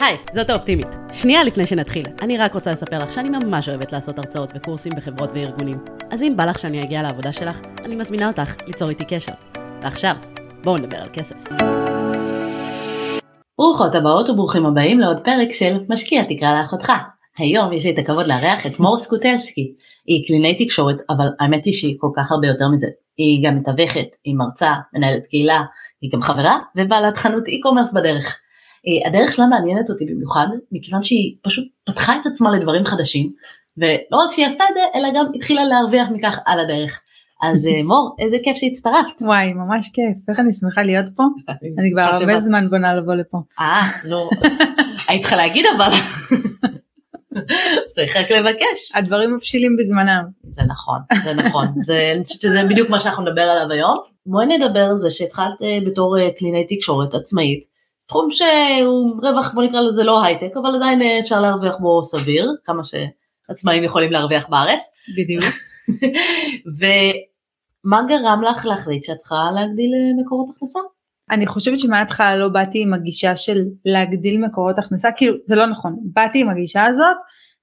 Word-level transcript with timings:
היי, 0.00 0.16
זאת 0.34 0.50
האופטימית. 0.50 0.86
שנייה 1.12 1.44
לפני 1.44 1.66
שנתחיל, 1.66 2.06
אני 2.22 2.38
רק 2.38 2.54
רוצה 2.54 2.72
לספר 2.72 2.98
לך 2.98 3.12
שאני 3.12 3.28
ממש 3.28 3.68
אוהבת 3.68 3.92
לעשות 3.92 4.18
הרצאות 4.18 4.52
וקורסים 4.54 4.92
בחברות 4.96 5.30
וארגונים. 5.34 5.78
אז 6.10 6.22
אם 6.22 6.32
בא 6.36 6.44
לך 6.44 6.58
שאני 6.58 6.82
אגיע 6.82 7.02
לעבודה 7.02 7.32
שלך, 7.32 7.60
אני 7.84 7.96
מזמינה 7.96 8.28
אותך 8.28 8.54
ליצור 8.66 8.88
איתי 8.88 9.04
קשר. 9.04 9.32
ועכשיו, 9.82 10.16
בואו 10.64 10.76
נדבר 10.76 10.96
על 10.96 11.08
כסף. 11.12 11.36
ברוכות 13.58 13.94
הבאות 13.94 14.30
וברוכים 14.30 14.66
הבאים 14.66 15.00
לעוד 15.00 15.18
פרק 15.24 15.52
של 15.52 15.76
משקיע 15.88 16.24
תקרא 16.24 16.60
לאחותך. 16.60 16.92
היום 17.38 17.72
יש 17.72 17.84
לי 17.84 17.90
את 17.90 17.98
הכבוד 17.98 18.26
לארח 18.26 18.66
את 18.66 18.80
מור 18.80 18.98
סקוטלסקי. 18.98 19.74
היא 20.06 20.26
קלינאי 20.26 20.64
תקשורת, 20.64 20.96
אבל 21.10 21.26
האמת 21.40 21.64
היא 21.64 21.74
שהיא 21.74 21.96
כל 21.98 22.10
כך 22.16 22.32
הרבה 22.32 22.46
יותר 22.46 22.68
מזה. 22.68 22.86
היא 23.16 23.48
גם 23.48 23.56
מתווכת, 23.58 24.06
היא 24.24 24.34
מרצה, 24.34 24.72
מנהלת 24.94 25.26
קהילה, 25.26 25.62
היא 26.00 26.10
גם 26.12 26.22
חברה 26.22 26.58
ובעלת 26.76 27.16
חנות 27.16 27.44
e-commerce 27.44 27.94
בדרך. 27.94 28.40
אה, 28.88 29.08
הדרך 29.08 29.32
שלה 29.32 29.46
מעניינת 29.46 29.90
אותי 29.90 30.04
במיוחד 30.04 30.46
מכיוון 30.72 31.02
שהיא 31.02 31.36
פשוט 31.42 31.68
פתחה 31.84 32.16
את 32.20 32.26
עצמה 32.26 32.50
לדברים 32.50 32.84
חדשים 32.84 33.32
ולא 33.76 34.18
רק 34.24 34.32
שהיא 34.32 34.46
עשתה 34.46 34.64
את 34.70 34.74
זה 34.74 34.98
אלא 34.98 35.08
גם 35.14 35.26
התחילה 35.34 35.64
להרוויח 35.64 36.08
מכך 36.10 36.38
על 36.46 36.60
הדרך. 36.60 37.00
אז 37.42 37.66
אה, 37.66 37.82
מור 37.82 38.16
איזה 38.18 38.36
כיף 38.44 38.56
שהצטרפת. 38.56 39.22
וואי 39.22 39.52
ממש 39.52 39.90
כיף 39.94 40.28
איך 40.28 40.40
אני 40.40 40.52
שמחה 40.52 40.82
להיות 40.82 41.06
פה 41.16 41.22
אני 41.78 41.90
כבר 41.92 42.02
הרבה 42.02 42.40
זמן 42.40 42.70
בונה 42.70 42.94
לבוא 42.94 43.14
לפה. 43.14 43.38
אה 43.60 43.82
נו 44.08 44.30
היית 45.08 45.22
צריכה 45.22 45.36
להגיד 45.36 45.64
אבל. 45.76 45.90
צריך 47.92 48.16
רק 48.16 48.30
לבקש. 48.30 48.92
הדברים 48.94 49.34
מבשילים 49.34 49.76
בזמנם. 49.78 50.24
זה 50.50 50.62
נכון, 50.68 50.98
זה 51.24 51.34
נכון, 51.34 51.66
זה, 51.82 52.12
אני 52.14 52.24
חושבת 52.24 52.40
שזה 52.40 52.62
בדיוק 52.70 52.90
מה 52.90 53.00
שאנחנו 53.00 53.22
נדבר 53.22 53.42
עליו 53.42 53.72
היום. 53.72 53.98
בואי 54.26 54.46
נדבר 54.46 54.80
על 54.80 54.98
זה 54.98 55.10
שהתחלת 55.10 55.62
אה, 55.62 55.78
בתור 55.86 56.16
קלינאי 56.38 56.66
תקשורת 56.76 57.14
עצמאית, 57.14 57.64
תחום 58.08 58.30
שהוא 58.30 59.20
רווח 59.22 59.54
בוא 59.54 59.62
נקרא 59.62 59.80
לזה 59.80 60.04
לא 60.04 60.24
הייטק 60.24 60.56
אבל 60.56 60.74
עדיין 60.76 61.02
אה, 61.02 61.20
אפשר 61.20 61.40
להרוויח 61.40 61.76
בו 61.76 62.04
סביר 62.04 62.50
כמה 62.64 62.82
שעצמאים 62.84 63.84
יכולים 63.84 64.12
להרוויח 64.12 64.48
בארץ. 64.48 64.80
בדיוק. 65.16 65.44
ומה 66.78 68.02
גרם 68.08 68.42
לך 68.42 68.66
להחליט 68.66 69.04
שאת 69.04 69.16
צריכה 69.16 69.50
להגדיל 69.54 69.90
אה, 69.94 70.22
מקורות 70.22 70.46
הכנסה? 70.56 70.78
אני 71.30 71.46
חושבת 71.46 71.78
שמההתחלה 71.78 72.36
לא 72.36 72.48
באתי 72.48 72.82
עם 72.82 72.94
הגישה 72.94 73.36
של 73.36 73.64
להגדיל 73.84 74.46
מקורות 74.46 74.78
הכנסה 74.78 75.12
כאילו 75.12 75.36
זה 75.46 75.56
לא 75.56 75.66
נכון 75.66 75.96
באתי 76.02 76.40
עם 76.40 76.48
הגישה 76.48 76.84
הזאת 76.84 77.16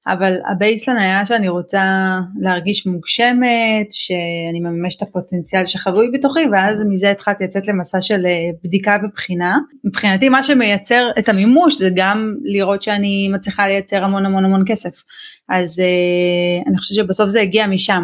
אבל 0.07 0.33
הבייסלן 0.51 0.97
היה 0.97 1.25
שאני 1.25 1.49
רוצה 1.49 2.17
להרגיש 2.39 2.87
מוגשמת, 2.87 3.91
שאני 3.91 4.59
מממשת 4.59 5.03
את 5.03 5.07
הפוטנציאל 5.07 5.65
שחבוי 5.65 6.11
בתוכי, 6.13 6.39
ואז 6.51 6.83
מזה 6.89 7.11
התחלתי 7.11 7.43
לצאת 7.43 7.67
למסע 7.67 8.01
של 8.01 8.25
אה, 8.25 8.49
בדיקה 8.63 8.97
ובחינה. 9.03 9.57
מבחינתי 9.83 10.29
מה 10.29 10.43
שמייצר 10.43 11.09
את 11.19 11.29
המימוש 11.29 11.77
זה 11.77 11.89
גם 11.95 12.35
לראות 12.43 12.81
שאני 12.81 13.29
מצליחה 13.33 13.67
לייצר 13.67 14.03
המון 14.03 14.25
המון 14.25 14.45
המון 14.45 14.63
כסף. 14.67 15.03
אז 15.49 15.79
uh, 15.79 16.69
אני 16.69 16.77
חושבת 16.77 16.95
שבסוף 16.95 17.29
זה 17.29 17.41
הגיע 17.41 17.67
משם. 17.67 18.03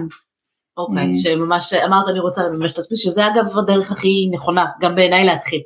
אוקיי, 0.78 1.04
okay, 1.04 1.08
אה. 1.08 1.20
שממש 1.22 1.74
אמרת 1.74 2.08
אני 2.10 2.20
רוצה 2.20 2.44
לממש 2.44 2.72
את 2.72 2.78
עצמי, 2.78 2.98
שזה 2.98 3.28
אגב 3.28 3.58
הדרך 3.58 3.92
הכי 3.92 4.30
נכונה, 4.32 4.66
גם 4.82 4.96
בעיניי 4.96 5.26
להתחיל. 5.26 5.62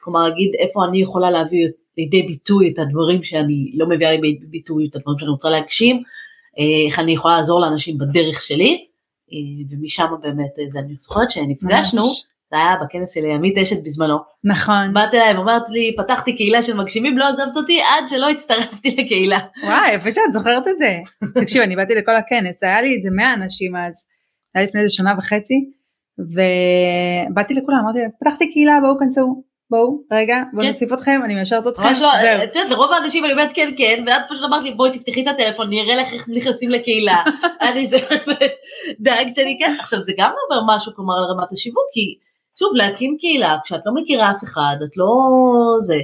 כלומר 0.00 0.28
להגיד 0.28 0.50
איפה 0.58 0.84
אני 0.88 0.98
יכולה 0.98 1.30
להביא 1.30 1.68
לידי 1.98 2.22
ביטוי 2.22 2.72
את 2.72 2.78
הדברים 2.78 3.22
שאני 3.22 3.70
לא 3.74 3.88
מביאה 3.88 4.10
לידי 4.10 4.38
ביטוי, 4.46 4.88
את 4.90 4.96
הדברים 4.96 5.18
שאני 5.18 5.30
רוצה 5.30 5.50
להגשים, 5.50 6.02
אה, 6.58 6.86
איך 6.86 6.98
אני 6.98 7.12
יכולה 7.12 7.36
לעזור 7.36 7.60
לאנשים 7.60 7.98
בדרך 7.98 8.42
שלי, 8.42 8.86
אה, 9.32 9.64
ומשם 9.70 10.06
באמת, 10.22 10.58
אה, 10.58 10.64
זה 10.68 10.78
אני 10.78 10.94
זוכרת 10.98 11.30
שנפגשנו, 11.30 12.02
זה 12.50 12.56
היה 12.56 12.76
בכנס 12.82 13.14
של 13.14 13.24
עמית 13.24 13.58
אשת 13.58 13.84
בזמנו. 13.84 14.16
נכון. 14.44 14.94
באת 14.94 15.14
אליי 15.14 15.34
ואומרת 15.34 15.68
לי, 15.68 15.96
פתחתי 15.98 16.36
קהילה 16.36 16.62
של 16.62 16.76
מגשימים, 16.76 17.18
לא 17.18 17.28
עזבת 17.28 17.56
אותי 17.56 17.80
עד 17.80 18.08
שלא 18.08 18.30
הצטרפתי 18.30 18.96
לקהילה. 18.98 19.38
וואי, 19.62 19.94
יפה 19.94 20.12
שאת 20.12 20.32
זוכרת 20.32 20.68
את 20.68 20.78
זה. 20.78 20.98
תקשיב, 21.40 21.62
אני 21.62 21.76
באתי 21.76 21.94
לכל 21.94 22.16
הכנס, 22.16 22.62
היה 22.62 22.82
לי 22.82 22.96
איזה 22.96 23.10
100 23.10 23.34
אנשים 23.34 23.76
אז, 23.76 24.06
היה 24.54 24.64
לפני 24.64 24.80
איזה 24.80 24.94
שנה 24.94 25.14
וחצי, 25.18 25.54
ובאתי 26.18 27.54
לכולם, 27.54 27.78
אמרתי, 27.78 27.98
פתחתי 28.20 28.52
קהילה, 28.52 28.78
בואו 28.80 28.98
כנסו. 28.98 29.53
בואו 29.70 30.02
רגע 30.12 30.36
בואו 30.52 30.62
כן. 30.62 30.68
נוסיף 30.68 30.92
אתכם 30.92 31.20
אני 31.24 31.34
מאשרת 31.34 31.66
אתכם. 31.66 31.88
ממש 31.88 32.00
לא, 32.00 32.08
את 32.44 32.56
יודעת 32.56 32.70
לרוב 32.70 32.92
האנשים 32.92 33.24
אני 33.24 33.32
אומרת 33.32 33.50
כן 33.54 33.70
כן 33.76 34.04
ואת 34.06 34.22
פשוט 34.28 34.44
אמרת 34.44 34.62
לי 34.62 34.74
בואי 34.74 34.98
תפתחי 34.98 35.22
את 35.22 35.26
הטלפון 35.26 35.66
אני 35.66 35.82
אראה 35.82 35.96
לך 35.96 36.12
איך 36.12 36.28
נכנסים 36.28 36.70
לקהילה. 36.70 37.22
אני 37.70 37.86
זה 37.86 37.96
דאגת 39.00 39.36
שאני 39.36 39.56
כן 39.58 39.76
עכשיו 39.80 40.02
זה 40.02 40.12
גם 40.18 40.30
אומר 40.50 40.76
משהו 40.76 40.92
כלומר 40.94 41.14
על 41.14 41.24
רמת 41.24 41.52
השיווק 41.52 41.84
כי 41.94 42.14
שוב 42.58 42.68
להקים 42.74 43.16
קהילה 43.20 43.56
כשאת 43.64 43.80
לא 43.86 43.94
מכירה 43.94 44.30
אף 44.30 44.44
אחד 44.44 44.76
את 44.84 44.96
לא 44.96 45.06
זה 45.80 45.98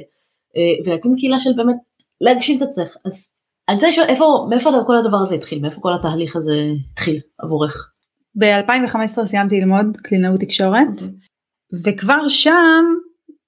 אה, 0.56 0.84
ולהקים 0.84 1.16
קהילה 1.16 1.38
של 1.38 1.50
באמת 1.56 1.76
להגשים 2.20 2.56
את 2.56 2.62
עצמך 2.62 2.97
אז 3.04 3.31
אני 3.69 3.75
רוצה 3.75 3.88
לשאול 3.88 4.06
איפה 4.09 4.47
מאיפה 4.50 4.70
כל 4.87 4.97
הדבר 4.97 5.16
הזה 5.16 5.34
התחיל 5.34 5.60
מאיפה 5.60 5.81
כל 5.81 5.94
התהליך 5.94 6.37
הזה 6.37 6.54
התחיל 6.93 7.20
עבורך. 7.38 7.91
ב-2015 8.38 9.25
סיימתי 9.25 9.60
ללמוד 9.60 9.97
קלינאות 9.97 10.41
תקשורת 10.41 10.88
אוקיי. 10.93 11.09
וכבר 11.84 12.28
שם 12.28 12.84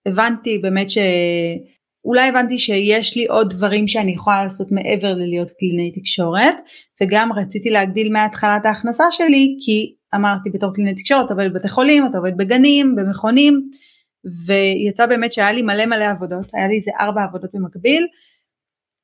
הבנתי 0.07 0.59
באמת 0.59 0.87
שאולי 0.91 2.29
הבנתי 2.29 2.59
שיש 2.59 3.17
לי 3.17 3.27
עוד 3.27 3.51
דברים 3.51 3.89
שאני 3.89 4.13
יכולה 4.13 4.43
לעשות 4.43 4.73
מעבר 4.73 5.15
ללהיות 5.15 5.51
קלינאי 5.51 5.91
תקשורת 6.01 6.55
וגם 7.03 7.33
רציתי 7.33 7.71
להגדיל 7.71 8.13
מהתחלת 8.13 8.67
ההכנסה 8.67 9.05
שלי 9.11 9.57
כי 9.65 9.95
אמרתי 10.15 10.51
בתור 10.51 10.75
קלינאי 10.75 10.95
תקשורת 10.95 11.27
אתה 11.27 11.35
עובד 11.35 11.51
בבתי 11.53 11.69
חולים 11.69 12.07
אתה 12.07 12.19
עובד 12.19 12.37
בגנים 12.37 12.97
במכונים 12.97 13.63
ויצא 14.47 15.07
באמת 15.07 15.33
שהיה 15.33 15.53
לי 15.53 15.63
מלא 15.63 15.87
מלא 15.87 16.05
עבודות 16.11 16.47
היה 16.55 16.69
לי 16.69 16.77
איזה 16.77 16.91
ארבע 17.01 17.25
עבודות 17.25 17.51
במקביל 17.55 18.07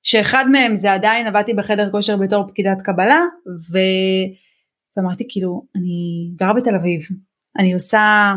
שאחד 0.03 0.45
מהם 0.53 0.77
זה 0.77 0.93
עדיין 0.93 1.27
עבדתי 1.27 1.55
בחדר 1.55 1.91
כושר 1.91 2.17
בתור 2.17 2.49
פקידת 2.49 2.83
קבלה. 2.83 3.21
ואמרתי 4.97 5.25
כאילו 5.29 5.63
אני 5.77 6.31
גרה 6.37 6.53
בתל 6.53 6.75
אביב 6.75 7.01
אני 7.59 7.75
עושה 7.75 8.35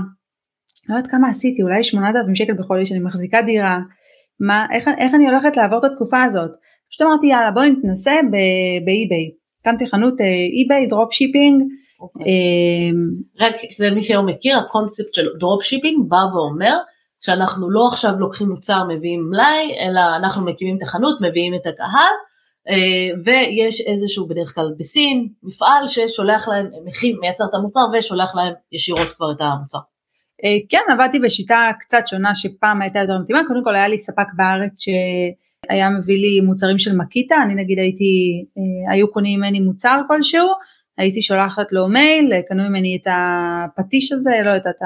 לא 0.91 0.95
יודעת 0.95 1.11
כמה 1.11 1.29
עשיתי, 1.29 1.61
אולי 1.63 1.83
8,000 1.83 2.35
שקל 2.35 2.53
בחודש, 2.53 2.91
אני 2.91 2.99
מחזיקה 2.99 3.41
דירה, 3.41 3.79
מה, 4.39 4.65
איך, 4.71 4.87
איך 4.97 5.13
אני 5.15 5.25
הולכת 5.25 5.57
לעבור 5.57 5.79
את 5.79 5.83
התקופה 5.83 6.23
הזאת? 6.23 6.51
פשוט 6.89 7.01
אמרתי 7.01 7.27
יאללה 7.27 7.51
בואי 7.51 7.69
נתנסה 7.69 8.11
ב 8.85 8.93
eBay, 8.93 9.31
הקמתי 9.61 9.87
חנות 9.87 10.21
eBay, 10.55 10.87
drop 10.87 11.13
shipping. 11.13 11.63
רק 13.39 13.55
שזה 13.69 13.91
מי 13.91 14.03
שלא 14.03 14.23
מכיר, 14.23 14.57
הקונספט 14.57 15.13
של 15.13 15.27
drop 15.39 15.63
shipping 15.63 16.09
בא 16.09 16.25
ואומר 16.33 16.77
שאנחנו 17.19 17.69
לא 17.69 17.87
עכשיו 17.87 18.11
לוקחים 18.19 18.49
מוצר 18.49 18.83
מביאים 18.89 19.29
מלאי, 19.29 19.75
אלא 19.79 20.01
אנחנו 20.15 20.45
מקימים 20.45 20.77
את 20.77 20.83
החנות, 20.83 21.21
מביאים 21.21 21.55
את 21.55 21.67
הקהל, 21.67 22.13
אה, 22.69 23.17
ויש 23.25 23.81
איזשהו 23.81 24.27
בדרך 24.27 24.55
כלל 24.55 24.73
בסין, 24.77 25.29
מפעל 25.43 25.87
ששולח 25.87 26.47
להם, 26.47 26.67
מייצר 27.21 27.43
את 27.45 27.53
המוצר 27.53 27.85
ושולח 27.93 28.35
להם 28.35 28.53
ישירות 28.71 29.07
כבר 29.07 29.31
את 29.31 29.41
המוצר. 29.41 29.79
אה, 30.45 30.57
כן 30.69 30.81
עבדתי 30.91 31.19
בשיטה 31.19 31.71
קצת 31.79 32.07
שונה 32.07 32.35
שפעם 32.35 32.81
הייתה 32.81 32.99
יותר 32.99 33.19
מתאימה. 33.19 33.41
קודם 33.47 33.63
כל 33.63 33.75
היה 33.75 33.87
לי 33.87 33.97
ספק 33.97 34.33
בארץ 34.35 34.81
שהיה 34.81 35.89
מביא 35.89 36.17
לי 36.17 36.41
מוצרים 36.41 36.79
של 36.79 36.95
מקיטה. 36.95 37.35
אני 37.43 37.55
נגיד 37.55 37.79
הייתי 37.79 38.43
אה, 38.57 38.93
היו 38.93 39.11
קונים 39.11 39.39
ממני 39.39 39.59
מוצר 39.59 40.01
כלשהו 40.07 40.47
הייתי 40.97 41.21
שולחת 41.21 41.71
לו 41.71 41.87
מייל 41.87 42.41
קנו 42.47 42.69
ממני 42.69 42.97
את 43.01 43.07
הפטיש 43.11 44.11
הזה 44.11 44.31
לא 44.45 44.49
יודעת 44.49 44.81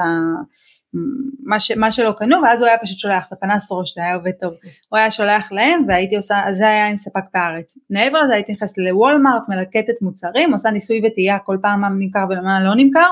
מה, 1.44 1.60
ש, 1.60 1.70
מה 1.70 1.92
שלא 1.92 2.12
קנו 2.12 2.36
ואז 2.42 2.60
הוא 2.60 2.68
היה 2.68 2.78
פשוט 2.78 2.98
שולח 2.98 3.24
את 3.28 3.32
הפנס 3.32 3.72
ראש 3.72 3.94
זה 3.94 4.00
היה 4.00 4.14
עובד 4.14 4.30
טוב. 4.40 4.54
הוא 4.88 4.98
היה 4.98 5.10
שולח 5.10 5.52
להם 5.52 5.84
והייתי 5.88 6.16
עושה 6.16 6.40
אז 6.44 6.56
זה 6.56 6.68
היה 6.68 6.88
עם 6.88 6.96
ספק 6.96 7.20
בארץ. 7.34 7.78
מעבר 7.90 8.22
לזה 8.22 8.34
הייתי 8.34 8.52
נכנסת 8.52 8.78
לוולמארט 8.78 9.42
מלקטת 9.48 10.02
מוצרים 10.02 10.52
עושה 10.52 10.70
ניסוי 10.70 11.02
וטעייה 11.06 11.38
כל 11.38 11.58
פעם 11.62 11.80
מה 11.80 11.88
נמכר 11.88 12.24
ומה 12.30 12.64
לא 12.64 12.74
נמכר 12.76 13.08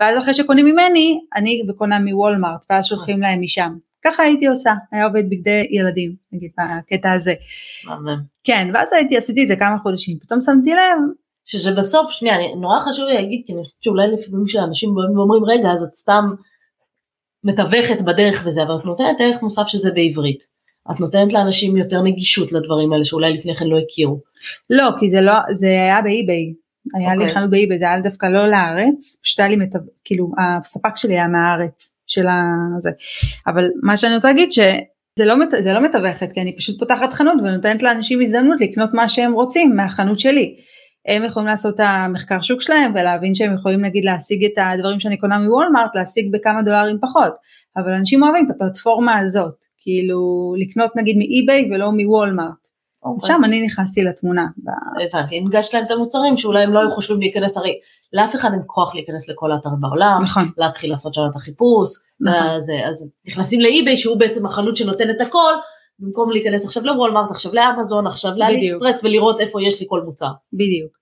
ואז 0.00 0.18
אחרי 0.18 0.34
שקונים 0.34 0.66
ממני 0.66 1.20
אני 1.36 1.62
קונה 1.76 1.98
מוולמארט 1.98 2.64
ואז 2.70 2.86
שולחים 2.86 3.20
להם 3.20 3.40
משם. 3.40 3.74
ככה 4.04 4.22
הייתי 4.22 4.46
עושה 4.46 4.74
היה 4.92 5.06
עובד 5.06 5.30
בגדי 5.30 5.66
ילדים 5.70 6.14
נגיד 6.32 6.50
בקטע 6.58 7.12
הזה. 7.12 7.34
כן 8.44 8.70
ואז 8.74 8.92
הייתי 8.92 9.16
עשיתי 9.16 9.42
את 9.42 9.48
זה 9.48 9.56
כמה 9.56 9.78
חודשים 9.78 10.18
פתאום 10.18 10.40
שמתי 10.40 10.70
לב 10.70 10.98
שזה 11.44 11.74
בסוף 11.74 12.10
שנייה 12.10 12.36
נורא 12.56 12.80
חשוב 12.80 13.04
לי 13.04 13.14
להגיד 13.14 13.42
כי 13.46 13.52
אני 13.52 13.62
חושבת 13.62 13.82
שאולי 13.82 14.08
לפעמים 14.12 14.46
כשאנשים 14.46 14.90
אומרים 15.16 15.44
רגע 15.44 15.70
אז 15.70 15.82
את 15.82 15.94
סתם 15.94 16.30
מתווכת 17.44 18.00
בדרך 18.00 18.42
וזה, 18.46 18.62
אבל 18.62 18.74
את 18.74 18.84
נותנת 18.84 19.20
ערך 19.20 19.42
מוסף 19.42 19.66
שזה 19.66 19.90
בעברית. 19.90 20.42
את 20.90 21.00
נותנת 21.00 21.32
לאנשים 21.32 21.76
יותר 21.76 22.02
נגישות 22.02 22.52
לדברים 22.52 22.92
האלה 22.92 23.04
שאולי 23.04 23.32
לפני 23.32 23.54
כן 23.54 23.66
לא 23.66 23.78
הכירו. 23.78 24.20
לא, 24.70 24.90
כי 25.00 25.10
זה 25.10 25.20
לא, 25.20 25.32
זה 25.52 25.66
היה 25.66 26.02
באי-ביי. 26.02 26.52
היה 26.94 27.12
okay. 27.12 27.16
לי 27.16 27.18
אוקיי. 27.18 27.34
חנות 27.34 27.50
באי-ביי, 27.50 27.78
זה 27.78 27.84
היה 27.84 28.00
דווקא 28.00 28.26
לא 28.26 28.48
לארץ, 28.48 29.20
פשוט 29.22 29.40
היה 29.40 29.48
לי, 29.48 29.56
מתו... 29.56 29.78
כאילו, 30.04 30.30
הספק 30.38 30.96
שלי 30.96 31.14
היה 31.14 31.28
מהארץ, 31.28 31.94
של 32.08 32.26
הזה. 32.78 32.90
אבל 33.46 33.64
מה 33.82 33.96
שאני 33.96 34.14
רוצה 34.14 34.28
להגיד 34.28 34.52
שזה 34.52 35.24
לא, 35.24 35.36
מת... 35.36 35.48
לא 35.64 35.80
מתווכת, 35.80 36.32
כי 36.32 36.40
אני 36.40 36.56
פשוט 36.56 36.78
פותחת 36.78 37.12
חנות 37.12 37.34
ונותנת 37.44 37.82
לאנשים 37.82 38.20
הזדמנות 38.20 38.60
לקנות 38.60 38.90
מה 38.94 39.08
שהם 39.08 39.32
רוצים 39.32 39.76
מהחנות 39.76 40.20
שלי. 40.20 40.56
הם 41.08 41.24
יכולים 41.24 41.46
לעשות 41.46 41.74
את 41.74 41.80
המחקר 41.80 42.40
שוק 42.40 42.60
שלהם 42.60 42.92
ולהבין 42.94 43.34
שהם 43.34 43.54
יכולים 43.54 43.84
נגיד 43.84 44.04
להשיג 44.04 44.44
את 44.44 44.52
הדברים 44.56 45.00
שאני 45.00 45.16
קונה 45.16 45.38
מוולמארט 45.38 45.90
להשיג 45.94 46.32
בכמה 46.32 46.62
דולרים 46.62 46.98
פחות 47.02 47.32
אבל 47.76 47.92
אנשים 47.92 48.22
אוהבים 48.22 48.46
את 48.46 48.50
הפלטפורמה 48.50 49.18
הזאת 49.18 49.64
כאילו 49.78 50.54
לקנות 50.58 50.96
נגיד 50.96 51.16
מאי-ביי 51.16 51.70
ולא 51.70 51.92
מוולמארט. 51.92 52.68
אז 53.04 53.10
אוקיי. 53.10 53.28
שם 53.28 53.44
אני 53.44 53.66
נכנסתי 53.66 54.02
לתמונה. 54.02 54.46
הבנתי, 55.06 55.36
הנגשת 55.36 55.74
להם 55.74 55.84
את 55.84 55.90
המוצרים 55.90 56.36
שאולי 56.36 56.62
הם 56.62 56.72
לא 56.72 56.80
היו 56.80 56.90
חושבים 56.90 57.20
להיכנס, 57.20 57.56
הרי 57.56 57.78
לאף 58.12 58.34
אחד 58.34 58.52
אין 58.52 58.62
כוח 58.66 58.94
להיכנס 58.94 59.28
לכל 59.28 59.52
האתרים 59.52 59.80
בעולם, 59.80 60.20
נכון, 60.22 60.50
להתחיל 60.58 60.90
לעשות 60.90 61.14
שם 61.14 61.20
את 61.30 61.36
החיפוש, 61.36 61.90
נכון. 62.20 62.56
וזה, 62.58 62.72
אז 62.86 63.08
נכנסים 63.26 63.60
לאי-ביי 63.60 63.96
שהוא 63.96 64.18
בעצם 64.18 64.46
החנות 64.46 64.76
שנותן 64.76 65.10
את 65.10 65.20
הכל, 65.20 65.52
במקום 65.98 66.30
להיכנס 66.30 66.64
עכשיו 66.64 66.84
לוולמארט, 66.84 67.30
עכשיו 67.30 67.54
לאמזון, 67.54 68.06
עכשיו 68.06 68.30
לאלי 68.36 68.56
בדיוק. 68.56 68.82
אקספרס 68.82 69.04
ולראות 69.04 69.40
איפה 69.40 69.62
יש 69.62 69.80
לי 69.80 69.86
כל 69.88 70.00
מוצר. 70.02 70.30
בדיוק. 70.52 70.92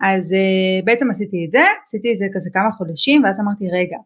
אז 0.00 0.32
uh, 0.32 0.84
בעצם 0.84 1.10
עשיתי 1.10 1.44
את 1.46 1.50
זה, 1.50 1.62
עשיתי 1.82 2.12
את 2.12 2.18
זה 2.18 2.26
כזה 2.34 2.50
כמה 2.52 2.70
חודשים, 2.70 3.24
ואז 3.24 3.40
אמרתי 3.40 3.64
רגע, 3.72 3.96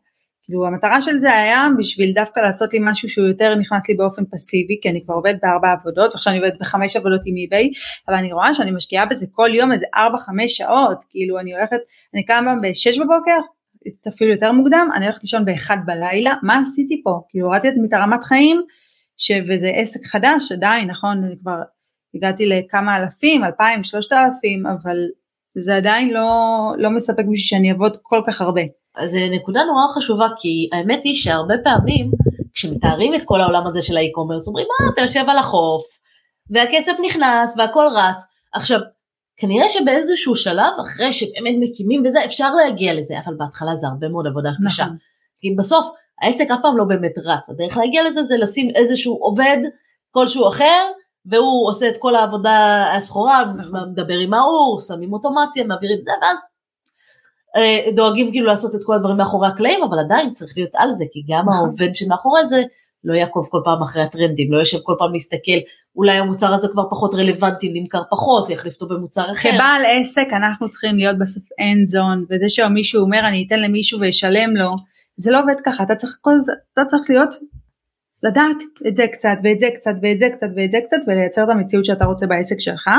כאילו 0.48 0.66
המטרה 0.66 1.00
של 1.00 1.18
זה 1.18 1.34
היה 1.34 1.66
בשביל 1.78 2.12
דווקא 2.12 2.40
לעשות 2.40 2.72
לי 2.72 2.78
משהו 2.82 3.08
שהוא 3.08 3.26
יותר 3.26 3.54
נכנס 3.54 3.88
לי 3.88 3.94
באופן 3.94 4.22
פסיבי, 4.32 4.78
כי 4.82 4.90
אני 4.90 5.04
כבר 5.04 5.14
עובדת 5.14 5.38
בארבע 5.42 5.72
עבודות, 5.72 6.14
ועכשיו 6.14 6.32
אני 6.32 6.40
עובדת 6.40 6.60
בחמש 6.60 6.96
עבודות 6.96 7.20
עם 7.26 7.36
אי-ביי, 7.36 7.70
אבל 8.08 8.16
אני 8.16 8.32
רואה 8.32 8.54
שאני 8.54 8.70
משקיעה 8.70 9.06
בזה 9.06 9.26
כל 9.32 9.50
יום 9.54 9.72
איזה 9.72 9.86
ארבע 9.94 10.18
חמש 10.18 10.56
שעות, 10.56 11.04
כאילו 11.10 11.38
אני 11.38 11.54
הולכת, 11.54 11.76
אני 12.14 12.24
קמה 12.24 12.54
בשש 12.62 12.98
בבוקר, 12.98 13.38
אפילו 14.08 14.30
יותר 14.30 14.52
מוקדם, 14.52 14.88
אני 14.94 15.04
הולכת 15.04 15.22
לישון 15.22 15.44
באחד 15.44 15.76
בלילה, 15.86 16.34
מה 16.42 16.60
עשיתי 16.60 17.02
פה? 17.04 17.20
כאילו 17.28 17.46
הורדתי 17.46 17.68
את 17.68 17.92
הרמת 17.92 18.24
חיים, 18.24 18.62
ש... 19.18 19.30
וזה 19.30 19.70
עסק 19.74 20.06
חדש 20.06 20.52
עדיין, 20.52 20.90
נכון, 20.90 21.24
אני 21.24 21.34
כבר 21.40 21.56
הגעתי 22.14 22.46
לכמה 22.46 22.96
אלפים, 22.96 23.44
אלפיים, 23.44 23.84
שלושת 23.84 24.12
אלפים, 24.12 24.66
אבל 24.66 24.96
זה 25.58 25.76
עדיין 25.76 26.10
לא, 26.10 26.28
לא 26.78 26.90
מספק 26.90 27.18
בשביל 27.18 27.36
שאני 27.36 27.70
אעבוד 27.72 27.96
כל 28.02 28.22
כך 28.26 28.40
הרבה. 28.40 28.62
אז 28.96 29.10
זו 29.10 29.18
נקודה 29.30 29.60
נורא 29.64 29.94
חשובה, 29.94 30.26
כי 30.38 30.68
האמת 30.72 31.04
היא 31.04 31.14
שהרבה 31.14 31.54
פעמים, 31.64 32.10
כשמתארים 32.52 33.14
את 33.14 33.20
כל 33.24 33.40
העולם 33.40 33.66
הזה 33.66 33.82
של 33.82 33.96
האי-קומרס, 33.96 34.48
אומרים, 34.48 34.66
מה, 34.68 34.92
אתה 34.92 35.00
יושב 35.02 35.24
על 35.28 35.38
החוף, 35.38 35.84
והכסף 36.50 36.92
נכנס, 37.06 37.54
והכל 37.58 37.86
רץ. 37.94 38.22
עכשיו, 38.54 38.80
כנראה 39.36 39.68
שבאיזשהו 39.68 40.36
שלב, 40.36 40.72
אחרי 40.80 41.12
שבאמת 41.12 41.54
מקימים 41.60 42.02
וזה, 42.06 42.24
אפשר 42.24 42.54
להגיע 42.54 42.94
לזה, 42.94 43.14
אבל 43.24 43.34
בהתחלה 43.38 43.76
זה 43.76 43.86
הרבה 43.86 44.08
מאוד 44.08 44.26
עבודה 44.26 44.50
קשה. 44.66 44.82
נכון. 44.82 44.96
כי 45.40 45.54
בסוף, 45.58 45.86
העסק 46.22 46.50
אף 46.50 46.58
פעם 46.62 46.76
לא 46.76 46.84
באמת 46.84 47.18
רץ, 47.24 47.48
הדרך 47.48 47.76
להגיע 47.76 48.02
לזה 48.08 48.22
זה 48.22 48.36
לשים 48.36 48.70
איזשהו 48.74 49.14
עובד 49.14 49.58
כלשהו 50.10 50.48
אחר, 50.48 50.90
והוא 51.26 51.68
עושה 51.70 51.88
את 51.88 51.96
כל 51.96 52.16
העבודה 52.16 52.86
הסחורה, 52.96 53.44
נכון. 53.56 53.90
מדבר 53.90 54.18
עם 54.18 54.34
ההוא, 54.34 54.80
שמים 54.80 55.12
אוטומציה, 55.12 55.64
מעבירים 55.64 55.98
זה, 56.02 56.10
ואז 56.22 56.38
אה, 57.56 57.92
דואגים 57.92 58.30
כאילו 58.30 58.46
לעשות 58.46 58.74
את 58.74 58.80
כל 58.84 58.94
הדברים 58.94 59.16
מאחורי 59.16 59.48
הקלעים, 59.48 59.82
אבל 59.82 59.98
עדיין 59.98 60.30
צריך 60.30 60.52
להיות 60.56 60.70
על 60.74 60.92
זה, 60.92 61.04
כי 61.12 61.22
גם 61.28 61.48
נכון. 61.48 61.54
העובד 61.54 61.94
שמאחורי 61.94 62.46
זה 62.46 62.62
לא 63.04 63.14
יעקוב 63.14 63.48
כל 63.50 63.60
פעם 63.64 63.82
אחרי 63.82 64.02
הטרנדים, 64.02 64.52
לא 64.52 64.58
יושב 64.58 64.78
כל 64.82 64.94
פעם 64.98 65.12
להסתכל, 65.12 65.58
אולי 65.96 66.12
המוצר 66.12 66.54
הזה 66.54 66.68
כבר 66.68 66.82
פחות 66.90 67.14
רלוונטי, 67.14 67.70
נמכר 67.74 68.02
פחות, 68.10 68.50
יחליף 68.50 68.74
אותו 68.74 68.94
במוצר 68.94 69.32
אחר. 69.32 69.50
כבעל 69.52 69.82
עסק 69.86 70.26
אנחנו 70.32 70.68
צריכים 70.68 70.96
להיות 70.96 71.18
בסוף 71.18 71.42
end 71.44 71.94
zone, 71.94 72.18
וזה 72.30 72.48
שמישהו 72.48 73.02
אומר 73.02 73.18
אני 73.18 73.44
אתן 73.46 73.60
למישהו 73.60 74.00
ואשלם 74.00 74.56
לו, 74.56 74.70
זה 75.20 75.30
לא 75.30 75.40
עובד 75.40 75.60
ככה, 75.64 75.82
אתה 75.82 75.94
צריך, 75.94 76.18
כל 76.20 76.30
אתה 76.72 76.84
צריך 76.84 77.10
להיות, 77.10 77.34
לדעת 78.22 78.56
את 78.88 78.96
זה 78.96 79.06
קצת 79.12 79.36
ואת 79.44 79.58
זה 79.58 79.68
קצת 79.74 79.94
ואת 80.02 80.20
זה 80.20 80.28
קצת 80.34 80.46
ואת 80.56 80.70
זה 80.70 80.78
קצת 80.86 80.96
ולייצר 81.06 81.44
את 81.44 81.48
המציאות 81.48 81.84
שאתה 81.84 82.04
רוצה 82.04 82.26
בעסק 82.26 82.60
שלך. 82.60 82.90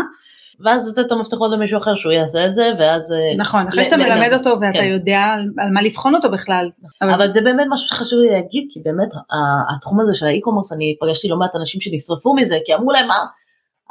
ואז 0.65 0.89
לתת 0.89 1.07
את 1.07 1.11
המפתחות 1.11 1.51
למישהו 1.51 1.77
אחר 1.77 1.95
שהוא 1.95 2.11
יעשה 2.11 2.45
את 2.45 2.55
זה, 2.55 2.71
ואז... 2.79 3.11
אה, 3.11 3.37
נכון, 3.37 3.67
אחרי 3.67 3.85
שאתה 3.85 3.97
מלמד 3.97 4.29
אותו 4.33 4.49
ואתה 4.61 4.79
כן. 4.79 4.85
יודע 4.85 5.19
על, 5.19 5.71
מה 5.73 5.81
לבחון 5.81 6.15
אותו 6.15 6.31
בכלל. 6.31 6.69
אבל 7.01 7.31
זה 7.31 7.41
באמת 7.41 7.67
משהו 7.69 7.87
שחשוב 7.87 8.19
לי 8.19 8.29
להגיד, 8.31 8.67
כי 8.69 8.79
באמת 8.85 9.09
התחום 9.75 9.99
הזה 9.99 10.13
של 10.13 10.25
האי-קומרס, 10.25 10.73
אני 10.73 10.95
פגשתי 11.01 11.27
לא 11.27 11.37
מעט 11.37 11.55
אנשים 11.55 11.81
שנשרפו 11.81 12.35
מזה, 12.35 12.57
כי 12.65 12.75
אמרו 12.75 12.91
להם, 12.91 13.07
מה, 13.07 13.25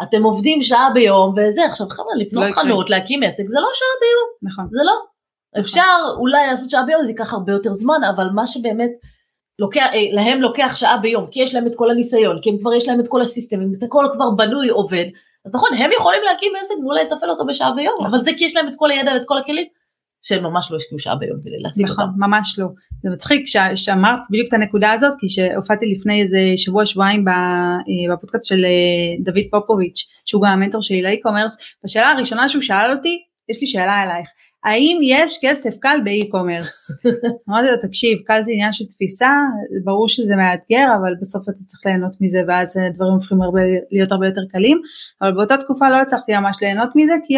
אתם 0.02 0.22
עובדים 0.22 0.62
שעה 0.62 0.88
ביום 0.94 1.34
וזה, 1.36 1.64
עכשיו 1.64 1.88
חבר'ה, 1.88 2.14
לבנות 2.16 2.50
לא. 2.50 2.52
חנות, 2.52 2.90
להקים 2.90 3.22
עסק, 3.22 3.44
זה 3.46 3.60
לא 3.60 3.68
שעה 3.74 3.88
ביום, 4.00 4.52
נכון, 4.52 4.68
זה 4.72 4.84
לא. 4.84 5.17
אפשר 5.60 5.96
אולי 6.18 6.46
לעשות 6.46 6.70
שעה 6.70 6.82
ביום, 6.86 7.02
זה 7.02 7.08
ייקח 7.10 7.32
הרבה 7.32 7.52
יותר 7.52 7.72
זמן, 7.72 8.00
אבל 8.16 8.28
מה 8.34 8.46
שבאמת 8.46 8.90
לוקח, 9.58 9.86
אה, 9.92 10.00
להם 10.12 10.40
לוקח 10.40 10.72
שעה 10.76 10.98
ביום, 10.98 11.26
כי 11.30 11.42
יש 11.42 11.54
להם 11.54 11.66
את 11.66 11.74
כל 11.74 11.90
הניסיון, 11.90 12.38
כי 12.42 12.50
הם 12.50 12.58
כבר 12.58 12.74
יש 12.74 12.88
להם 12.88 13.00
את 13.00 13.08
כל 13.08 13.20
הסיסטמים, 13.20 13.72
את 13.78 13.82
הכל 13.82 14.06
כבר 14.12 14.30
בנוי, 14.30 14.68
עובד, 14.68 15.04
אז 15.46 15.54
נכון, 15.54 15.68
הם 15.78 15.90
יכולים 15.92 16.20
להקים 16.24 16.52
עסק 16.60 16.74
ואולי 16.82 17.04
לתפעל 17.04 17.30
אותו 17.30 17.46
בשעה 17.46 17.74
ביום, 17.74 17.98
אבל 18.06 18.18
זה 18.18 18.30
כי 18.38 18.44
יש 18.44 18.56
להם 18.56 18.68
את 18.68 18.74
כל 18.76 18.90
הידע 18.90 19.12
ואת 19.12 19.22
כל 19.26 19.38
הכלים, 19.38 19.66
שהם 20.22 20.44
ממש 20.44 20.70
לא 20.70 20.76
השקיעו 20.76 20.98
שעה 20.98 21.16
ביום 21.16 21.40
כדי 21.40 21.58
להשיג 21.58 21.86
נכון, 21.86 22.04
אותם. 22.04 22.12
ממש 22.16 22.58
לא. 22.58 22.66
זה 23.02 23.10
מצחיק 23.10 23.46
שה- 23.46 23.76
שאמרת 23.76 24.18
בדיוק 24.30 24.48
את 24.48 24.52
הנקודה 24.52 24.92
הזאת, 24.92 25.12
כי 25.20 25.28
שהופעתי 25.28 25.86
לפני 25.86 26.22
איזה 26.22 26.38
שבוע 26.56 26.86
שבועיים 26.86 27.28
אה, 27.28 27.34
בפודקאסט 28.12 28.46
של 28.46 28.64
אה, 28.64 29.24
דוד 29.24 29.44
פופוביץ', 29.50 30.06
שהוא 30.24 30.42
גם 30.42 30.48
המנטור 30.48 30.82
שלי 30.82 31.02
לאי-קומרס, 31.02 31.56
והשאלה 31.82 32.10
הראשונה 32.10 32.48
שהוא 32.48 32.62
שאל 32.62 32.92
אותי, 32.96 33.18
יש 33.48 33.60
לי 33.60 33.66
שאלה 33.66 34.02
אלייך, 34.02 34.28
האם 34.64 34.98
יש 35.02 35.38
כסף 35.42 35.76
קל 35.80 35.98
באי-קומרס? 36.04 36.90
אמרתי 37.48 37.70
לו, 37.70 37.76
תקשיב, 37.80 38.18
קל 38.18 38.42
זה 38.42 38.52
עניין 38.52 38.72
של 38.72 38.84
תפיסה, 38.84 39.30
ברור 39.84 40.08
שזה 40.08 40.36
מאתגר, 40.36 40.86
אבל 41.00 41.14
בסוף 41.20 41.42
אתה 41.48 41.58
צריך 41.66 41.86
ליהנות 41.86 42.12
מזה, 42.20 42.42
ואז 42.48 42.76
הדברים 42.76 43.12
הופכים 43.12 43.42
הרבה, 43.42 43.60
להיות 43.90 44.12
הרבה 44.12 44.26
יותר 44.26 44.40
קלים, 44.52 44.80
אבל 45.22 45.32
באותה 45.32 45.56
תקופה 45.56 45.88
לא 45.88 45.96
הצלחתי 45.96 46.36
ממש 46.36 46.56
ליהנות 46.62 46.88
מזה, 46.94 47.12
כי, 47.26 47.34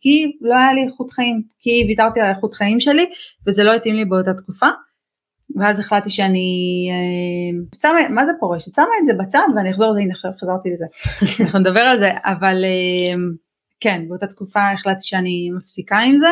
כי 0.00 0.32
לא 0.40 0.54
היה 0.54 0.72
לי 0.72 0.84
איכות 0.84 1.10
חיים, 1.10 1.42
כי 1.58 1.84
ויתרתי 1.88 2.20
על 2.20 2.30
איכות 2.30 2.54
חיים 2.54 2.80
שלי, 2.80 3.06
וזה 3.46 3.64
לא 3.64 3.74
התאים 3.74 3.94
לי 3.94 4.04
באותה 4.04 4.34
תקופה. 4.34 4.66
ואז 5.56 5.80
החלטתי 5.80 6.10
שאני 6.10 6.88
אה, 6.90 7.78
שמה, 7.80 8.08
מה 8.14 8.26
זה 8.26 8.32
פורשת? 8.40 8.74
שמה 8.74 8.84
את 9.00 9.06
זה 9.06 9.12
בצד 9.14 9.46
ואני 9.56 9.70
אחזור 9.70 9.92
לזה, 9.92 10.00
הנה 10.00 10.12
עכשיו 10.12 10.30
חזרתי 10.40 10.68
לזה, 10.70 10.84
אנחנו 11.44 11.58
נדבר 11.58 11.80
על 11.80 11.98
זה, 11.98 12.10
אבל 12.24 12.64
אה, 12.64 13.14
כן, 13.80 14.04
באותה 14.08 14.26
תקופה 14.26 14.70
החלטתי 14.70 15.02
שאני 15.04 15.50
מפסיקה 15.58 15.98
עם 15.98 16.16
זה, 16.16 16.28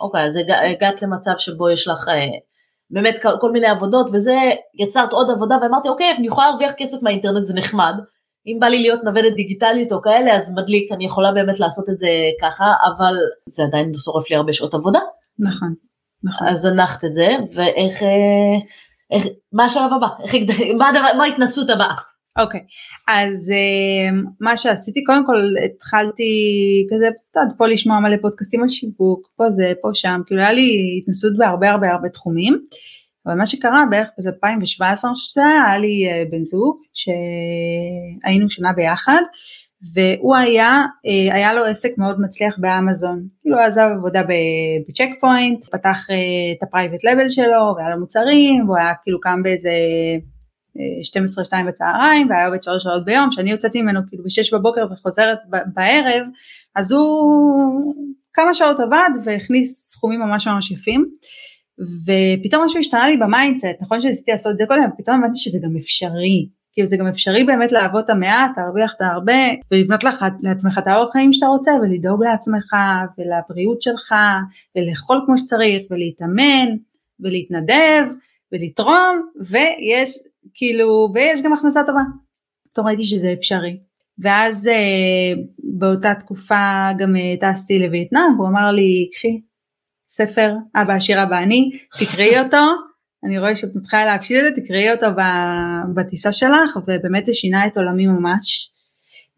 אוקיי, 0.00 0.22
אז 0.24 0.36
הגע- 0.36 0.60
הגעת 0.60 1.02
למצב 1.02 1.32
שבו 1.38 1.70
יש 1.70 1.88
לך 1.88 2.08
אה, 2.08 2.26
באמת 2.90 3.18
כל- 3.40 3.52
מיני 3.52 3.66
עבודות, 3.66 4.06
וזה 4.12 4.36
יצרת 4.74 5.12
עוד 5.12 5.30
עבודה, 5.30 5.56
ואמרתי, 5.62 5.88
אוקיי, 5.88 6.14
אני 6.18 6.26
יכולה 6.26 6.46
להרוויח 6.46 6.72
כסף 6.76 7.02
מהאינטרנט, 7.02 7.44
זה 7.44 7.54
נחמד. 7.54 7.94
אם 8.46 8.56
בא 8.60 8.66
לי 8.66 8.78
להיות 8.82 9.04
נוודת 9.04 9.32
דיגיטלית 9.32 9.92
או 9.92 10.02
כאלה, 10.02 10.36
אז 10.36 10.52
מדליק, 10.54 10.92
אני 10.92 11.04
יכולה 11.04 11.32
באמת 11.32 11.60
לעשות 11.60 11.84
את 11.90 11.98
זה 11.98 12.08
ככה, 12.42 12.72
אבל 12.86 13.14
זה 13.48 13.62
עדיין 13.64 13.92
שורף 13.94 14.30
לי 14.30 14.36
הרבה 14.36 14.52
שעות 14.52 14.74
עבודה. 14.74 14.98
נכון, 15.38 15.74
נכון. 16.24 16.46
אז 16.46 16.58
זנחת 16.58 17.04
את 17.04 17.14
זה, 17.14 17.28
ואיך, 17.54 18.02
אה, 18.02 18.08
איך, 19.10 19.26
מה 19.52 19.64
השלב 19.64 19.92
הבא? 19.96 20.06
איך, 20.24 20.34
מה, 20.78 20.88
הדבר, 20.88 21.16
מה 21.16 21.24
ההתנסות 21.24 21.70
הבאה? 21.70 21.94
אוקיי, 22.38 22.60
אז 23.08 23.50
אה, 23.50 24.16
מה 24.40 24.56
שעשיתי, 24.56 25.04
קודם 25.04 25.26
כל 25.26 25.54
התחלתי 25.64 26.32
כזה, 26.90 27.08
את 27.08 27.36
יודעת, 27.36 27.58
פה 27.58 27.66
לשמוע 27.66 28.00
מלא 28.00 28.16
פודקאסטים 28.22 28.62
על 28.62 28.68
שיווק, 28.68 29.28
פה 29.36 29.50
זה, 29.50 29.72
פה 29.82 29.88
שם, 29.94 30.20
כאילו 30.26 30.40
היה 30.40 30.52
לי 30.52 30.98
התנסות 31.02 31.36
בהרבה 31.38 31.70
הרבה 31.70 31.90
הרבה 31.90 32.08
תחומים, 32.08 32.58
אבל 33.26 33.34
מה 33.34 33.46
שקרה 33.46 33.84
בערך 33.90 34.08
ב-2017, 34.18 34.80
אני 34.84 34.96
חושבת 34.96 35.16
שזה 35.16 35.46
היה, 35.46 35.78
לי 35.78 36.06
אה, 36.06 36.24
בן 36.30 36.44
זוג, 36.44 36.76
שהיינו 36.94 38.50
שנה 38.50 38.72
ביחד, 38.72 39.22
והוא 39.94 40.36
היה, 40.36 40.82
אה, 41.06 41.34
היה 41.34 41.54
לו 41.54 41.64
עסק 41.64 41.90
מאוד 41.98 42.20
מצליח 42.20 42.58
באמזון, 42.58 43.26
כאילו 43.42 43.56
הוא 43.56 43.64
עזב 43.64 43.88
עבודה 43.98 44.22
ב 44.88 44.91
Check 44.91 45.08
Point, 45.20 45.64
פתח 45.64 46.06
אה, 46.10 46.16
את 46.58 46.62
ה 46.62 46.67
private 46.67 47.04
label 47.04 47.28
שלו, 47.28 47.74
והיה 47.76 47.90
לו 47.90 48.00
מוצרים, 48.00 48.64
והוא 48.64 48.76
היה 48.76 48.92
כאילו 49.02 49.20
קם 49.20 49.42
באיזה 49.42 49.70
12-2 50.76 51.68
בצהריים 51.68 52.30
והיה 52.30 52.46
עובד 52.46 52.62
3 52.62 52.82
שעות 52.82 53.04
ביום, 53.04 53.32
שאני 53.32 53.50
יוצאת 53.50 53.76
ממנו 53.76 54.00
כאילו 54.08 54.24
ב-6 54.24 54.58
בבוקר 54.58 54.86
וחוזרת 54.92 55.38
בערב, 55.74 56.26
אז 56.76 56.92
הוא 56.92 57.94
כמה 58.32 58.54
שעות 58.54 58.80
עבד 58.80 59.10
והכניס 59.24 59.90
סכומים 59.90 60.20
ממש 60.20 60.46
ממש 60.48 60.70
יפים. 60.70 61.04
ופתאום 61.78 62.64
משהו 62.64 62.80
השתנה 62.80 63.08
לי 63.08 63.16
ב 63.16 63.22
mindset, 63.22 63.66
נכון 63.80 64.00
שניסיתי 64.00 64.30
לעשות 64.30 64.52
את 64.52 64.58
זה 64.58 64.64
קודם, 64.68 64.88
פתאום 64.98 65.16
הבנתי 65.16 65.38
שזה 65.38 65.58
גם 65.62 65.76
אפשרי. 65.76 66.48
כאילו 66.72 66.86
זה 66.86 66.96
גם 66.96 67.06
אפשרי 67.06 67.44
באמת 67.44 67.72
לעבוד 67.72 68.04
את 68.04 68.10
המעט, 68.10 68.50
להרוויח 68.56 68.92
את 68.96 69.00
הרבה, 69.00 69.32
ולבנות 69.70 70.04
לך, 70.04 70.24
לעצמך 70.42 70.78
את 70.78 70.86
האורח 70.86 71.12
חיים 71.12 71.32
שאתה 71.32 71.46
רוצה, 71.46 71.70
ולדאוג 71.82 72.24
לעצמך, 72.24 72.74
ולבריאות 73.18 73.82
שלך, 73.82 74.14
ולאכול 74.76 75.22
כמו 75.26 75.38
שצריך, 75.38 75.82
ולהתאמן, 75.90 76.66
ולהתנדב, 77.20 78.04
ולתרום, 78.54 79.30
ויש, 79.48 80.18
כאילו, 80.54 81.08
ויש 81.14 81.42
גם 81.42 81.52
הכנסה 81.52 81.80
טובה. 81.86 82.00
פתאום 82.72 82.86
ראיתי 82.86 83.04
שזה 83.04 83.32
אפשרי. 83.32 83.78
ואז 84.18 84.66
אה, 84.66 85.42
באותה 85.78 86.14
תקופה 86.14 86.88
גם 86.98 87.16
אה, 87.16 87.34
טסתי 87.40 87.78
לווייטנאם, 87.78 88.38
והוא 88.38 88.48
אמר 88.48 88.70
לי, 88.70 89.08
קחי 89.12 89.40
ספר, 90.08 90.54
אבא 90.74 90.92
עשיר 90.92 91.22
אבא 91.22 91.38
אני, 91.38 91.70
תקראי 92.00 92.38
אותו, 92.38 92.56
אני 93.24 93.38
רואה 93.38 93.56
שאת 93.56 93.68
מתחילה 93.74 94.04
להקשיב 94.04 94.36
לזה, 94.38 94.60
תקראי 94.60 94.92
אותו 94.92 95.06
בטיסה 95.94 96.32
שלך, 96.32 96.78
ובאמת 96.86 97.24
זה 97.24 97.34
שינה 97.34 97.66
את 97.66 97.76
עולמי 97.76 98.06
ממש, 98.06 98.72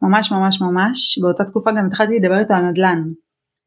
ממש 0.02 0.32
ממש 0.32 0.61
ממש, 0.61 1.18
באותה 1.23 1.44
תקופה 1.44 1.70
גם 1.70 1.87
התחלתי 1.87 2.18
לדבר 2.18 2.38
איתו 2.38 2.54
על 2.54 2.62
נדל"ן. 2.62 3.02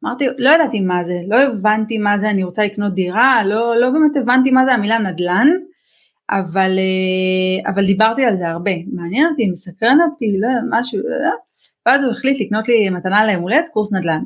אמרתי, 0.03 0.25
לא 0.37 0.49
ידעתי 0.49 0.79
מה 0.79 1.03
זה, 1.03 1.21
לא 1.27 1.41
הבנתי 1.41 1.97
מה 1.97 2.19
זה, 2.19 2.29
אני 2.29 2.43
רוצה 2.43 2.65
לקנות 2.65 2.93
דירה, 2.93 3.43
לא, 3.45 3.75
לא 3.79 3.89
באמת 3.89 4.17
הבנתי 4.21 4.51
מה 4.51 4.65
זה 4.65 4.73
המילה 4.73 4.99
נדל"ן, 4.99 5.47
אבל, 6.29 6.71
אה, 6.77 7.71
אבל 7.71 7.85
דיברתי 7.85 8.25
על 8.25 8.37
זה 8.37 8.47
הרבה, 8.47 8.71
מעניין 8.93 9.27
אותי, 9.27 9.49
מסקרן 9.51 9.97
אותי, 10.01 10.37
לא 10.39 10.49
משהו, 10.69 10.99
לא, 10.99 11.25
לא. 11.25 11.35
ואז 11.85 12.03
הוא 12.03 12.11
החליט 12.11 12.41
לקנות 12.41 12.67
לי 12.67 12.89
מתנה 12.89 13.25
ליום 13.25 13.41
הולדת 13.41 13.69
קורס 13.73 13.93
נדל"ן. 13.93 14.21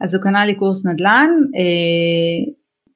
אז 0.00 0.14
הוא 0.14 0.22
קנה 0.22 0.46
לי 0.46 0.54
קורס 0.54 0.86
נדל"ן, 0.86 1.30
אה, 1.56 2.52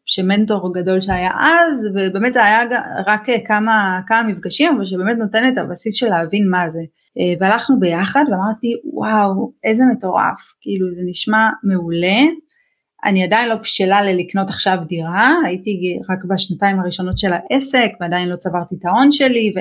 שמנטור 0.07 0.75
גדול 0.75 1.01
שהיה 1.01 1.31
אז, 1.41 1.89
ובאמת 1.95 2.33
זה 2.33 2.45
היה 2.45 2.61
רק 3.07 3.27
כמה, 3.47 4.01
כמה 4.07 4.23
מפגשים, 4.23 4.75
אבל 4.75 4.85
שבאמת 4.85 5.17
נותן 5.19 5.53
את 5.53 5.59
הבסיס 5.59 5.95
של 5.95 6.09
להבין 6.09 6.51
מה 6.51 6.71
זה. 6.71 6.81
אה, 7.19 7.35
והלכנו 7.41 7.81
ביחד 7.81 8.25
ואמרתי, 8.31 8.75
וואו, 8.85 9.53
איזה 9.65 9.85
מטורף, 9.93 10.53
כאילו 10.61 10.87
זה 10.95 11.01
נשמע 11.07 11.51
מעולה. 11.63 12.23
אני 13.05 13.25
עדיין 13.25 13.49
לא 13.49 13.55
בשלה 13.55 14.03
ללקנות 14.03 14.49
עכשיו 14.51 14.77
דירה, 14.87 15.35
הייתי 15.45 15.99
רק 16.11 16.25
בשנתיים 16.25 16.81
הראשונות 16.81 17.19
של 17.19 17.33
העסק 17.33 17.91
ועדיין 18.01 18.29
לא 18.29 18.37
צברתי 18.37 18.75
את 18.75 18.85
ההון 18.85 19.11
שלי 19.11 19.53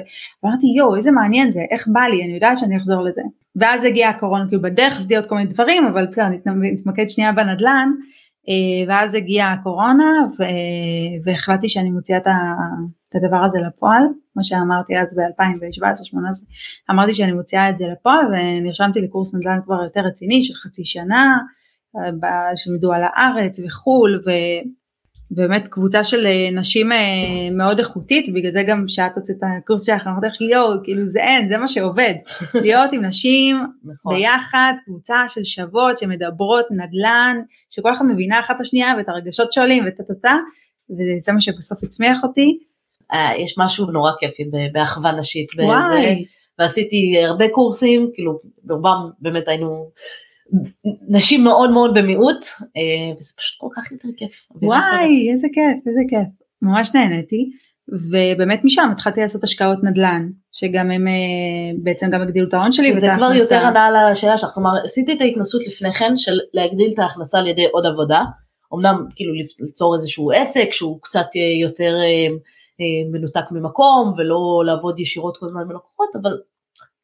ואמרתי 0.43 0.67
יואו 0.77 0.95
איזה 0.95 1.11
מעניין 1.11 1.51
זה, 1.51 1.61
איך 1.71 1.87
בא 1.87 2.01
לי, 2.01 2.23
אני 2.23 2.33
יודעת 2.33 2.57
שאני 2.57 2.77
אחזור 2.77 3.03
לזה. 3.03 3.21
ואז 3.55 3.83
הגיעה 3.83 4.09
הקורונה, 4.09 4.47
כאילו 4.47 4.61
בדרך 4.61 4.97
עשיתי 4.97 5.15
עוד 5.15 5.27
כל 5.27 5.35
מיני 5.35 5.49
דברים, 5.49 5.85
אבל 5.85 6.05
בסדר, 6.05 6.27
נתמקד 6.45 7.05
שנייה 7.07 7.31
בנדל"ן, 7.31 7.89
אה, 8.49 8.87
ואז 8.87 9.13
הגיעה 9.15 9.53
הקורונה 9.53 10.11
והחלטתי 11.23 11.69
שאני 11.69 11.91
מוציאה 11.91 12.17
את 12.17 12.27
הדבר 13.15 13.43
הזה 13.45 13.59
לפועל, 13.67 14.03
כמו 14.33 14.43
שאמרתי 14.43 14.97
אז 14.97 15.17
ב-2017-2018, 15.17 16.17
אמרתי 16.91 17.13
שאני 17.13 17.31
מוציאה 17.31 17.69
את 17.69 17.77
זה 17.77 17.85
לפועל 17.91 18.25
ונרשמתי 18.31 19.01
לקורס 19.01 19.35
נדל"ן 19.35 19.59
כבר 19.65 19.83
יותר 19.83 20.01
רציני 20.01 20.43
של 20.43 20.53
חצי 20.53 20.85
שנה. 20.85 21.37
שלימדו 22.55 22.93
על 22.93 23.01
הארץ 23.03 23.59
וחו"ל 23.65 24.21
ובאמת 25.31 25.67
קבוצה 25.67 26.03
של 26.03 26.25
אה, 26.25 26.49
נשים 26.51 26.91
אה, 26.91 26.97
מאוד 27.51 27.79
איכותית 27.79 28.33
בגלל 28.33 28.51
זה 28.51 28.63
גם 28.67 28.85
שאת 28.87 29.11
הוצאת 29.15 29.35
את 29.37 29.43
הקורס 29.57 29.85
שלך 29.85 30.07
אמרתי 30.07 30.27
לך 30.27 30.41
יואו 30.41 30.83
כאילו 30.83 31.05
זה 31.05 31.19
אין 31.19 31.47
זה 31.47 31.57
מה 31.57 31.67
שעובד 31.67 32.13
להיות 32.63 32.93
עם 32.93 33.05
נשים 33.05 33.63
נכון. 33.83 34.15
ביחד 34.15 34.73
קבוצה 34.85 35.15
של 35.27 35.43
שוות 35.43 35.97
שמדברות 35.97 36.65
נדל"ן 36.71 37.37
שכל 37.69 37.93
אחת 37.93 38.05
מבינה 38.05 38.39
אחת 38.39 38.55
את 38.55 38.61
השנייה 38.61 38.93
ואת 38.97 39.09
הרגשות 39.09 39.53
שואלים 39.53 39.83
וטה 39.87 40.03
טה 40.03 40.13
טה 40.21 40.35
וזה 40.89 41.31
מה 41.33 41.41
שבסוף 41.41 41.83
הצמיח 41.83 42.23
אותי. 42.23 42.59
אה, 43.13 43.31
יש 43.37 43.55
משהו 43.57 43.85
נורא 43.85 44.11
כיפי 44.19 44.43
באחווה 44.73 45.11
נשית. 45.11 45.47
וואי. 45.57 46.25
ועשיתי 46.59 47.23
הרבה 47.23 47.45
קורסים 47.49 48.09
כאילו 48.13 48.39
ברובם 48.63 49.09
באמת 49.19 49.47
היינו 49.47 49.89
נשים 51.07 51.43
מאוד 51.43 51.71
מאוד 51.71 51.97
במיעוט 51.97 52.45
אה, 52.77 53.15
וזה 53.19 53.31
פשוט 53.37 53.57
כל 53.59 53.67
כך 53.75 53.91
יותר 53.91 54.07
כיף. 54.17 54.47
וואי 54.61 55.31
איזה 55.31 55.47
כיף 55.53 55.87
איזה 55.87 56.01
כיף 56.09 56.27
ממש 56.61 56.91
נהניתי 56.95 57.49
ובאמת 58.09 58.61
משם 58.63 58.89
התחלתי 58.91 59.21
לעשות 59.21 59.43
השקעות 59.43 59.83
נדל"ן 59.83 60.29
שגם 60.51 60.91
הם 60.91 61.07
אה, 61.07 61.13
בעצם 61.83 62.09
גם 62.11 62.21
הגדילו 62.21 62.47
את 62.47 62.53
ההון 62.53 62.71
שלי. 62.71 62.93
שזה 62.93 63.07
כבר 63.15 63.25
הכנסה. 63.25 63.55
יותר 63.55 63.65
ענה 63.65 64.11
לשאלה 64.11 64.37
שלך 64.37 64.49
כלומר 64.49 64.69
עשיתי 64.83 65.13
את 65.13 65.21
ההתנסות 65.21 65.67
לפני 65.67 65.91
כן 65.91 66.17
של 66.17 66.39
להגדיל 66.53 66.91
את 66.93 66.99
ההכנסה 66.99 67.39
על 67.39 67.47
ידי 67.47 67.65
עוד 67.65 67.85
עבודה 67.85 68.23
אמנם 68.73 69.05
כאילו 69.15 69.33
ליצור 69.59 69.95
איזשהו 69.95 70.31
עסק 70.31 70.67
שהוא 70.71 70.99
קצת 71.01 71.27
יותר 71.61 71.95
מנותק 73.11 73.51
ממקום 73.51 74.13
ולא 74.17 74.63
לעבוד 74.65 74.99
ישירות 74.99 75.37
כל 75.37 75.45
הזמן 75.45 75.61
עם 75.61 75.71
לקוחות 75.71 76.09
אבל 76.21 76.31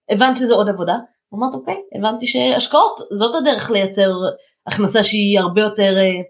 הבנת 0.10 0.38
שזה 0.38 0.54
עוד 0.54 0.70
עבודה 0.70 0.98
אמרת 1.34 1.54
אוקיי, 1.54 1.76
הבנתי 1.96 2.28
שהשקעות 2.28 3.00
זאת 3.12 3.36
הדרך 3.36 3.72
לייצר 3.72 4.12
הכנסה 4.68 5.04
שהיא 5.04 5.40
הרבה 5.40 5.62
יותר, 5.62 5.98
אה, 5.98 6.22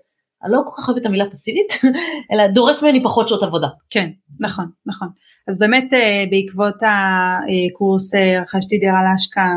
אני 0.44 0.52
לא 0.52 0.62
כל 0.66 0.82
כך 0.82 0.90
אוהבת 0.90 1.02
את 1.02 1.06
המילה 1.06 1.30
פסיבית, 1.30 1.74
אלא 2.32 2.48
דורשת 2.48 2.84
ממני 2.84 3.04
פחות 3.04 3.30
שעות 3.30 3.44
עבודה. 3.44 3.68
כן, 3.90 4.10
נכון, 4.40 4.66
נכון. 4.86 5.08
אז 5.48 5.60
באמת 5.60 5.94
אה, 5.94 6.24
בעקבות 6.32 6.76
הקורס 6.76 8.16
אה, 8.16 8.42
רכשתי 8.42 8.78
דירה 8.78 9.04
להשקעה, 9.04 9.52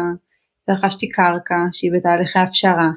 ורכשתי 0.68 1.08
קרקע 1.08 1.54
שהיא 1.72 1.90
בתהליכי 1.92 2.38
הפשרה, 2.38 2.90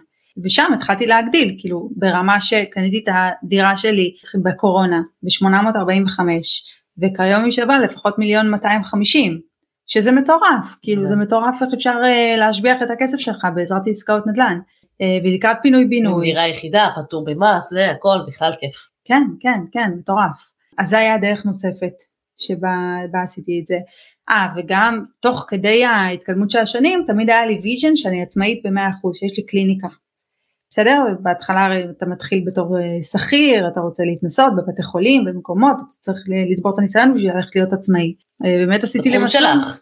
ושם 0.43 0.71
התחלתי 0.73 1.05
להגדיל, 1.05 1.55
כאילו 1.59 1.89
ברמה 1.95 2.41
שקניתי 2.41 3.03
את 3.03 3.13
הדירה 3.43 3.77
שלי 3.77 4.13
בקורונה 4.43 5.01
ב-845, 5.23 6.19
וכיום 7.01 7.43
היא 7.43 7.51
שווה 7.51 7.79
לפחות 7.79 8.19
מיליון 8.19 8.49
250. 8.49 9.39
שזה 9.87 10.11
מטורף, 10.11 10.75
כאילו 10.81 11.05
זה 11.05 11.15
מטורף 11.15 11.63
איך 11.63 11.73
אפשר 11.73 11.95
אה, 12.03 12.37
להשביח 12.37 12.81
את 12.81 12.91
הכסף 12.91 13.17
שלך 13.17 13.47
בעזרת 13.55 13.81
עסקאות 13.87 14.27
נדל"ן. 14.27 14.59
אה, 14.59 15.25
ולקראת 15.25 15.57
פינוי 15.61 15.85
בינוי. 15.85 16.25
דירה 16.25 16.47
יחידה, 16.47 16.89
פטור 16.95 17.25
במס, 17.25 17.69
זה 17.69 17.91
הכל 17.91 18.17
בכלל 18.27 18.51
כיף. 18.59 18.89
כן, 19.05 19.23
כן, 19.39 19.59
כן, 19.71 19.91
מטורף. 19.97 20.51
אז 20.77 20.89
זה 20.89 20.97
היה 20.97 21.17
דרך 21.17 21.45
נוספת 21.45 21.93
שבה 22.37 23.21
עשיתי 23.23 23.59
את 23.61 23.67
זה. 23.67 23.77
אה, 24.29 24.47
וגם 24.55 25.03
תוך 25.19 25.45
כדי 25.47 25.85
ההתקדמות 25.85 26.49
של 26.49 26.59
השנים 26.59 27.03
תמיד 27.07 27.29
היה 27.29 27.45
לי 27.45 27.59
vision 27.63 27.95
שאני 27.95 28.21
עצמאית 28.21 28.65
ב-100%, 28.65 29.13
שיש 29.13 29.37
לי 29.37 29.45
קליניקה. 29.45 29.87
בסדר? 30.69 31.03
בהתחלה 31.19 31.65
הרי 31.65 31.83
אתה 31.97 32.05
מתחיל 32.05 32.43
בתור 32.47 32.77
אה, 32.79 33.03
שכיר, 33.03 33.67
אתה 33.67 33.79
רוצה 33.79 34.03
להתנסות 34.03 34.53
בבתי 34.57 34.83
חולים, 34.83 35.25
במקומות, 35.25 35.75
אתה 35.75 35.95
צריך 35.99 36.23
לצבור 36.51 36.73
את 36.73 36.79
הניסיון 36.79 37.13
בשביל 37.13 37.31
ללכת 37.31 37.55
להיות 37.55 37.73
עצמאי. 37.73 38.13
אה, 38.45 38.57
באמת 38.57 38.83
עשיתי 38.83 39.09
למשל, 39.09 39.39
שלך. 39.39 39.81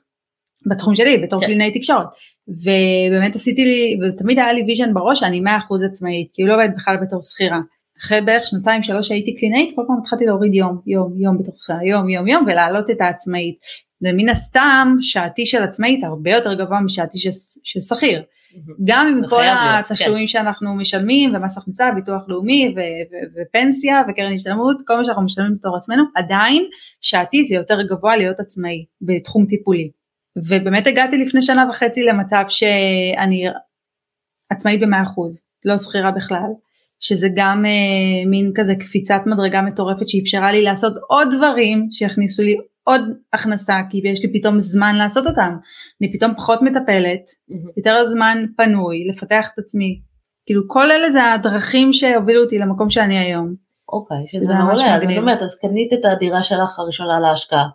בתחום 0.69 0.95
שלי, 0.95 1.17
בתור 1.17 1.39
כן. 1.39 1.45
קלינאי 1.45 1.71
תקשורת. 1.79 2.07
ובאמת 2.47 3.35
עשיתי 3.35 3.65
לי, 3.65 3.99
ותמיד 4.01 4.39
היה 4.39 4.53
לי 4.53 4.63
vision 4.67 4.93
בראש 4.93 5.19
שאני 5.19 5.41
100% 5.41 5.47
עצמאית, 5.89 6.27
כאילו 6.33 6.49
לא 6.49 6.53
עובדת 6.53 6.69
בכלל 6.75 6.97
בתור 7.01 7.21
שכירה. 7.21 7.59
אחרי 7.99 8.21
בערך 8.21 8.45
שנתיים 8.45 8.83
שלוש 8.83 9.07
שהייתי 9.07 9.35
קלינאית, 9.35 9.75
כל 9.75 9.81
פעם 9.87 9.97
התחלתי 10.01 10.25
להוריד 10.25 10.53
יום, 10.53 10.81
יום, 10.85 11.13
יום 11.17 11.37
בתור 11.37 11.55
שכירה, 11.55 11.85
יום, 11.85 12.09
יום, 12.09 12.27
יום, 12.27 12.45
ולהעלות 12.47 12.89
את 12.89 13.01
העצמאית. 13.01 13.55
זה 13.99 14.09
מן 14.13 14.29
הסתם 14.29 14.95
שעתי 14.99 15.45
של 15.45 15.63
עצמאית 15.63 16.03
הרבה 16.03 16.31
יותר 16.31 16.53
גבוה 16.53 16.81
משעתי 16.81 17.17
של 17.63 17.79
שכיר. 17.79 18.23
גם 18.83 19.07
עם 19.07 19.29
כל 19.29 19.43
התשלומים 19.47 20.23
כן. 20.23 20.27
שאנחנו 20.27 20.75
משלמים 20.75 21.35
ומס 21.35 21.57
הכנסה, 21.57 21.91
ביטוח 21.91 22.21
לאומי 22.27 22.75
ופנסיה 23.35 24.01
וקרן 24.09 24.33
השתלמות, 24.33 24.77
כל 24.87 24.97
מה 24.97 25.05
שאנחנו 25.05 25.23
משלמים 25.23 25.55
בתור 25.55 25.77
עצמנו, 25.77 26.03
עדיין 26.15 26.63
שעתי 27.01 27.43
זה 27.43 27.55
יותר 27.55 27.81
גבוה 27.81 28.17
להיות 28.17 28.39
עצמאי 28.39 28.85
בתחום 29.01 29.45
טיפולי. 29.45 29.91
ובאמת 30.37 30.87
הגעתי 30.87 31.17
לפני 31.17 31.41
שנה 31.41 31.65
וחצי 31.69 32.03
למצב 32.03 32.43
שאני 32.49 33.45
עצמאית 34.49 34.81
במאה 34.81 35.03
אחוז, 35.03 35.43
לא 35.65 35.77
שכירה 35.77 36.11
בכלל, 36.11 36.49
שזה 36.99 37.27
גם 37.35 37.65
אה, 37.65 38.29
מין 38.29 38.51
כזה 38.55 38.75
קפיצת 38.75 39.21
מדרגה 39.25 39.61
מטורפת 39.61 40.07
שאפשרה 40.07 40.51
לי 40.51 40.61
לעשות 40.61 40.93
עוד 41.07 41.27
דברים 41.37 41.87
שיכניסו 41.91 42.43
לי 42.43 42.57
עוד 42.87 43.01
הכנסה 43.33 43.75
כי 43.89 44.01
יש 44.03 44.23
לי 44.23 44.39
פתאום 44.39 44.59
זמן 44.59 44.95
לעשות 44.95 45.27
אותם. 45.27 45.57
אני 46.01 46.13
פתאום 46.13 46.35
פחות 46.35 46.61
מטפלת 46.61 47.21
mm-hmm. 47.21 47.73
יותר 47.77 48.05
זמן 48.05 48.45
פנוי 48.57 49.07
לפתח 49.09 49.49
את 49.53 49.59
עצמי. 49.59 50.01
כאילו 50.45 50.63
כל 50.67 50.91
אלה 50.91 51.11
זה 51.11 51.33
הדרכים 51.33 51.93
שהובילו 51.93 52.43
אותי 52.43 52.57
למקום 52.57 52.89
שאני 52.89 53.19
היום. 53.19 53.55
אוקיי 53.89 54.17
okay, 54.17 54.27
שזה 54.27 54.53
מעולה. 54.53 54.95
אז 54.95 55.03
אני 55.03 55.17
אומרת 55.17 55.41
אז 55.41 55.59
קנית 55.59 55.93
את 55.93 56.05
הדירה 56.05 56.43
שלך 56.43 56.79
הראשונה 56.79 57.19
להשקעה. 57.19 57.67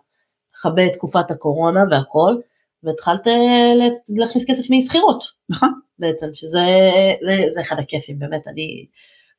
את 0.67 0.91
תקופת 0.93 1.31
הקורונה 1.31 1.83
והכל 1.91 2.35
והתחלת 2.83 3.27
אה, 3.27 3.73
להכניס 4.09 4.45
כסף 4.49 4.63
משכירות. 4.69 5.23
נכון. 5.49 5.73
בעצם 5.99 6.27
שזה 6.33 6.65
זה, 7.21 7.35
זה 7.53 7.61
אחד 7.61 7.79
הכיפים 7.79 8.19
באמת. 8.19 8.47
אני 8.47 8.85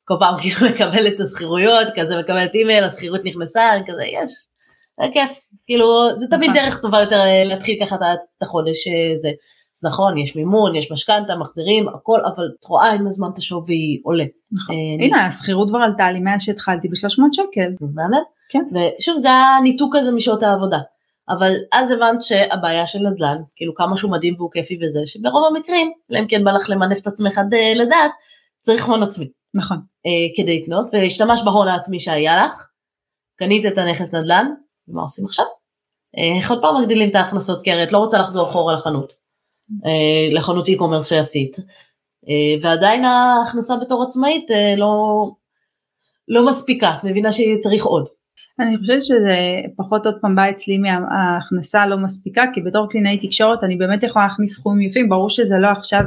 כל 0.05 0.13
פעם 0.19 0.35
כאילו 0.41 0.69
מקבלת 0.69 1.15
את 1.15 1.19
השכירויות 1.19 1.87
כזה 1.95 2.19
מקבלת 2.19 2.53
אימייל 2.53 2.83
השכירות 2.83 3.25
נכנסה 3.25 3.71
כזה 3.85 4.03
יש 4.05 4.31
זה 4.97 5.03
כיף, 5.13 5.47
כאילו 5.65 5.85
זה 6.19 6.27
תמיד 6.27 6.49
נכון. 6.49 6.63
דרך 6.63 6.81
טובה 6.81 7.01
יותר 7.01 7.19
אה, 7.19 7.43
להתחיל 7.45 7.85
ככה 7.85 7.95
את 7.95 8.41
החודש 8.41 8.87
אה, 8.87 9.17
זה. 9.17 9.29
אז 9.77 9.85
נכון, 9.85 10.17
יש 10.17 10.35
מימון, 10.35 10.75
יש 10.75 10.91
משכנתה, 10.91 11.35
מחזירים, 11.35 11.89
הכל, 11.89 12.19
אבל 12.35 12.49
את 12.59 12.65
רואה 12.65 12.91
עם 12.91 13.07
הזמן 13.07 13.27
את 13.33 13.37
השווי 13.37 14.01
עולה. 14.03 14.25
נכון. 14.51 14.75
אה, 14.75 15.05
הנה, 15.05 15.25
השכירות 15.25 15.69
כבר 15.69 15.79
עלתה 15.79 16.11
לי 16.11 16.19
מאז 16.19 16.41
שהתחלתי 16.41 16.87
ב-300 16.87 17.23
שקל. 17.33 17.69
באמת? 17.81 18.23
כן. 18.49 18.63
ושוב, 18.71 19.17
זה 19.17 19.29
הניתוק 19.31 19.95
הזה 19.95 20.11
משעות 20.11 20.43
העבודה. 20.43 20.79
אבל 21.29 21.53
אז 21.71 21.91
הבנת 21.91 22.21
שהבעיה 22.21 22.87
של 22.87 22.99
נדל"ן, 22.99 23.37
כאילו 23.55 23.75
כמה 23.75 23.97
שהוא 23.97 24.11
מדהים 24.11 24.35
והוא 24.37 24.51
כיפי 24.51 24.77
וזה, 24.81 24.99
שברוב 25.05 25.55
המקרים, 25.55 25.91
אלא 26.11 26.19
אם 26.19 26.27
כן 26.27 26.43
בא 26.43 26.51
לך 26.51 26.69
למנף 26.69 27.01
את 27.01 27.07
עצמך 27.07 27.41
לדעת, 27.75 28.11
צריך 28.61 28.85
הון 28.85 29.03
עצמי. 29.03 29.29
נכון. 29.53 29.77
כדי 30.37 30.61
לקנות, 30.61 30.87
והשתמשת 30.93 31.43
בהון 31.45 31.67
העצמי 31.67 31.99
שהיה 31.99 32.45
לך, 32.45 32.67
קנית 33.39 33.65
את 33.65 33.77
הנכס 33.77 34.13
נדל"ן, 34.13 34.47
ומה 34.87 35.01
עושים 35.01 35.25
עכשיו? 35.25 35.45
אה, 36.17 36.37
איך 36.37 36.51
עוד 36.51 36.61
פעם 36.61 36.81
מגדילים 36.81 37.09
את 37.09 37.15
ההכנסות 37.15 37.61
כי 37.63 37.71
הרי 37.71 37.83
את 37.83 37.91
לא 37.91 37.97
רוצה 37.97 38.19
לחזור 38.19 38.49
אחורה 38.49 38.73
לחנות, 38.73 39.13
אה, 39.85 40.35
לחנות 40.35 40.67
e-commerce 40.67 41.03
שעשית, 41.03 41.57
אה, 42.29 42.55
ועדיין 42.61 43.05
ההכנסה 43.05 43.75
בתור 43.77 44.03
עצמאית 44.03 44.45
לא, 44.77 45.25
לא 46.27 46.45
מספיקה, 46.45 46.95
את 46.99 47.03
מבינה 47.03 47.29
שצריך 47.31 47.85
עוד. 47.85 48.07
אני 48.59 48.77
חושבת 48.77 49.05
שזה 49.05 49.37
פחות 49.77 50.05
עוד 50.05 50.15
פעם 50.21 50.35
בא 50.35 50.49
אצלי 50.49 50.77
מההכנסה 50.77 51.87
לא 51.87 51.97
מספיקה 51.97 52.43
כי 52.53 52.61
בתור 52.61 52.89
קלינאי 52.89 53.17
תקשורת 53.27 53.63
אני 53.63 53.75
באמת 53.75 54.03
יכולה 54.03 54.25
להכניס 54.25 54.55
סכומים 54.55 54.87
יפים. 54.89 55.09
ברור 55.09 55.29
שזה 55.29 55.57
לא 55.57 55.67
עכשיו 55.67 56.01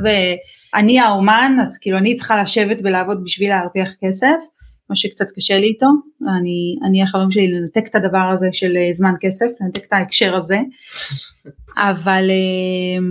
אני 0.74 1.00
האומן 1.00 1.56
אז 1.60 1.78
כאילו 1.78 1.98
אני 1.98 2.16
צריכה 2.16 2.42
לשבת 2.42 2.80
ולעבוד 2.84 3.24
בשביל 3.24 3.48
להרוויח 3.48 3.92
כסף 4.00 4.55
מה 4.90 4.96
שקצת 4.96 5.26
קשה 5.36 5.58
לי 5.58 5.66
איתו, 5.66 5.86
אני, 6.22 6.76
אני 6.88 7.02
החלום 7.02 7.30
שלי 7.30 7.48
לנתק 7.52 7.86
את 7.90 7.94
הדבר 7.94 8.30
הזה 8.34 8.48
של 8.52 8.76
אה, 8.76 8.92
זמן 8.92 9.14
כסף, 9.20 9.46
לנתק 9.60 9.84
את 9.84 9.92
ההקשר 9.92 10.34
הזה, 10.34 10.58
אבל 11.90 12.30
אה, 12.30 13.04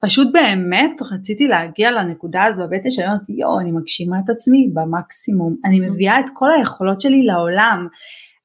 פשוט 0.00 0.28
באמת 0.32 1.02
רציתי 1.12 1.48
להגיע 1.48 1.90
לנקודה 1.90 2.44
הזו 2.44 2.60
בבטן 2.60 2.90
שאני 2.90 3.06
אומרת 3.06 3.20
יואו 3.28 3.60
אני 3.60 3.72
מגשימה 3.72 4.16
את 4.24 4.30
עצמי 4.30 4.70
במקסימום, 4.74 5.56
אני 5.64 5.80
מביאה 5.80 6.20
את 6.20 6.26
כל 6.34 6.50
היכולות 6.50 7.00
שלי 7.00 7.22
לעולם, 7.22 7.86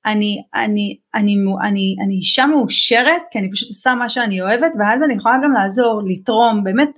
אני, 0.06 0.44
אני, 0.56 0.98
אני, 1.16 1.36
אני, 1.62 1.96
אני 2.06 2.16
אישה 2.16 2.46
מאושרת 2.46 3.22
כי 3.32 3.40
אני 3.40 3.52
פשוט 3.52 3.70
עושה 3.70 3.96
מה 3.96 4.10
שאני 4.10 4.42
אוהבת 4.42 4.72
ואז 4.80 5.04
אני 5.04 5.14
יכולה 5.14 5.36
גם 5.44 5.52
לעזור, 5.52 6.02
לתרום, 6.08 6.64
באמת 6.64 6.90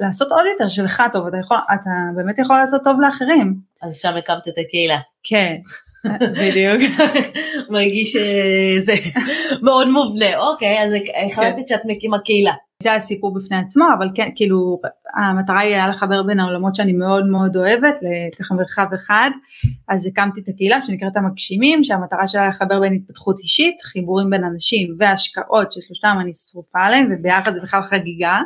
לעשות 0.00 0.32
עוד 0.32 0.44
יותר 0.52 0.68
שלך 0.68 1.02
טוב, 1.12 1.26
אתה, 1.26 1.38
יכול, 1.38 1.58
אתה 1.74 1.90
באמת 2.16 2.38
יכול 2.38 2.56
לעשות 2.56 2.84
טוב 2.84 3.00
לאחרים. 3.00 3.71
אז 3.82 3.98
שם 3.98 4.16
הקמת 4.16 4.48
את 4.48 4.58
הקהילה. 4.58 4.98
כן, 5.22 5.56
בדיוק. 6.20 6.82
מרגיש 7.70 8.12
שזה 8.12 8.92
מאוד 9.66 9.88
מובנה, 9.88 10.38
אוקיי, 10.38 10.82
אז 10.84 10.92
החלטת 11.26 11.68
שאת 11.68 11.80
מקימה 11.84 12.18
קהילה. 12.18 12.52
זה 12.82 12.94
הסיפור 12.94 13.34
בפני 13.34 13.56
עצמו, 13.56 13.84
אבל 13.98 14.08
כן, 14.14 14.28
כאילו, 14.34 14.78
המטרה 15.14 15.60
היא 15.60 15.74
היה 15.74 15.88
לחבר 15.88 16.22
בין 16.22 16.40
העולמות 16.40 16.74
שאני 16.74 16.92
מאוד 16.92 17.26
מאוד 17.26 17.56
אוהבת, 17.56 17.98
לככה 18.34 18.54
מרחב 18.54 18.86
אחד, 18.94 19.30
אז 19.88 20.06
הקמתי 20.06 20.40
את 20.40 20.48
הקהילה 20.48 20.80
שנקראת 20.80 21.16
המגשימים, 21.16 21.84
שהמטרה 21.84 22.28
שלה 22.28 22.48
לחבר 22.48 22.80
בין 22.80 22.92
התפתחות 22.92 23.38
אישית, 23.38 23.80
חיבורים 23.82 24.30
בין 24.30 24.44
אנשים 24.44 24.96
והשקעות 24.98 25.72
ששלושתם 25.72 26.16
אני 26.20 26.34
שרופה 26.34 26.80
עליהם, 26.80 27.08
וביחד 27.10 27.54
זה 27.54 27.60
בכלל 27.60 27.82
חגיגה. 27.82 28.40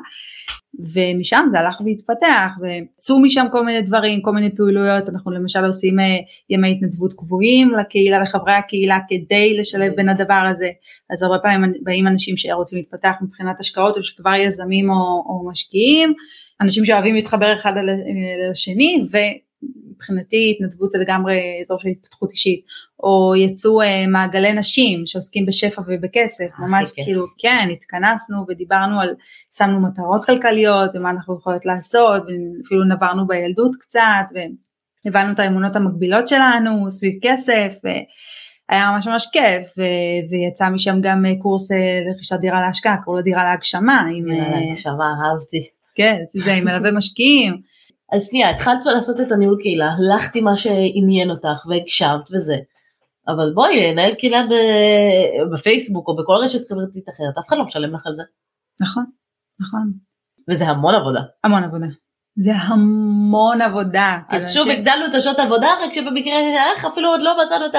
ומשם 0.79 1.47
זה 1.51 1.61
הלך 1.61 1.81
והתפתח 1.81 2.53
ויצאו 2.61 3.21
משם 3.21 3.47
כל 3.53 3.65
מיני 3.65 3.83
דברים 3.83 4.23
כל 4.23 4.31
מיני 4.31 4.57
פעילויות. 4.57 5.09
אנחנו 5.09 5.31
למשל 5.31 5.65
עושים 5.65 6.01
אה, 6.01 6.17
ימי 6.51 6.73
התנדבות 6.73 7.13
קבועים 7.13 7.75
לקהילה 7.75 8.19
לחברי 8.19 8.53
הקהילה 8.53 8.99
כדי 9.09 9.59
לשלב 9.59 9.93
בין 9.97 10.09
הדבר 10.09 10.49
הזה. 10.51 10.71
אז 11.11 11.23
הרבה 11.23 11.39
פעמים 11.39 11.73
באים 11.83 12.07
אנשים 12.07 12.37
שרוצים 12.37 12.79
להתפתח 12.79 13.15
מבחינת 13.23 13.61
השקעות 13.61 13.97
או 13.97 14.03
שכבר 14.03 14.35
יזמים 14.35 14.91
או, 14.91 15.25
או 15.27 15.51
משקיעים 15.51 16.15
אנשים 16.61 16.85
שאוהבים 16.85 17.15
להתחבר 17.15 17.53
אחד 17.53 17.73
לשני 18.51 19.07
מבחינתי 19.97 20.55
התנדבות 20.57 20.91
זה 20.91 20.99
לגמרי 20.99 21.41
אזור 21.61 21.79
של 21.81 21.89
התפתחות 21.89 22.31
אישית, 22.31 22.65
או 23.03 23.35
יצאו 23.37 23.83
אה, 23.83 24.07
מעגלי 24.07 24.53
נשים 24.53 25.07
שעוסקים 25.07 25.47
בשפע 25.47 25.83
ובכסף, 25.87 26.45
אה, 26.61 26.67
ממש 26.67 26.93
כן. 26.93 27.05
כאילו 27.05 27.25
כן 27.39 27.69
התכנסנו 27.73 28.39
ודיברנו 28.49 29.01
על, 29.01 29.15
שמנו 29.57 29.81
מטרות 29.81 30.25
כלכליות 30.27 30.91
ומה 30.95 31.11
אנחנו 31.11 31.37
יכולות 31.39 31.67
לעשות, 31.67 32.23
ואפילו 32.23 32.85
נברנו 32.85 33.27
בילדות 33.27 33.77
קצת, 33.81 34.27
והבנו 35.05 35.33
את 35.33 35.39
האמונות 35.39 35.77
המקבילות 35.77 36.29
שלנו 36.29 36.91
סביב 36.91 37.19
כסף. 37.23 37.77
ו... 37.85 37.89
היה 38.69 38.91
ממש 38.91 39.07
ממש 39.07 39.29
כיף 39.33 39.75
ו- 39.79 40.31
ויצא 40.31 40.69
משם 40.69 41.01
גם 41.01 41.27
אה, 41.27 41.33
קורס 41.43 41.71
לרכישת 42.07 42.37
דירה 42.41 42.61
להשקעה, 42.61 43.03
קוראים 43.05 43.23
לדירה 43.23 43.45
להגשמה. 43.45 44.07
דירה 44.25 44.61
להגשמה, 44.61 45.15
אהבתי. 45.25 45.76
כן, 45.97 46.23
זה 46.29 46.55
עם 46.55 46.65
מלווה 46.65 46.93
משקיעים. 46.93 47.61
אז 48.13 48.27
שנייה, 48.27 48.51
התחלת 48.51 48.79
כבר 48.83 48.95
לעשות 48.95 49.21
את 49.21 49.33
הניהול 49.33 49.59
קהילה, 49.63 49.91
הלכתי 49.93 50.41
מה 50.41 50.57
שעניין 50.57 51.31
אותך 51.31 51.67
והגשמת 51.69 52.31
וזה, 52.33 52.57
אבל 53.29 53.53
בואי, 53.55 53.93
לנהל 53.93 54.15
קהילה 54.15 54.43
בפייסבוק 55.53 56.09
או 56.09 56.17
בכל 56.17 56.37
רשת 56.37 56.69
חברתית 56.69 57.09
אחרת, 57.09 57.39
אף 57.39 57.49
אחד 57.49 57.57
לא 57.57 57.65
משלם 57.65 57.95
לך 57.95 58.07
על 58.07 58.15
זה. 58.15 58.23
נכון, 58.81 59.05
נכון. 59.61 59.93
וזה 60.51 60.65
המון 60.69 60.95
עבודה. 60.95 61.21
המון 61.45 61.65
עבודה. 61.65 61.87
זה 62.39 62.53
המון 62.57 63.61
עבודה. 63.61 64.19
אז 64.29 64.55
שוב 64.55 64.67
ש... 64.67 64.71
הגדלנו 64.71 65.07
את 65.07 65.15
השעות 65.15 65.39
העבודה, 65.39 65.69
רק 65.83 65.93
שבמקרה 65.95 66.35
שלך 66.75 66.85
אפילו 66.85 67.09
עוד 67.09 67.23
לא 67.23 67.37
מצאנו 67.45 67.67
את 67.67 67.73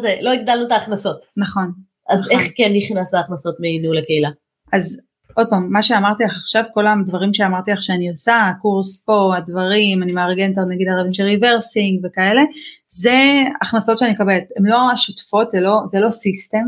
זה, 0.00 0.14
לא 0.22 0.32
הגדלנו 0.32 0.66
את 0.66 0.72
ההכנסות. 0.72 1.22
נכון. 1.36 1.72
אז 2.08 2.20
נכון. 2.20 2.32
איך 2.32 2.42
כן 2.56 2.72
נכנס 2.76 3.14
ההכנסות 3.14 3.56
מניהול 3.60 3.98
הקהילה? 3.98 4.30
אז 4.72 5.00
עוד 5.34 5.46
פעם, 5.50 5.72
מה 5.72 5.82
שאמרתי 5.82 6.24
לך 6.24 6.36
עכשיו, 6.36 6.64
כל 6.74 6.86
הדברים 6.86 7.34
שאמרתי 7.34 7.70
לך 7.70 7.82
שאני 7.82 8.10
עושה, 8.10 8.36
הקורס 8.36 9.04
פה, 9.04 9.36
הדברים, 9.36 10.02
אני 10.02 10.12
מארגנת 10.12 10.54
נגיד 10.68 10.88
ערבים 10.88 11.12
של 11.12 11.22
rebirthing 11.22 12.00
וכאלה, 12.04 12.42
זה 12.86 13.42
הכנסות 13.62 13.98
שאני 13.98 14.10
מקבלת, 14.10 14.44
הן 14.56 14.66
לא 14.66 14.90
השוטפות, 14.92 15.50
זה 15.50 15.60
לא, 15.60 15.80
זה 15.86 16.00
לא 16.00 16.10
system, 16.10 16.64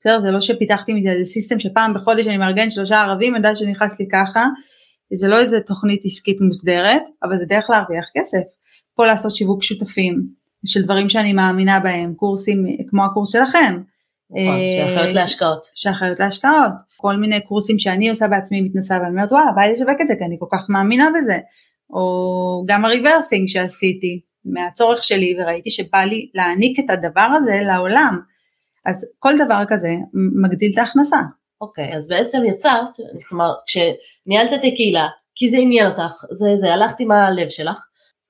בסדר? 0.00 0.20
זה 0.20 0.30
לא 0.30 0.40
שפיתחתי 0.40 0.94
מזה 0.94 1.10
איזה 1.10 1.24
system 1.24 1.58
שפעם 1.58 1.94
בחודש 1.94 2.26
אני 2.26 2.36
מארגן 2.36 2.70
שלושה 2.70 3.00
ערבים, 3.00 3.34
אני 3.34 3.38
יודעת 3.38 3.56
שנכנס 3.56 4.00
לי 4.00 4.06
ככה, 4.12 4.46
זה 5.14 5.28
לא 5.28 5.38
איזה 5.38 5.60
תוכנית 5.60 6.00
עסקית 6.04 6.40
מוסדרת, 6.40 7.02
אבל 7.22 7.38
זה 7.38 7.44
דרך 7.46 7.70
להרוויח 7.70 8.06
כסף. 8.16 8.42
פה 8.94 9.06
לעשות 9.06 9.36
שיווק 9.36 9.62
שותפים 9.62 10.22
של 10.66 10.82
דברים 10.82 11.08
שאני 11.08 11.32
מאמינה 11.32 11.80
בהם, 11.80 12.14
קורסים 12.14 12.66
כמו 12.90 13.04
הקורס 13.04 13.32
שלכם. 13.32 13.80
נכון, 14.30 14.58
שאחריות 14.76 15.14
להשקעות. 15.14 15.66
שאחריות 15.74 16.20
להשקעות. 16.20 16.72
כל 16.96 17.16
מיני 17.16 17.40
קורסים 17.40 17.78
שאני 17.78 18.08
עושה 18.10 18.28
בעצמי 18.28 18.60
מתנסה 18.60 18.94
ואני 18.94 19.10
אומרת 19.10 19.32
וואלה 19.32 19.52
בא 19.56 19.62
לי 19.62 19.72
לשווק 19.72 20.00
את 20.00 20.08
זה 20.08 20.14
כי 20.18 20.24
אני 20.24 20.36
כל 20.38 20.46
כך 20.52 20.70
מאמינה 20.70 21.08
בזה. 21.18 21.38
או 21.90 22.64
גם 22.66 22.84
הריברסינג 22.84 23.48
שעשיתי 23.48 24.20
מהצורך 24.44 25.04
שלי 25.04 25.36
וראיתי 25.38 25.70
שבא 25.70 25.98
לי 25.98 26.30
להעניק 26.34 26.78
את 26.78 26.90
הדבר 26.90 27.28
הזה 27.36 27.60
לעולם. 27.66 28.20
אז 28.86 29.06
כל 29.18 29.34
דבר 29.44 29.62
כזה 29.68 29.88
מגדיל 30.42 30.70
את 30.72 30.78
ההכנסה. 30.78 31.20
אוקיי, 31.60 31.96
אז 31.96 32.08
בעצם 32.08 32.38
יצרת, 32.44 32.96
כלומר, 33.28 33.52
כשניהלת 33.66 34.52
את 34.52 34.58
הקהילה, 34.58 35.08
כי 35.34 35.48
זה 35.50 35.56
עניין 35.56 35.86
אותך, 35.86 36.24
זה, 36.30 36.46
זה, 36.60 36.72
הלכת 36.72 37.00
עם 37.00 37.10
הלב 37.10 37.48
שלך, 37.48 37.78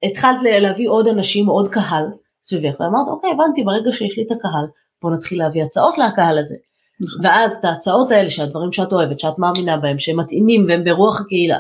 התחלת 0.02 0.42
להביא 0.42 0.88
עוד 0.88 1.06
אנשים, 1.06 1.46
עוד 1.46 1.68
קהל 1.68 2.04
סביבך, 2.44 2.80
ואמרת, 2.80 3.08
אוקיי, 3.08 3.30
הבנתי, 3.30 3.62
ברגע 3.62 3.92
שיש 3.92 4.18
לי 4.18 4.24
את 4.26 4.30
הקהל, 4.30 4.66
בוא 5.02 5.11
נתחיל 5.11 5.38
להביא 5.38 5.64
הצעות 5.64 5.98
לקהל 5.98 6.38
הזה. 6.38 6.56
נכון. 7.00 7.26
ואז 7.26 7.56
את 7.56 7.64
ההצעות 7.64 8.11
האלה, 8.11 8.30
שהדברים 8.30 8.72
שאת 8.72 8.92
אוהבת, 8.92 9.20
שאת 9.20 9.38
מאמינה 9.38 9.76
בהם, 9.76 9.98
שהם 9.98 10.20
מתאימים 10.20 10.64
והם 10.68 10.84
ברוח 10.84 11.20
הקהילה, 11.20 11.58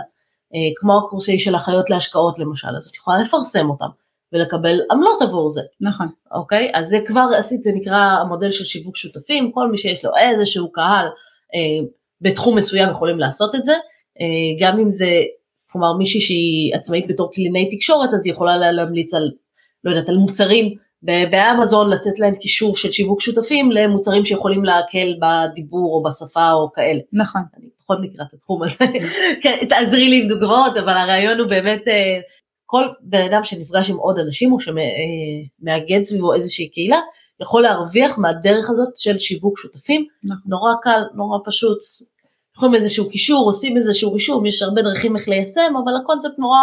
אה, 0.54 0.70
כמו 0.76 0.98
הקורסי 0.98 1.38
של 1.38 1.56
אחיות 1.56 1.90
להשקעות 1.90 2.38
למשל, 2.38 2.76
אז 2.76 2.86
את 2.86 2.96
יכולה 2.96 3.18
לפרסם 3.18 3.70
אותם 3.70 3.88
ולקבל 4.32 4.80
עמלות 4.90 5.22
עבור 5.22 5.50
זה. 5.50 5.60
נכון. 5.80 6.06
אוקיי? 6.32 6.70
אז 6.74 6.88
זה 6.88 6.98
כבר 7.06 7.28
עשית, 7.38 7.62
זה 7.62 7.70
נקרא 7.74 7.96
המודל 7.96 8.50
של 8.50 8.64
שיווק 8.64 8.96
שותפים, 8.96 9.52
כל 9.52 9.70
מי 9.70 9.78
שיש 9.78 10.04
לו 10.04 10.10
איזשהו 10.16 10.72
קהל 10.72 11.06
אה, 11.54 11.86
בתחום 12.20 12.58
מסוים 12.58 12.90
יכולים 12.90 13.18
לעשות 13.18 13.54
את 13.54 13.64
זה, 13.64 13.72
אה, 14.20 14.66
גם 14.66 14.80
אם 14.80 14.90
זה, 14.90 15.10
כלומר 15.70 15.96
מישהי 15.96 16.20
שהיא 16.20 16.74
עצמאית 16.74 17.08
בתור 17.08 17.32
קלינאי 17.32 17.76
תקשורת, 17.76 18.14
אז 18.14 18.26
היא 18.26 18.32
יכולה 18.32 18.72
להמליץ 18.72 19.14
על, 19.14 19.30
לא 19.84 19.90
יודעת, 19.90 20.08
על 20.08 20.16
מוצרים 20.16 20.74
באמזון 21.02 21.90
לתת 21.90 22.18
להם 22.18 22.34
קישור 22.34 22.76
של 22.76 22.90
שיווק 22.90 23.20
שותפים 23.20 23.72
למוצרים 23.72 24.24
שיכולים 24.24 24.64
להקל 24.64 25.14
בדיבור 25.20 25.94
או 25.94 26.02
בשפה 26.02 26.52
או 26.52 26.72
כאלה. 26.72 27.00
נכון. 27.12 27.40
אני 27.56 27.66
פחות 27.78 27.98
מכירה 28.02 28.24
את 28.28 28.34
התחום 28.34 28.62
הזה, 28.62 28.84
כן, 29.42 29.66
תעזרי 29.68 30.08
לי 30.08 30.22
עם 30.22 30.28
דוגמאות, 30.28 30.76
אבל 30.76 30.92
הרעיון 30.92 31.38
הוא 31.38 31.48
באמת 31.48 31.88
אה, 31.88 32.20
כל 32.66 32.84
בן 33.00 33.22
אדם 33.22 33.44
שנפגש 33.44 33.90
עם 33.90 33.96
עוד 33.96 34.18
אנשים 34.18 34.52
או 34.52 34.58
שמאגד 34.60 36.02
סביבו 36.02 36.34
איזושהי 36.34 36.68
קהילה, 36.68 37.00
יכול 37.40 37.62
להרוויח 37.62 38.18
מהדרך 38.18 38.70
הזאת 38.70 38.96
של 38.96 39.18
שיווק 39.18 39.58
שותפים, 39.58 40.06
נכון. 40.24 40.42
נורא 40.46 40.72
קל, 40.82 41.00
נורא 41.14 41.38
פשוט, 41.44 41.78
יכולים 42.56 42.74
איזשהו 42.74 43.10
קישור, 43.10 43.46
עושים 43.46 43.76
איזשהו 43.76 44.12
רישום, 44.12 44.46
יש 44.46 44.62
הרבה 44.62 44.82
דרכים 44.82 45.16
איך 45.16 45.28
ליישם, 45.28 45.74
אבל 45.84 45.92
הקונספט 45.96 46.38
נורא 46.38 46.58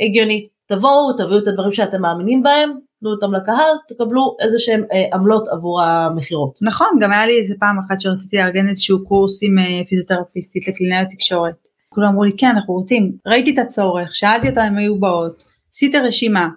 הגיוני. 0.00 0.48
תבואו, 0.66 1.12
תביאו 1.12 1.38
את 1.38 1.48
הדברים 1.48 1.72
שאתם 1.72 2.02
מאמינים 2.02 2.42
בהם, 2.42 2.78
תנו 3.00 3.10
אותם 3.10 3.34
לקהל, 3.34 3.72
תקבלו 3.88 4.36
איזה 4.40 4.58
שהם 4.58 4.82
אה, 4.92 5.16
עמלות 5.16 5.48
עבור 5.48 5.82
המכירות. 5.82 6.58
נכון, 6.62 6.88
גם 7.00 7.12
היה 7.12 7.26
לי 7.26 7.38
איזה 7.38 7.54
פעם 7.60 7.78
אחת 7.78 8.00
שרציתי 8.00 8.36
לארגן 8.36 8.68
איזשהו 8.68 9.04
קורס 9.04 9.40
עם 9.42 9.58
אה, 9.58 9.84
פיזיותרפיסטית 9.88 10.68
לקלינאיות 10.68 11.08
תקשורת. 11.08 11.68
כולם 11.88 12.08
אמרו 12.08 12.24
לי 12.24 12.32
כן 12.38 12.46
אנחנו 12.46 12.74
רוצים, 12.74 13.12
ראיתי 13.26 13.54
את 13.54 13.58
הצורך, 13.58 14.16
שאלתי 14.16 14.48
אותה 14.48 14.68
אם 14.68 14.76
היו 14.76 15.00
באות, 15.00 15.44
עשית 15.72 15.94
רשימה, 15.94 16.48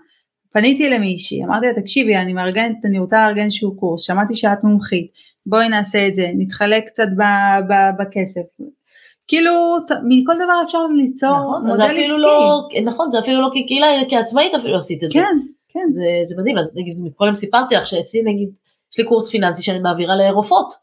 פניתי 0.54 0.89
למישהי, 0.89 1.43
אמרתי 1.43 1.65
לה 1.65 1.82
תקשיבי 1.82 2.15
אני 2.15 2.34
מארגנת, 2.34 2.86
אני 2.86 3.00
רוצה 3.00 3.26
לארגן 3.26 3.43
איזשהו 3.43 3.76
קורס, 3.76 4.02
שמעתי 4.02 4.36
שאת 4.36 4.63
מומחית, 4.63 5.12
בואי 5.45 5.69
נעשה 5.69 6.08
את 6.08 6.15
זה, 6.15 6.32
נתחלק 6.38 6.88
קצת 6.88 7.08
ב- 7.17 7.71
ב- 7.71 8.02
בכסף. 8.02 8.41
כאילו 9.28 9.78
מכל 10.04 10.34
דבר 10.36 10.62
אפשר 10.65 10.78
ליצור 10.97 11.32
נכון, 11.32 11.67
מודל 11.67 11.84
עסקי. 11.84 12.08
לא, 12.08 12.67
נכון, 12.86 13.12
זה 13.12 13.19
אפילו 13.19 13.41
לא 13.41 13.50
כקהילה, 13.50 13.88
כעצמאית 14.10 14.56
אפילו 14.56 14.78
עשית 14.78 15.04
את 15.04 15.13
כן, 15.13 15.19
זה. 15.19 15.57
כן. 15.84 15.90
זה, 15.90 16.06
זה 16.24 16.36
מדהים, 16.42 16.58
אז 16.58 16.76
נגיד 16.76 16.98
קודם 17.16 17.34
סיפרתי 17.34 17.76
לך 17.76 17.88
שאצלי 17.88 18.22
נגיד, 18.24 18.50
יש 18.94 18.98
לי 18.98 19.06
קורס 19.06 19.30
פיננסי 19.30 19.63
שאני 19.63 19.80
מעבירה 19.80 20.16
לרופאות, 20.16 20.74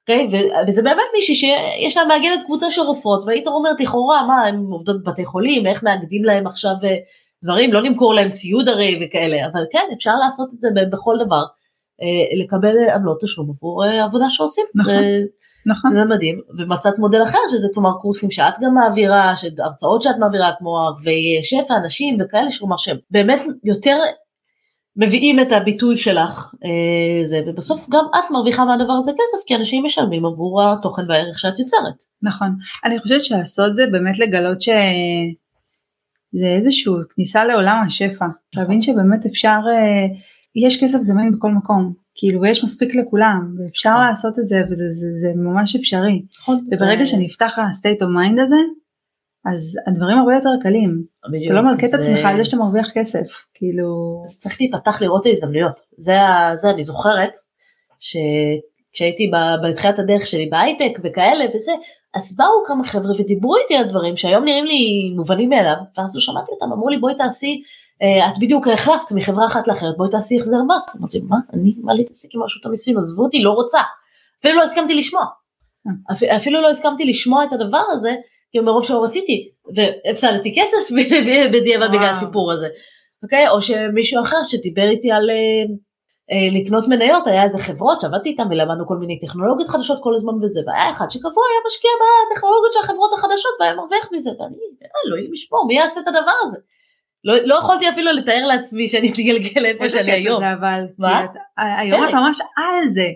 אוקיי? 0.00 0.28
Okay? 0.30 0.68
וזה 0.68 0.82
באמת 0.82 1.04
מישהי 1.14 1.34
שיש 1.34 1.96
לה 1.96 2.04
מאגדת 2.04 2.44
קבוצה 2.44 2.70
של 2.70 2.82
רופאות, 2.82 3.22
והיית 3.26 3.46
אומרת 3.46 3.80
לכאורה, 3.80 4.26
מה, 4.26 4.46
הן 4.46 4.64
עובדות 4.70 5.02
בבתי 5.02 5.24
חולים, 5.24 5.66
איך 5.66 5.82
מאגדים 5.82 6.24
להם 6.24 6.46
עכשיו 6.46 6.72
אה, 6.84 6.96
דברים, 7.44 7.72
לא 7.72 7.82
למכור 7.82 8.14
להם 8.14 8.30
ציוד 8.30 8.68
הרי 8.68 9.00
וכאלה, 9.06 9.46
אבל 9.52 9.64
כן, 9.70 9.84
אפשר 9.96 10.16
לעשות 10.16 10.50
את 10.54 10.60
זה 10.60 10.68
בכל 10.92 11.16
דבר, 11.20 11.42
אה, 12.02 12.44
לקבל 12.44 12.76
עמלות 12.94 13.20
תשלום 13.22 13.50
עבור 13.50 13.84
אה, 13.84 14.04
עבודה 14.04 14.30
שעושים. 14.30 14.64
נכון. 14.74 14.94
זה, 14.94 15.20
נכון. 15.66 15.90
שזה 15.90 16.04
מדהים, 16.04 16.40
ומצאת 16.58 16.98
מודל 16.98 17.22
אחר 17.22 17.38
שזה 17.50 17.68
כלומר 17.74 17.90
קורסים 18.00 18.30
שאת 18.30 18.54
גם 18.60 18.74
מעבירה, 18.74 19.34
הרצאות 19.58 20.02
שאת 20.02 20.16
מעבירה 20.18 20.50
כמו 20.58 20.78
ערבי 20.78 21.40
שפע, 21.42 21.76
אנשים 21.76 22.18
וכאלה, 22.20 22.48
כלומר 22.58 22.76
שהם 22.76 22.96
באמת 23.10 23.42
יותר 23.64 23.98
מביאים 24.96 25.40
את 25.40 25.52
הביטוי 25.52 25.98
שלך 25.98 26.54
אה, 26.64 27.26
זה 27.26 27.40
ובסוף 27.46 27.86
גם 27.90 28.04
את 28.18 28.30
מרוויחה 28.30 28.64
מהדבר 28.64 28.92
הזה 28.92 29.12
כסף 29.12 29.44
כי 29.46 29.56
אנשים 29.56 29.84
משלמים 29.84 30.26
עבור 30.26 30.62
התוכן 30.62 31.02
והערך 31.08 31.38
שאת 31.38 31.58
יוצרת. 31.58 32.02
נכון. 32.22 32.48
אני 32.84 32.98
חושבת 32.98 33.24
שהסוד 33.24 33.74
זה 33.74 33.86
באמת 33.92 34.18
לגלות 34.18 34.60
שזה 34.60 36.46
איזושהי 36.46 36.92
כניסה 37.14 37.44
לעולם 37.44 37.82
השפע. 37.86 38.26
להבין 38.56 38.82
שבאמת 38.82 39.26
אפשר, 39.26 39.58
אה, 39.72 40.06
יש 40.66 40.84
כסף 40.84 40.98
זמין 40.98 41.32
בכל 41.32 41.50
מקום. 41.50 41.92
כאילו 42.14 42.40
ויש 42.40 42.64
מספיק 42.64 42.94
לכולם 42.94 43.54
ואפשר 43.58 43.98
לעשות 43.98 44.38
את 44.38 44.46
זה 44.46 44.62
וזה 44.70 44.88
זה, 44.88 45.06
זה 45.14 45.32
ממש 45.36 45.76
אפשרי. 45.76 46.22
נכון. 46.40 46.66
וברגע 46.72 47.06
שנפתח 47.06 47.58
ה-state 47.58 48.02
of 48.02 48.06
mind 48.06 48.42
הזה 48.42 48.56
אז 49.46 49.78
הדברים 49.86 50.18
הרבה 50.18 50.34
יותר 50.34 50.48
קלים. 50.62 51.02
בדיוק, 51.32 51.46
אתה 51.52 51.60
לא 51.60 51.62
מלכה 51.62 51.86
את 51.86 51.90
זה- 51.90 51.96
עצמך 51.98 52.24
על 52.24 52.36
זה 52.36 52.44
שאתה 52.44 52.56
מרוויח 52.56 52.90
כסף. 52.94 53.26
כאילו 53.54 54.22
אז 54.24 54.38
צריך 54.38 54.60
להיפתח 54.60 55.02
לראות 55.02 55.26
ההזדמנויות. 55.26 55.80
זה, 55.98 56.12
זה 56.56 56.70
אני 56.70 56.84
זוכרת 56.84 57.32
שכשהייתי 57.98 59.30
בתחילת 59.64 59.98
הדרך 59.98 60.26
שלי 60.26 60.46
בהייטק 60.46 60.98
וכאלה 61.04 61.44
וזה, 61.54 61.72
אז 62.14 62.36
באו 62.36 62.64
כמה 62.66 62.84
חבר'ה 62.84 63.12
ודיברו 63.18 63.56
איתי 63.56 63.76
על 63.76 63.88
דברים 63.88 64.16
שהיום 64.16 64.44
נראים 64.44 64.64
לי 64.64 65.12
מובנים 65.16 65.48
מאליו, 65.48 65.76
ואז 65.98 66.16
שמעתי 66.18 66.52
אותם, 66.52 66.72
אמרו 66.72 66.88
לי 66.88 66.98
בואי 66.98 67.14
תעשי, 67.14 67.62
אה, 68.02 68.28
את 68.28 68.38
בדיוק 68.40 68.68
החלפת 68.68 69.12
מחברה 69.14 69.46
אחת 69.46 69.68
לאחרת, 69.68 69.96
בואי 69.96 70.10
תעשי 70.10 70.36
החזר 70.38 70.56
מס. 70.76 70.96
אמרתי, 71.00 71.20
מה, 71.20 71.36
אני, 71.52 71.74
מה 71.82 71.94
להתעסק 71.94 72.28
עם 72.34 72.42
רשות 72.42 72.66
המיסים, 72.66 72.98
עזבו 72.98 73.22
אותי, 73.22 73.42
לא 73.42 73.50
רוצה. 73.52 73.78
אפילו 74.40 74.54
לא 74.58 74.62
הסכמתי 74.64 74.94
לשמוע. 74.94 75.24
אפ- 76.12 76.22
אפילו 76.22 76.60
לא 76.60 76.70
הסכמתי 76.70 77.04
לשמוע 77.04 77.44
את 77.44 77.52
הדבר 77.52 77.82
הזה, 77.92 78.14
כי 78.52 78.60
מרוב 78.60 78.84
שלא 78.84 79.04
רציתי, 79.04 79.50
והפסדתי 79.74 80.54
כסף 80.56 80.94
בדיעבד 81.52 81.88
בגלל. 81.88 82.04
הסיפור 82.04 82.52
הזה. 82.52 82.68
אוקיי? 83.22 83.48
או 83.48 83.62
שמישהו 83.62 84.20
אחר 84.20 84.42
שדיבר 84.44 84.88
איתי 84.88 85.12
על 85.12 85.30
אה, 85.30 85.64
אה, 86.32 86.60
לקנות 86.60 86.88
מניות, 86.88 87.26
היה 87.26 87.44
איזה 87.44 87.58
חברות 87.58 88.00
שעבדתי 88.00 88.28
איתם 88.28 88.46
ולמדנו 88.50 88.86
כל 88.86 88.96
מיני 88.96 89.18
טכנולוגיות 89.18 89.68
חדשות 89.68 89.98
כל 90.02 90.14
הזמן 90.14 90.32
וזה, 90.42 90.60
והיה 90.66 90.90
אחד 90.90 91.06
שקבוע 91.10 91.44
היה 91.50 91.60
משקיע 91.66 91.90
בטכנולוגיות 92.00 92.72
של 92.72 92.80
החברות 92.80 93.12
החדשות 93.12 93.52
והיה 93.60 93.74
מרוויח 93.74 94.08
מזה, 94.12 94.30
ואני, 94.30 94.56
אה, 94.82 94.88
אלוהים 95.06 95.34
ישמור, 95.34 95.66
מי 95.66 95.74
יעשה 95.74 96.00
את 96.00 96.08
הדבר 96.08 96.32
הזה? 96.42 96.58
לא, 97.24 97.34
לא 97.44 97.54
יכולתי 97.54 97.88
אפילו 97.88 98.12
לתאר 98.12 98.46
לעצמי 98.46 98.88
שאני 98.88 99.12
אתגלגל 99.12 99.64
איפה 99.66 99.88
שאני 99.88 100.12
היום. 100.12 100.40
זה 100.40 100.52
אבל. 100.52 100.84
מה? 100.98 101.26
היום 101.56 102.04
את 102.04 102.14
ממש 102.14 102.38
על 102.40 102.88
זה. 102.88 103.08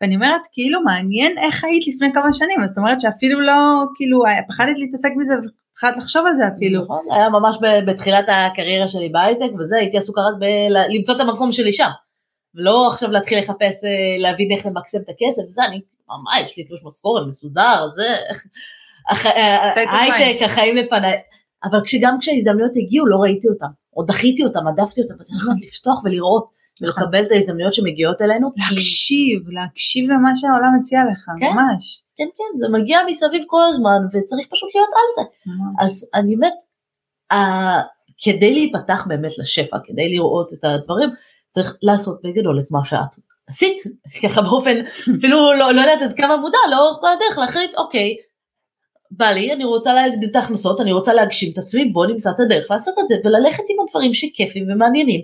ואני 0.00 0.14
אומרת 0.14 0.40
כאילו 0.52 0.82
מעניין 0.82 1.38
איך 1.38 1.64
היית 1.64 1.86
לפני 1.86 2.08
כמה 2.14 2.32
שנים 2.32 2.60
אז 2.62 2.68
זאת 2.68 2.78
אומרת 2.78 3.00
שאפילו 3.00 3.40
לא 3.40 3.84
כאילו 3.94 4.22
פחדת 4.48 4.78
להתעסק 4.78 5.10
בזה 5.20 5.34
ופחדת 5.34 5.96
לחשוב 5.96 6.26
על 6.26 6.34
זה 6.34 6.48
אפילו. 6.48 6.82
נכון, 6.82 7.06
היה 7.10 7.28
ממש 7.28 7.56
בתחילת 7.86 8.24
הקריירה 8.28 8.88
שלי 8.88 9.08
בהייטק 9.08 9.50
וזה, 9.58 9.76
הייתי 9.78 9.98
עסוקה 9.98 10.20
רק 10.20 10.34
בלמצוא 10.38 11.14
את 11.14 11.20
המקום 11.20 11.52
שלי 11.52 11.72
שם. 11.72 11.88
ולא 12.54 12.88
עכשיו 12.88 13.10
להתחיל 13.10 13.38
לחפש, 13.38 13.84
אה, 13.84 14.18
להבין 14.18 14.52
איך 14.52 14.66
למקסם 14.66 14.98
את 14.98 15.08
הכסף, 15.08 15.42
וזה, 15.46 15.64
אני 15.64 15.80
ממש, 16.08 16.50
יש 16.50 16.56
לי 16.56 16.64
תלוש 16.64 16.80
משכורת 16.84 17.26
מסודר, 17.28 17.86
זה, 17.94 18.16
אה, 19.10 19.72
of 19.74 19.76
הייטק, 19.76 20.42
החיים 20.42 20.76
לפניי. 20.76 21.18
אבל 21.64 21.78
כשגם 21.84 22.16
כשההזדמנויות 22.20 22.72
הגיעו 22.76 23.06
לא 23.06 23.16
ראיתי 23.16 23.48
אותם, 23.48 23.66
או 23.96 24.02
דחיתי 24.02 24.44
אותם, 24.44 24.66
הדפתי 24.66 25.02
אותם, 25.02 25.14
אז 25.20 25.30
אני 25.30 25.38
נכון. 25.38 25.54
חושבת 25.54 25.68
לפתוח 25.68 26.04
ולראות 26.04 26.53
ולקבל 26.80 27.22
את 27.22 27.30
ההזדמנויות 27.30 27.74
שמגיעות 27.74 28.22
אלינו. 28.22 28.50
להקשיב, 28.56 29.48
להקשיב 29.48 30.10
למה 30.10 30.30
שהעולם 30.34 30.68
מציע 30.80 31.00
לך, 31.12 31.24
כן. 31.38 31.46
ממש. 31.46 32.02
כן, 32.16 32.28
כן, 32.36 32.58
זה 32.58 32.68
מגיע 32.68 32.98
מסביב 33.08 33.44
כל 33.46 33.64
הזמן, 33.68 33.98
וצריך 34.12 34.46
פשוט 34.50 34.68
להיות 34.74 34.88
על 34.88 35.14
זה. 35.14 35.30
ממש. 35.46 35.74
אז 35.80 36.10
אני 36.14 36.36
באמת, 36.36 36.54
כדי 38.22 38.54
להיפתח 38.54 39.04
באמת 39.08 39.38
לשפע, 39.38 39.76
כדי 39.84 40.08
לראות 40.08 40.52
את 40.52 40.64
הדברים, 40.64 41.10
צריך 41.50 41.76
לעשות 41.82 42.20
בגדול 42.24 42.60
את 42.60 42.70
מה 42.70 42.84
שאת 42.84 43.24
עשית, 43.46 43.76
ככה 44.22 44.42
באופן, 44.42 44.84
אפילו 45.18 45.52
לא, 45.52 45.72
לא 45.72 45.80
יודעת 45.80 46.02
עד 46.02 46.16
כמה 46.16 46.36
מודע, 46.36 46.58
לאורך 46.70 46.96
כל 47.00 47.08
הדרך 47.12 47.38
להחליט, 47.38 47.74
אוקיי, 47.74 48.16
בא 49.10 49.26
לי, 49.26 49.52
אני 49.52 49.64
רוצה 49.64 49.92
להגדיל 49.92 50.30
את 50.30 50.36
ההכנסות, 50.36 50.80
אני 50.80 50.92
רוצה 50.92 51.14
להגשים 51.14 51.52
את 51.52 51.58
עצמי, 51.58 51.84
בוא 51.84 52.06
נמצא 52.06 52.30
את 52.30 52.40
הדרך 52.40 52.70
לעשות 52.70 52.94
את 52.98 53.08
זה, 53.08 53.14
וללכת 53.24 53.62
עם 53.68 53.76
הדברים 53.80 54.14
שכיפים 54.14 54.66
ומעניינים, 54.70 55.20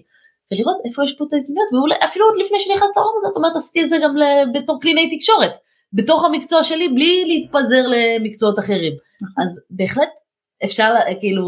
ולראות 0.53 0.77
איפה 0.85 1.05
יש 1.05 1.17
פה 1.19 1.25
את 1.29 1.33
ההזדמנויות, 1.33 1.73
ואולי 1.73 1.95
אפילו 2.05 2.27
עוד 2.27 2.37
לפני 2.45 2.59
שנכנסת 2.59 2.97
לעולם 2.97 3.13
הזה, 3.17 3.27
זאת 3.29 3.37
אומרת, 3.37 3.57
עשיתי 3.57 3.85
את 3.85 3.91
זה 3.91 3.97
גם 4.03 4.15
בתור 4.55 4.81
קלינאי 4.81 5.17
תקשורת, 5.17 5.53
בתוך 5.93 6.25
המקצוע 6.25 6.65
שלי, 6.65 6.89
בלי 6.89 7.25
להתפזר 7.27 7.85
למקצועות 7.87 8.59
אחרים. 8.59 8.93
נכון. 9.23 9.45
אז 9.45 9.61
בהחלט 9.71 10.09
אפשר, 10.65 10.95
כאילו, 11.21 11.45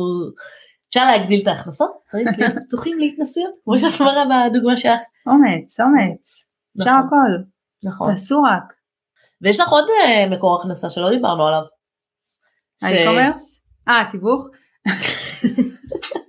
אפשר 0.89 1.07
להגדיל 1.07 1.43
את 1.43 1.47
ההכנסות, 1.47 1.91
צריך 2.11 2.29
להיות 2.39 2.55
פתוחים 2.69 2.99
להתנסויות, 2.99 3.55
כמו 3.65 3.79
שאת 3.79 4.01
אמרה 4.01 4.25
בדוגמה 4.51 4.77
שלך. 4.77 5.01
אומץ, 5.27 5.81
אומץ. 5.81 6.47
אפשר 6.79 6.91
נכון, 6.91 7.07
הכל, 7.07 7.43
נכון. 7.89 8.11
תעשו 8.11 8.43
רק. 8.43 8.73
ויש 9.43 9.61
לך 9.61 9.69
עוד 9.69 9.85
אה, 10.05 10.27
מקור 10.31 10.61
הכנסה 10.61 10.91
שלא 10.91 11.11
דיברנו 11.11 11.47
עליו. 11.47 11.63
האי-קומרס? 12.83 13.63
אה, 13.89 14.03
תיווך? 14.11 14.47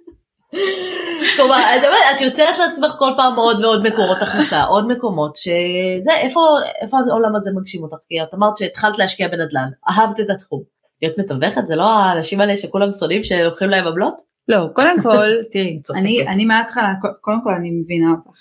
כלומר, 1.35 1.55
את 1.77 1.83
אומרת, 1.83 2.15
את 2.15 2.21
יוצרת 2.21 2.57
לעצמך 2.57 2.91
כל 2.99 3.11
פעם 3.17 3.35
עוד 3.35 3.65
ועוד 3.65 3.87
מקורות 3.87 4.21
הכנסה, 4.21 4.63
עוד 4.63 4.87
מקומות, 4.87 5.35
שזה, 5.35 6.11
איפה, 6.21 6.39
איפה 6.81 6.97
העולם 7.09 7.35
הזה 7.35 7.51
מגשים 7.55 7.83
אותך? 7.83 7.95
כי 8.09 8.21
את 8.23 8.33
אמרת 8.33 8.57
שהתחלת 8.57 8.97
להשקיע 8.99 9.27
בנדל"ן, 9.27 9.69
אהבת 9.89 10.19
את 10.19 10.29
התחום. 10.29 10.63
להיות 11.01 11.19
מתווכת 11.19 11.67
זה 11.67 11.75
לא 11.75 11.85
האנשים 11.85 12.41
האלה 12.41 12.57
שכולם 12.57 12.91
שונאים 12.91 13.23
שלוקחים 13.23 13.69
להם 13.69 13.87
עמלות? 13.87 14.21
לא, 14.47 14.67
קודם 14.73 15.01
כל, 15.03 15.27
תראי. 15.51 15.81
אני, 15.95 16.27
אני 16.27 16.45
מההתחלה, 16.45 16.93
קודם 17.21 17.43
כל 17.43 17.53
אני 17.53 17.71
מבינה 17.71 18.11
אותך. 18.11 18.39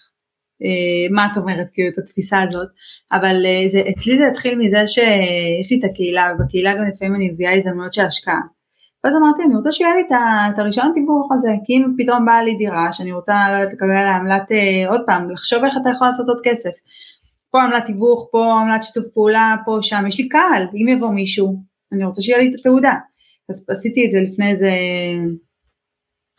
אה, 0.63 1.15
מה 1.15 1.29
את 1.33 1.37
אומרת, 1.37 1.67
כאילו, 1.73 1.89
את 1.89 1.99
התפיסה 1.99 2.43
הזאת, 2.43 2.69
אבל 3.13 3.47
אה, 3.47 3.69
זה, 3.69 3.83
אצלי 3.91 4.19
זה 4.19 4.27
התחיל 4.31 4.59
מזה 4.59 4.87
שיש 4.87 5.71
לי 5.71 5.79
את 5.79 5.85
הקהילה, 5.91 6.29
ובקהילה 6.35 6.75
גם 6.75 6.89
לפעמים 6.89 7.15
אני 7.15 7.31
מביאה 7.31 7.55
הזדמנויות 7.55 7.93
של 7.93 8.03
השקעה. 8.03 8.41
ואז 9.05 9.17
אמרתי, 9.17 9.43
אני 9.43 9.55
רוצה 9.55 9.73
שיהיה 9.73 9.95
לי 9.95 10.03
את 10.55 10.59
הרישיון 10.59 10.93
תיווך 10.95 11.33
הזה, 11.33 11.49
כי 11.65 11.73
אם 11.73 11.95
פתאום 11.99 12.25
באה 12.25 12.43
לי 12.43 12.57
דירה 12.57 12.93
שאני 12.93 13.13
רוצה 13.13 13.35
לקבל 13.73 14.07
עמלת, 14.07 14.53
אה, 14.53 14.89
עוד 14.89 15.01
פעם, 15.07 15.31
לחשוב 15.31 15.65
איך 15.65 15.75
אתה 15.83 15.91
יכול 15.91 16.07
לעשות 16.07 16.29
עוד 16.29 16.41
כסף. 16.45 16.71
פה 17.51 17.63
עמלת 17.63 17.87
תיווך, 17.87 18.29
פה 18.33 18.61
עמלת 18.61 18.83
שיתוף 18.83 19.05
פעולה, 19.15 19.57
פה 19.65 19.79
שם, 19.83 20.05
יש 20.09 20.19
לי 20.19 20.29
קהל, 20.29 20.67
אם 20.75 20.89
יבוא 20.89 21.11
מישהו, 21.11 21.63
אני 21.93 22.05
רוצה 22.05 22.23
שיהיה 22.23 22.39
לי 22.39 22.51
את 22.51 22.55
התעודה. 22.59 22.95
אז 23.51 23.67
עשיתי 23.71 24.07
את 24.07 24.11
זה 24.11 24.19
לפני 24.21 24.51
איזה 24.51 24.71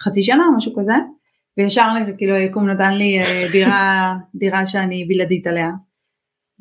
חצי 0.01 0.23
שנה, 0.23 0.43
משהו 0.57 0.73
כזה, 0.79 0.93
וישר 1.57 1.87
כאילו 2.17 2.35
היקום 2.35 2.69
נתן 2.69 2.93
לי 2.93 3.19
אה, 3.19 3.45
דירה, 3.51 4.13
דירה 4.35 4.67
שאני 4.67 5.05
בלעדית 5.05 5.47
עליה. 5.47 5.69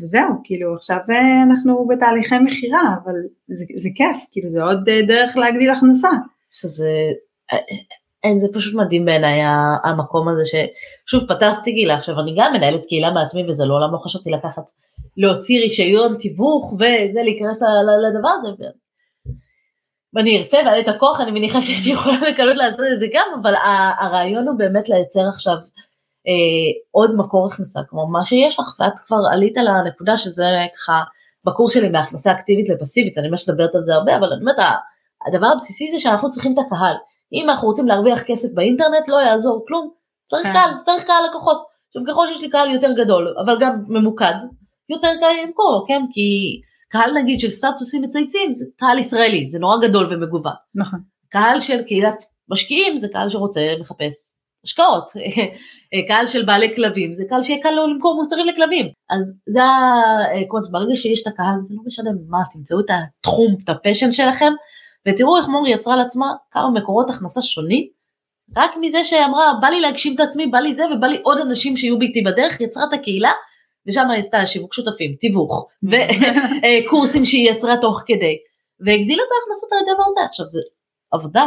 וזהו, 0.00 0.28
כאילו 0.44 0.74
עכשיו 0.74 0.98
אה, 1.10 1.42
אנחנו 1.42 1.86
בתהליכי 1.88 2.38
מכירה, 2.38 2.94
אבל 3.04 3.14
זה, 3.48 3.64
זה 3.76 3.88
כיף, 3.94 4.16
כאילו 4.30 4.50
זה 4.50 4.62
עוד 4.62 4.88
אה, 4.88 5.02
דרך 5.02 5.36
להגדיל 5.36 5.70
הכנסה. 5.70 6.10
שזה, 6.50 6.90
אה, 7.52 7.58
אין, 8.24 8.40
זה 8.40 8.46
פשוט 8.52 8.74
מדהים 8.74 9.04
בעיניי 9.04 9.40
המקום 9.84 10.28
הזה 10.28 10.42
ששוב 10.44 11.24
פתחתי 11.28 11.72
קהילה, 11.72 11.94
עכשיו 11.94 12.20
אני 12.20 12.34
גם 12.36 12.52
מנהלת 12.52 12.86
קהילה 12.86 13.10
בעצמי 13.10 13.50
וזה 13.50 13.64
לעולם 13.64 13.92
לא 13.92 13.98
חשבתי 13.98 14.30
לקחת, 14.30 14.62
להוציא 15.16 15.60
רישיון 15.60 16.16
תיווך 16.18 16.72
וזה 16.72 17.22
להיכנס 17.22 17.62
לדבר 18.08 18.28
הזה. 18.28 18.48
ואני 20.14 20.38
ארצה 20.38 20.56
והיה 20.56 20.74
לי 20.74 20.82
את 20.82 20.88
הכוח, 20.88 21.20
אני 21.20 21.30
מניחה 21.30 21.62
שהייתי 21.62 21.90
יכולה 21.90 22.16
בקלות 22.30 22.56
לעשות 22.56 22.80
את 22.94 23.00
זה 23.00 23.06
גם, 23.12 23.26
אבל 23.42 23.54
הרעיון 23.98 24.48
הוא 24.48 24.58
באמת 24.58 24.88
לייצר 24.88 25.28
עכשיו 25.28 25.56
אה, 26.28 26.80
עוד 26.90 27.16
מקור 27.16 27.46
הכנסה, 27.46 27.80
כמו 27.88 28.06
מה 28.06 28.24
שיש 28.24 28.60
לך, 28.60 28.66
ואת 28.80 28.98
כבר 29.06 29.18
עלית 29.32 29.56
לנקודה 29.56 30.18
שזה 30.18 30.44
ככה 30.74 31.02
בקורס 31.44 31.74
שלי 31.74 31.88
מהכנסה 31.88 32.32
אקטיבית 32.32 32.68
לפסיבית, 32.68 33.18
אני 33.18 33.28
ממש 33.28 33.48
מדברת 33.48 33.74
על 33.74 33.84
זה 33.84 33.94
הרבה, 33.94 34.16
אבל 34.16 34.32
אני 34.32 34.40
אומרת, 34.40 34.56
הדבר 35.26 35.46
הבסיסי 35.46 35.90
זה 35.90 35.98
שאנחנו 35.98 36.30
צריכים 36.30 36.52
את 36.52 36.58
הקהל. 36.58 36.94
אם 37.32 37.50
אנחנו 37.50 37.68
רוצים 37.68 37.86
להרוויח 37.86 38.22
כסף 38.22 38.48
באינטרנט, 38.54 39.08
לא 39.08 39.16
יעזור 39.16 39.64
כלום, 39.68 39.90
צריך 40.26 40.46
כן. 40.46 40.52
קהל, 40.52 40.70
צריך 40.84 41.04
קהל 41.04 41.24
לקוחות. 41.30 41.58
עכשיו 41.88 42.14
ככל 42.14 42.26
שיש 42.28 42.40
לי 42.40 42.50
קהל 42.50 42.70
יותר 42.70 42.92
גדול, 42.92 43.34
אבל 43.44 43.56
גם 43.60 43.84
ממוקד, 43.88 44.34
יותר 44.88 45.10
קל 45.20 45.32
למכור 45.46 45.72
לו, 45.72 45.86
כן? 45.86 46.02
כי 46.12 46.60
קהל 46.88 47.12
נגיד 47.14 47.40
של 47.40 47.50
סטטוסים 47.50 48.02
מצייצים 48.02 48.52
זה 48.52 48.64
קהל 48.76 48.98
ישראלי, 48.98 49.48
זה 49.52 49.58
נורא 49.58 49.76
גדול 49.82 50.06
ומגוון. 50.10 50.52
נכון. 50.74 51.00
קהל 51.28 51.60
של 51.60 51.82
קהילת 51.82 52.22
משקיעים 52.48 52.98
זה 52.98 53.08
קהל 53.12 53.28
שרוצה 53.28 53.74
מחפש 53.80 54.14
השקעות. 54.64 55.10
קהל 56.08 56.26
של 56.26 56.44
בעלי 56.44 56.74
כלבים 56.74 57.14
זה 57.14 57.24
קהל 57.28 57.42
שיהיה 57.42 57.62
קל 57.62 57.70
לו 57.70 57.86
למכור 57.86 58.22
מוצרים 58.22 58.46
לכלבים. 58.46 58.86
אז 59.10 59.34
זה 59.48 59.60
הקונספט, 60.44 60.72
ברגע 60.72 60.96
שיש 60.96 61.22
את 61.22 61.26
הקהל 61.26 61.56
זה 61.62 61.74
לא 61.76 61.82
משנה 61.86 62.10
מה, 62.28 62.38
תמצאו 62.52 62.80
את 62.80 62.90
התחום, 62.90 63.56
את 63.64 63.68
הפשן 63.68 64.12
שלכם, 64.12 64.52
ותראו 65.08 65.36
איך 65.36 65.48
מור 65.48 65.68
יצרה 65.68 65.96
לעצמה 65.96 66.32
כמה 66.50 66.70
מקורות 66.70 67.10
הכנסה 67.10 67.42
שונים, 67.42 67.86
רק 68.56 68.70
מזה 68.80 69.04
שאמרה 69.04 69.52
בא 69.60 69.68
לי 69.68 69.80
להגשים 69.80 70.14
את 70.14 70.20
עצמי, 70.20 70.46
בא 70.46 70.58
לי 70.58 70.74
זה 70.74 70.84
ובא 70.86 71.06
לי 71.06 71.20
עוד 71.24 71.38
אנשים 71.38 71.76
שיהיו 71.76 72.00
איתי 72.00 72.22
בדרך, 72.22 72.60
יצרה 72.60 72.84
את 72.84 72.92
הקהילה, 72.92 73.32
ושם 73.86 74.10
היא 74.10 74.20
עשתה 74.20 74.46
שיווק 74.46 74.74
שותפים, 74.74 75.14
תיווך, 75.14 75.68
וקורסים 75.82 77.24
שהיא 77.28 77.50
יצרה 77.50 77.76
תוך 77.76 78.02
כדי, 78.06 78.38
והגדילה 78.80 79.22
את 79.22 79.28
ההכנסות 79.32 79.72
על 79.72 79.78
הדבר 79.78 80.02
הזה. 80.06 80.20
עכשיו 80.24 80.48
זה 80.48 80.60
עבודה, 81.12 81.46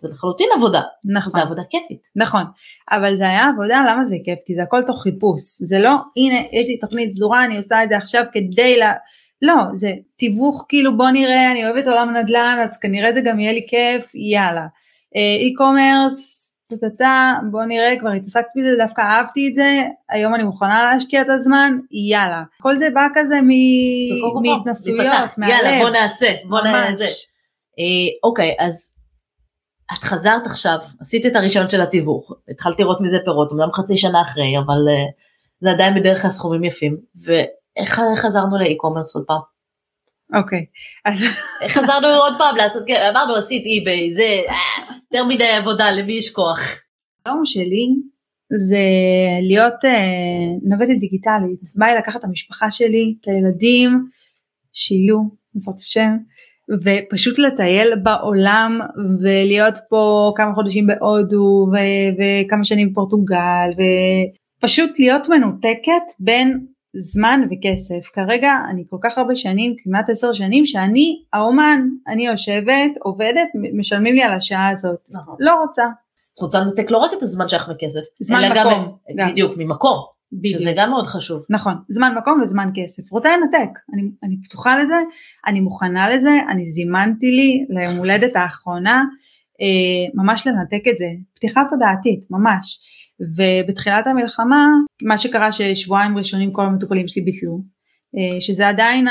זה 0.00 0.08
לחלוטין 0.08 0.48
עבודה, 0.56 0.80
נכון. 1.16 1.32
זה 1.32 1.40
עבודה 1.40 1.62
כיפית. 1.70 2.08
נכון, 2.16 2.42
אבל 2.90 3.16
זה 3.16 3.28
היה 3.28 3.48
עבודה, 3.48 3.84
למה 3.88 4.04
זה 4.04 4.16
כיף? 4.24 4.38
כי 4.46 4.54
זה 4.54 4.62
הכל 4.62 4.82
תוך 4.86 5.02
חיפוש, 5.02 5.40
זה 5.60 5.78
לא, 5.78 5.94
הנה, 6.16 6.40
יש 6.52 6.66
לי 6.68 6.78
תוכנית 6.78 7.12
סדורה, 7.12 7.44
אני 7.44 7.56
עושה 7.56 7.84
את 7.84 7.88
זה 7.88 7.96
עכשיו 7.96 8.24
כדי 8.32 8.80
ל... 8.80 8.82
לא, 9.42 9.54
זה 9.72 9.92
תיווך 10.16 10.66
כאילו 10.68 10.96
בוא 10.96 11.10
נראה, 11.10 11.52
אני 11.52 11.64
אוהבת 11.66 11.86
עולם 11.86 12.16
נדל"ן, 12.16 12.58
אז 12.64 12.78
כנראה 12.78 13.12
זה 13.12 13.20
גם 13.20 13.40
יהיה 13.40 13.52
לי 13.52 13.66
כיף, 13.68 14.14
יאללה. 14.14 14.66
אי-קומרס, 15.14 16.46
טה-טה-טה, 16.70 17.34
בוא 17.50 17.64
נראה, 17.64 18.00
כבר 18.00 18.10
התעסקתי 18.10 18.60
בזה, 18.60 18.84
דווקא 18.84 19.00
אהבתי 19.00 19.48
את 19.48 19.54
זה, 19.54 19.82
היום 20.10 20.34
אני 20.34 20.42
מוכנה 20.42 20.92
להשקיע 20.92 21.20
את 21.20 21.26
הזמן, 21.30 21.78
יאללה. 22.10 22.42
כל 22.62 22.78
זה 22.78 22.88
בא 22.94 23.06
כזה 23.14 23.40
מ... 23.42 23.50
מהתנסויות. 24.48 25.06
מהלב. 25.38 25.50
יאללה 25.52 25.78
בוא 25.82 25.90
נעשה, 25.90 26.32
בוא 26.48 26.60
נעשה. 26.60 27.04
אה, 27.78 28.28
אוקיי, 28.28 28.54
אז 28.58 28.95
את 29.92 29.98
חזרת 29.98 30.46
עכשיו, 30.46 30.78
עשית 31.00 31.26
את 31.26 31.36
הרישיון 31.36 31.68
של 31.68 31.80
התיווך, 31.80 32.32
התחלת 32.48 32.80
לראות 32.80 32.98
מזה 33.00 33.18
פירות, 33.24 33.50
אומנם 33.50 33.72
חצי 33.72 33.96
שנה 33.96 34.20
אחרי, 34.20 34.58
אבל 34.58 34.88
אה, 34.88 35.04
זה 35.60 35.70
עדיין 35.70 35.94
בדרך 35.94 36.22
כלל 36.22 36.30
סכומים 36.30 36.64
יפים, 36.64 36.96
ואיך 37.22 38.00
חזרנו 38.16 38.58
לאי-קומרס 38.58 39.16
עוד 39.16 39.24
פעם? 39.26 39.40
אוקיי, 40.34 40.66
אז 41.04 41.24
חזרנו 41.74 42.06
עוד 42.06 42.34
פעם 42.38 42.56
לעשות, 42.56 42.82
אמרנו 43.10 43.34
עשית 43.34 43.64
אי-ביי, 43.66 44.14
זה 44.14 44.42
אה, 44.48 44.94
יותר 45.12 45.24
מדי 45.24 45.48
עבודה, 45.48 45.90
למי 45.90 46.12
יש 46.12 46.30
כוח? 46.30 46.60
החלום 47.26 47.46
שלי 47.46 47.86
זה 48.68 48.78
להיות 49.42 49.84
אה, 49.84 50.52
נווטת 50.62 51.00
דיגיטלית. 51.00 51.60
בא 51.76 51.86
לי 51.86 51.98
לקחת 51.98 52.20
את 52.20 52.24
המשפחה 52.24 52.70
שלי, 52.70 53.14
את 53.20 53.28
הילדים, 53.28 54.08
שיהיו, 54.72 55.18
בעזרת 55.54 55.76
השם, 55.76 56.16
ופשוט 56.84 57.38
לטייל 57.38 57.94
בעולם 58.02 58.80
ולהיות 59.20 59.74
פה 59.88 60.32
כמה 60.36 60.54
חודשים 60.54 60.86
בהודו 60.86 61.66
ו- 61.72 62.12
וכמה 62.18 62.64
שנים 62.64 62.90
בפורטוגל 62.90 63.70
ופשוט 64.58 64.98
להיות 64.98 65.28
מנותקת 65.28 66.12
בין 66.20 66.66
זמן 66.96 67.40
וכסף. 67.50 68.10
כרגע 68.12 68.50
אני 68.70 68.84
כל 68.90 68.96
כך 69.02 69.18
הרבה 69.18 69.34
שנים, 69.34 69.74
כמעט 69.84 70.10
עשר 70.10 70.32
שנים, 70.32 70.66
שאני 70.66 71.22
האומן, 71.32 71.80
אני 72.08 72.26
יושבת, 72.26 72.90
עובדת, 73.02 73.48
משלמים 73.78 74.14
לי 74.14 74.22
על 74.22 74.34
השעה 74.34 74.68
הזאת. 74.68 75.08
נכון. 75.10 75.36
לא 75.40 75.54
רוצה. 75.54 75.84
את 76.34 76.40
רוצה 76.40 76.60
לנתק 76.60 76.90
לא 76.90 76.98
רק 76.98 77.10
את 77.18 77.22
הזמן 77.22 77.48
שלך 77.48 77.68
מכסף, 77.68 78.00
זמן 78.20 78.40
מקום, 78.50 78.96
גם. 79.16 79.30
בדיוק, 79.30 79.52
ממקום, 79.56 79.98
בדיוק. 80.32 80.60
שזה 80.60 80.72
גם 80.76 80.90
מאוד 80.90 81.06
חשוב. 81.06 81.42
נכון, 81.50 81.74
זמן 81.88 82.14
מקום 82.18 82.40
וזמן 82.40 82.70
כסף. 82.74 83.12
רוצה 83.12 83.36
לנתק, 83.36 83.78
אני, 83.94 84.02
אני 84.22 84.36
פתוחה 84.44 84.82
לזה, 84.82 84.96
אני 85.46 85.60
מוכנה 85.60 86.08
לזה, 86.08 86.30
אני 86.48 86.66
זימנתי 86.66 87.30
לי 87.30 87.66
ליום 87.68 87.96
הולדת 87.96 88.36
האחרונה 88.36 89.04
אה, 89.60 90.22
ממש 90.22 90.46
לנתק 90.46 90.88
את 90.90 90.96
זה, 90.96 91.06
פתיחה 91.34 91.62
תודעתית, 91.68 92.20
ממש. 92.30 92.80
ובתחילת 93.20 94.06
המלחמה, 94.06 94.66
מה 95.02 95.18
שקרה 95.18 95.52
ששבועיים 95.52 96.18
ראשונים 96.18 96.52
כל 96.52 96.66
המטופלים 96.66 97.08
שלי 97.08 97.22
ביטלו, 97.22 97.60
שזה 98.40 98.68
עדיין. 98.68 99.06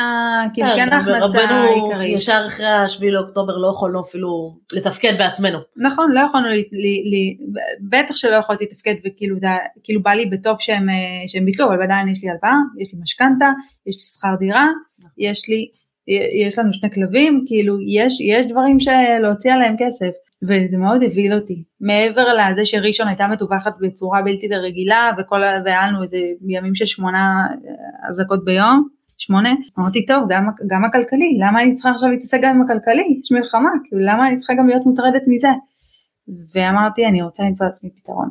כאילו 0.53 0.67
כן 0.75 0.93
ההכנסה 0.93 1.25
רבנו 1.25 1.53
העיקרית. 1.53 2.17
ישר 2.17 2.43
אחרי 2.47 2.65
השביעי 2.65 3.11
לאוקטובר 3.11 3.57
לא 3.57 3.67
יכולנו 3.67 4.01
אפילו 4.01 4.57
לתפקד 4.73 5.13
בעצמנו. 5.17 5.59
נכון, 5.77 6.11
לא 6.11 6.19
יכולנו, 6.19 6.47
לי, 6.47 6.63
לי, 6.71 7.03
לי, 7.09 7.37
בטח 7.89 8.15
שלא 8.15 8.35
יכולתי 8.35 8.63
לתפקד 8.63 8.93
וכאילו 9.05 9.37
כאילו 9.83 10.01
בא 10.03 10.11
לי 10.11 10.25
בטוב 10.25 10.57
שהם, 10.59 10.89
אה, 10.89 11.27
שהם 11.27 11.45
ביטלו, 11.45 11.67
אבל 11.67 11.81
עדיין 11.81 12.07
יש 12.07 12.23
לי 12.23 12.29
הלוואה, 12.29 12.57
יש 12.81 12.93
לי 12.93 12.99
משכנתה, 13.01 13.49
יש 13.87 13.95
לי 13.95 14.01
שכר 14.01 14.35
דירה, 14.39 14.67
יש 15.17 15.49
לי, 15.49 15.67
יש 16.45 16.59
לנו 16.59 16.73
שני 16.73 16.91
כלבים, 16.91 17.45
כאילו 17.47 17.77
יש, 17.87 18.21
יש 18.21 18.45
דברים 18.45 18.79
שלהוציא 18.79 19.53
עליהם 19.53 19.75
כסף. 19.79 20.09
וזה 20.43 20.77
מאוד 20.77 21.03
הבהיל 21.03 21.33
אותי, 21.33 21.63
מעבר 21.81 22.25
לזה 22.33 22.65
שראשון 22.65 23.07
הייתה 23.07 23.27
מטווחת 23.27 23.75
בצורה 23.79 24.21
בלתי 24.21 24.47
רגילה 24.47 25.11
וכל, 25.17 25.41
והיה 25.65 25.87
לנו 25.87 26.03
איזה 26.03 26.17
ימים 26.47 26.75
של 26.75 26.85
שמונה 26.85 27.47
אה, 27.51 28.09
אזעקות 28.09 28.45
ביום, 28.45 28.87
שמונה, 29.17 29.53
אמרתי 29.79 30.05
טוב 30.05 30.23
גם, 30.29 30.47
גם 30.67 30.85
הכלכלי, 30.85 31.37
למה 31.41 31.61
אני 31.61 31.73
צריכה 31.73 31.91
עכשיו 31.91 32.09
להתעסק 32.09 32.39
גם 32.41 32.55
עם 32.55 32.61
הכלכלי, 32.61 33.19
יש 33.23 33.31
מלחמה, 33.31 33.69
כאילו 33.83 34.01
למה 34.01 34.27
אני 34.27 34.37
צריכה 34.37 34.53
גם 34.53 34.67
להיות 34.67 34.85
מוטרדת 34.85 35.21
מזה, 35.27 35.49
ואמרתי 36.53 37.05
אני 37.05 37.21
רוצה 37.21 37.43
למצוא 37.43 37.65
לעצמי 37.65 37.89
פתרון, 37.89 38.29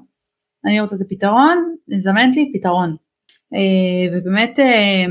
אני 0.66 0.80
רוצה 0.80 0.96
את 0.96 1.00
הפתרון, 1.00 1.74
נזמנת 1.88 2.36
לי 2.36 2.52
פתרון, 2.54 2.96
אה, 3.54 4.18
ובאמת 4.18 4.58
אה, 4.58 5.04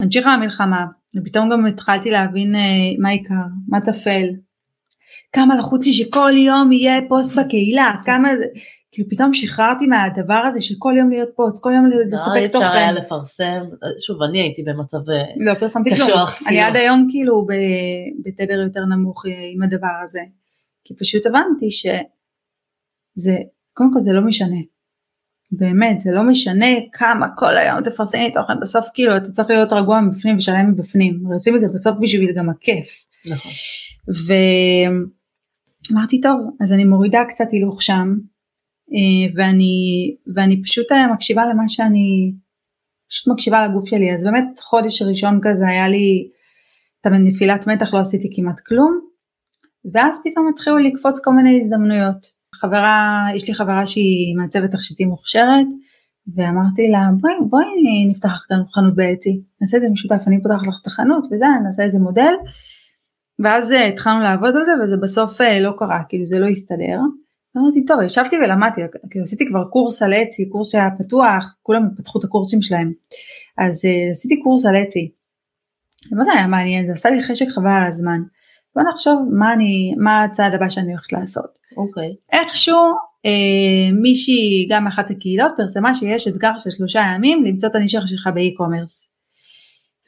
המשיכה 0.00 0.34
המלחמה, 0.34 0.86
ופתאום 1.16 1.50
גם 1.50 1.66
התחלתי 1.66 2.10
להבין 2.10 2.54
אה, 2.54 2.60
מה 2.98 3.08
העיקר, 3.08 3.34
מה 3.68 3.80
טפל, 3.80 4.28
כמה 5.32 5.56
לחוץ 5.56 5.86
לי 5.86 5.92
שכל 5.92 6.32
יום 6.36 6.72
יהיה 6.72 7.00
פוסט 7.08 7.38
בקהילה, 7.38 7.94
כמה 8.04 8.28
כאילו 8.92 9.08
פתאום 9.08 9.34
שחררתי 9.34 9.86
מהדבר 9.86 10.42
הזה 10.48 10.60
של 10.60 10.74
כל 10.78 10.94
יום 10.98 11.10
להיות 11.10 11.28
פוסט, 11.36 11.62
כל 11.62 11.72
יום 11.74 11.86
לא, 11.86 11.96
אי 11.96 12.10
לספק 12.10 12.56
אפשר 12.56 12.58
היה 12.58 12.92
תוכן. 12.92 12.94
לפרסם, 12.94 13.62
שוב 14.06 14.22
אני 14.22 14.40
הייי 14.40 14.64
במצב, 14.66 15.10
אה, 15.10 15.22
לא 15.36 15.54
פרסמתי 15.54 15.96
כלום, 15.96 16.08
אני 16.08 16.46
כאילו. 16.46 16.60
עד 16.66 16.76
היום 16.76 17.06
כאילו 17.10 17.46
בתדר 18.24 18.60
יותר 18.60 18.80
נמוך 18.80 19.26
אה, 19.26 19.32
עם 19.54 19.62
הדבר 19.62 20.00
הזה, 20.04 20.20
כי 20.84 20.94
פשוט 20.96 21.26
הבנתי 21.26 21.70
שזה, 21.70 23.36
קודם 23.74 23.94
כל 23.94 24.00
זה 24.00 24.12
לא 24.12 24.20
משנה, 24.20 24.60
באמת 25.52 26.00
זה 26.00 26.12
לא 26.12 26.22
משנה 26.22 26.66
כמה 26.92 27.26
כל 27.36 27.56
היום 27.56 27.82
תפרסמי 27.82 28.32
תוכן, 28.32 28.60
בסוף 28.60 28.86
כאילו 28.94 29.16
אתה 29.16 29.30
צריך 29.30 29.50
להיות 29.50 29.72
רגוע 29.72 30.00
מבפנים 30.00 30.36
ושלם 30.36 30.70
מבפנים, 30.70 31.26
עושים 31.32 31.56
את 31.56 31.60
זה 31.60 31.66
בסוף 31.74 31.96
בשביל 32.00 32.32
גם 32.32 32.50
הכיף. 32.50 33.04
נכון. 33.30 33.52
ואמרתי 35.90 36.20
טוב 36.20 36.40
אז 36.60 36.72
אני 36.72 36.84
מורידה 36.84 37.22
קצת 37.28 37.50
הילוך 37.50 37.82
שם 37.82 38.14
ואני 39.36 39.74
ואני 40.34 40.62
פשוט 40.62 40.92
אה, 40.92 41.12
מקשיבה 41.12 41.46
למה 41.46 41.68
שאני 41.68 42.32
פשוט 43.10 43.28
מקשיבה 43.28 43.66
לגוף 43.66 43.88
שלי. 43.88 44.14
אז 44.14 44.24
באמת 44.24 44.58
חודש 44.58 45.02
ראשון 45.02 45.40
כזה 45.42 45.68
היה 45.68 45.88
לי 45.88 46.28
את 47.00 47.06
הנפילת 47.06 47.66
מתח 47.66 47.94
לא 47.94 47.98
עשיתי 47.98 48.30
כמעט 48.36 48.60
כלום 48.60 49.00
ואז 49.92 50.20
פתאום 50.24 50.46
התחילו 50.54 50.78
לקפוץ 50.78 51.20
כל 51.24 51.32
מיני 51.32 51.60
הזדמנויות. 51.62 52.42
חברה 52.54 53.26
יש 53.34 53.48
לי 53.48 53.54
חברה 53.54 53.86
שהיא 53.86 54.36
מעצבת 54.36 54.70
תכשיטים 54.70 55.08
מוכשרת 55.08 55.66
ואמרתי 56.36 56.88
לה 56.88 57.08
בואי 57.20 57.34
בואי 57.50 57.66
נפתח 58.10 58.44
כאן 58.48 58.60
חנות 58.74 58.94
באצי 58.94 59.42
נעשה 59.60 59.76
את 59.76 59.82
זה 59.82 59.88
משותף 59.92 60.22
אני 60.26 60.42
פותחת 60.42 60.66
לך 60.66 60.74
את 60.82 60.86
החנות 60.86 61.24
וזה 61.26 61.44
נעשה 61.64 61.82
איזה 61.82 61.98
מודל. 61.98 62.32
ואז 63.38 63.72
אה, 63.72 63.86
התחלנו 63.86 64.20
לעבוד 64.20 64.54
על 64.56 64.64
זה 64.64 64.84
וזה 64.84 64.96
בסוף 64.96 65.40
אה, 65.40 65.60
לא 65.60 65.72
קרה, 65.78 66.02
כאילו 66.08 66.26
זה 66.26 66.38
לא 66.38 66.46
הסתדר. 66.46 66.98
אמרתי 67.56 67.84
טוב, 67.84 68.00
ישבתי 68.00 68.36
ולמדתי, 68.36 68.80
כאילו 69.10 69.22
עשיתי 69.22 69.44
כבר 69.48 69.64
קורס 69.64 70.02
על 70.02 70.14
אצי, 70.14 70.48
קורס 70.48 70.72
שהיה 70.72 70.88
פתוח, 70.98 71.56
כולם 71.62 71.88
פתחו 71.96 72.18
את 72.18 72.24
הקורסים 72.24 72.62
שלהם. 72.62 72.92
אז 73.58 73.84
אה, 73.84 74.10
עשיתי 74.10 74.40
קורס 74.40 74.66
על 74.66 74.76
אצי. 74.76 75.10
מה 76.12 76.24
זה 76.24 76.32
היה 76.32 76.46
מעניין? 76.46 76.86
זה 76.86 76.92
עשה 76.92 77.10
לי 77.10 77.22
חשק 77.22 77.48
חבל 77.48 77.70
על 77.70 77.90
הזמן. 77.90 78.20
בוא 78.76 78.82
נחשוב 78.82 79.28
מה 79.32 79.52
אני, 79.52 79.94
מה 79.98 80.24
הצעד 80.24 80.54
הבא 80.54 80.68
שאני 80.68 80.92
הולכת 80.92 81.12
לעשות. 81.12 81.58
אוקיי. 81.76 82.14
איכשהו 82.32 82.80
אה, 83.26 83.92
מישהי, 84.02 84.68
גם 84.70 84.84
מאחת 84.84 85.10
הקהילות, 85.10 85.52
פרסמה 85.56 85.94
שיש 85.94 86.28
אתגר 86.28 86.58
של 86.58 86.70
שלושה 86.70 87.00
ימים 87.14 87.44
למצוא 87.44 87.68
את 87.68 87.74
הנישה 87.74 88.00
שלך 88.06 88.28
באי-קומרס. 88.34 89.11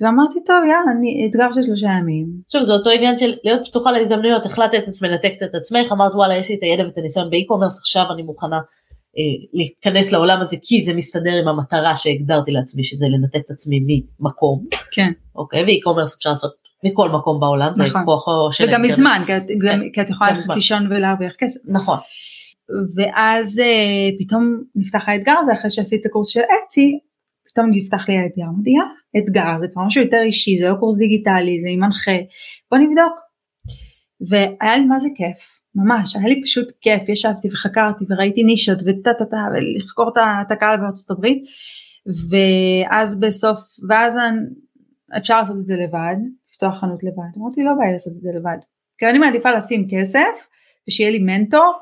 ואמרתי 0.01 0.45
טוב 0.47 0.57
יאללה, 0.57 0.91
אני, 0.99 1.29
אתגר 1.31 1.53
של 1.53 1.63
שלושה 1.63 1.87
ימים. 1.87 2.27
שוב 2.53 2.63
זה 2.63 2.73
אותו 2.73 2.91
עניין 2.91 3.19
של 3.19 3.35
להיות 3.45 3.69
פתוחה 3.69 3.93
להזדמנויות, 3.93 4.47
החלטת 4.47 4.89
את 4.89 5.03
מנתקת 5.03 5.43
את 5.43 5.55
עצמך, 5.55 5.93
אמרת 5.93 6.15
וואלה 6.15 6.37
יש 6.37 6.49
לי 6.49 6.55
את 6.55 6.63
הידע 6.63 6.85
ואת 6.85 6.99
הניסיון 6.99 7.31
באי-קומרס, 7.31 7.79
עכשיו 7.79 8.05
אני 8.15 8.23
מוכנה 8.23 8.57
אה, 9.19 9.23
להיכנס 9.53 10.13
לעולם 10.13 10.41
הזה 10.41 10.57
כי 10.63 10.83
זה 10.85 10.95
מסתדר 10.95 11.33
עם 11.43 11.49
המטרה 11.49 11.97
שהגדרתי 11.97 12.51
לעצמי 12.51 12.85
שזה 12.85 13.07
לנתק 13.09 13.41
את 13.47 13.51
עצמי 13.51 13.81
ממקום, 14.21 14.65
כן. 14.93 15.13
אוקיי, 15.37 15.65
ואי-קומרס 15.65 16.17
אפשר 16.17 16.31
לעשות 16.31 16.53
מכל 16.85 17.09
מקום 17.09 17.41
בעולם, 17.41 17.75
זה 17.75 17.85
נכון. 17.85 18.03
כוחו 18.05 18.31
של 18.53 18.65
וגם. 18.69 18.83
מזמן, 18.83 19.23
כי 19.27 19.33
כן, 19.63 19.81
כי 19.93 20.01
את 20.01 20.11
יכולה 20.11 20.33
ללכת. 20.33 20.55
לישון 20.55 20.87
ולהרוויח 20.87 21.33
כסף. 21.39 21.61
נכון, 21.69 21.99
ואז 22.97 23.59
אה, 23.59 24.09
פתאום 24.19 24.63
נפתח 24.75 25.09
האתגר 25.09 25.35
הזה 25.41 25.53
אחרי 25.53 25.71
שעשית 25.71 26.01
את 26.01 26.07
הקורס 26.07 26.29
של 26.29 26.41
אצי, 26.41 26.99
פתאום 27.55 27.71
נפתח 27.71 28.09
לי 28.09 28.19
האתגר, 28.19 28.45
אמרתי 28.45 28.71
יאללה, 28.71 28.91
אתגר, 29.19 29.63
זה 29.63 29.69
כבר 29.69 29.83
משהו 29.87 30.03
יותר 30.03 30.21
אישי, 30.23 30.59
זה 30.59 30.69
לא 30.69 30.75
קורס 30.75 30.97
דיגיטלי, 30.97 31.59
זה 31.59 31.69
עם 31.71 31.81
מנחה, 31.81 32.17
בוא 32.71 32.79
נבדוק. 32.79 33.19
והיה 34.29 34.79
לי 34.79 34.85
מה 34.85 34.99
זה 34.99 35.09
כיף, 35.15 35.61
ממש, 35.75 36.17
היה 36.17 36.27
לי 36.27 36.43
פשוט 36.43 36.73
כיף, 36.81 37.09
ישבתי 37.09 37.49
וחקרתי 37.49 38.05
וראיתי 38.09 38.43
נישות 38.43 38.79
וטה 38.87 39.15
טה 39.15 39.25
טה 39.25 39.37
ולחקור 39.55 40.09
את 40.47 40.51
הקהל 40.51 40.81
בארצות 40.81 41.11
הברית, 41.11 41.43
ואז 42.31 43.21
בסוף, 43.21 43.59
ואז 43.89 44.19
אפשר 45.17 45.41
לעשות 45.41 45.57
את 45.61 45.67
זה 45.67 45.75
לבד, 45.75 46.17
לפתוח 46.51 46.81
חנות 46.81 47.05
לבד, 47.05 47.39
אמרתי 47.39 47.63
לא 47.63 47.73
בעיה 47.79 47.93
לעשות 47.93 48.13
את 48.17 48.23
זה 48.23 48.31
לבד, 48.35 48.59
כי 48.99 49.07
אני 49.07 49.19
מעדיפה 49.19 49.53
לשים 49.53 49.87
כסף 49.91 50.49
ושיהיה 50.89 51.11
לי 51.11 51.19
מנטור 51.19 51.73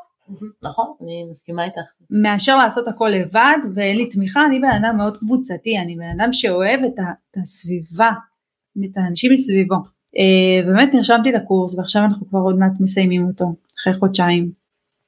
נכון, 0.63 0.95
אני 1.03 1.25
מסכימה 1.31 1.65
איתך. 1.65 1.81
מאשר 2.11 2.57
לעשות 2.57 2.89
הכל 2.89 3.09
לבד 3.09 3.59
ואין 3.75 3.97
לי 3.97 4.11
תמיכה, 4.11 4.47
אני 4.47 4.59
בן 4.59 4.85
אדם 4.85 4.97
מאוד 4.97 5.17
קבוצתי, 5.17 5.79
אני 5.79 5.97
בן 5.97 6.21
אדם 6.21 6.33
שאוהב 6.33 6.81
את, 6.85 7.37
הסביבה, 7.43 8.11
את 8.85 8.97
האנשים 8.97 9.33
מסביבו. 9.33 9.77
אה, 10.19 10.67
באמת 10.67 10.95
נרשמתי 10.95 11.33
לקורס 11.33 11.79
ועכשיו 11.79 12.05
אנחנו 12.05 12.29
כבר 12.29 12.41
עוד 12.41 12.59
מעט 12.59 12.73
מסיימים 12.81 13.27
אותו. 13.27 13.55
אחרי 13.83 13.95
חודשיים. 13.95 14.63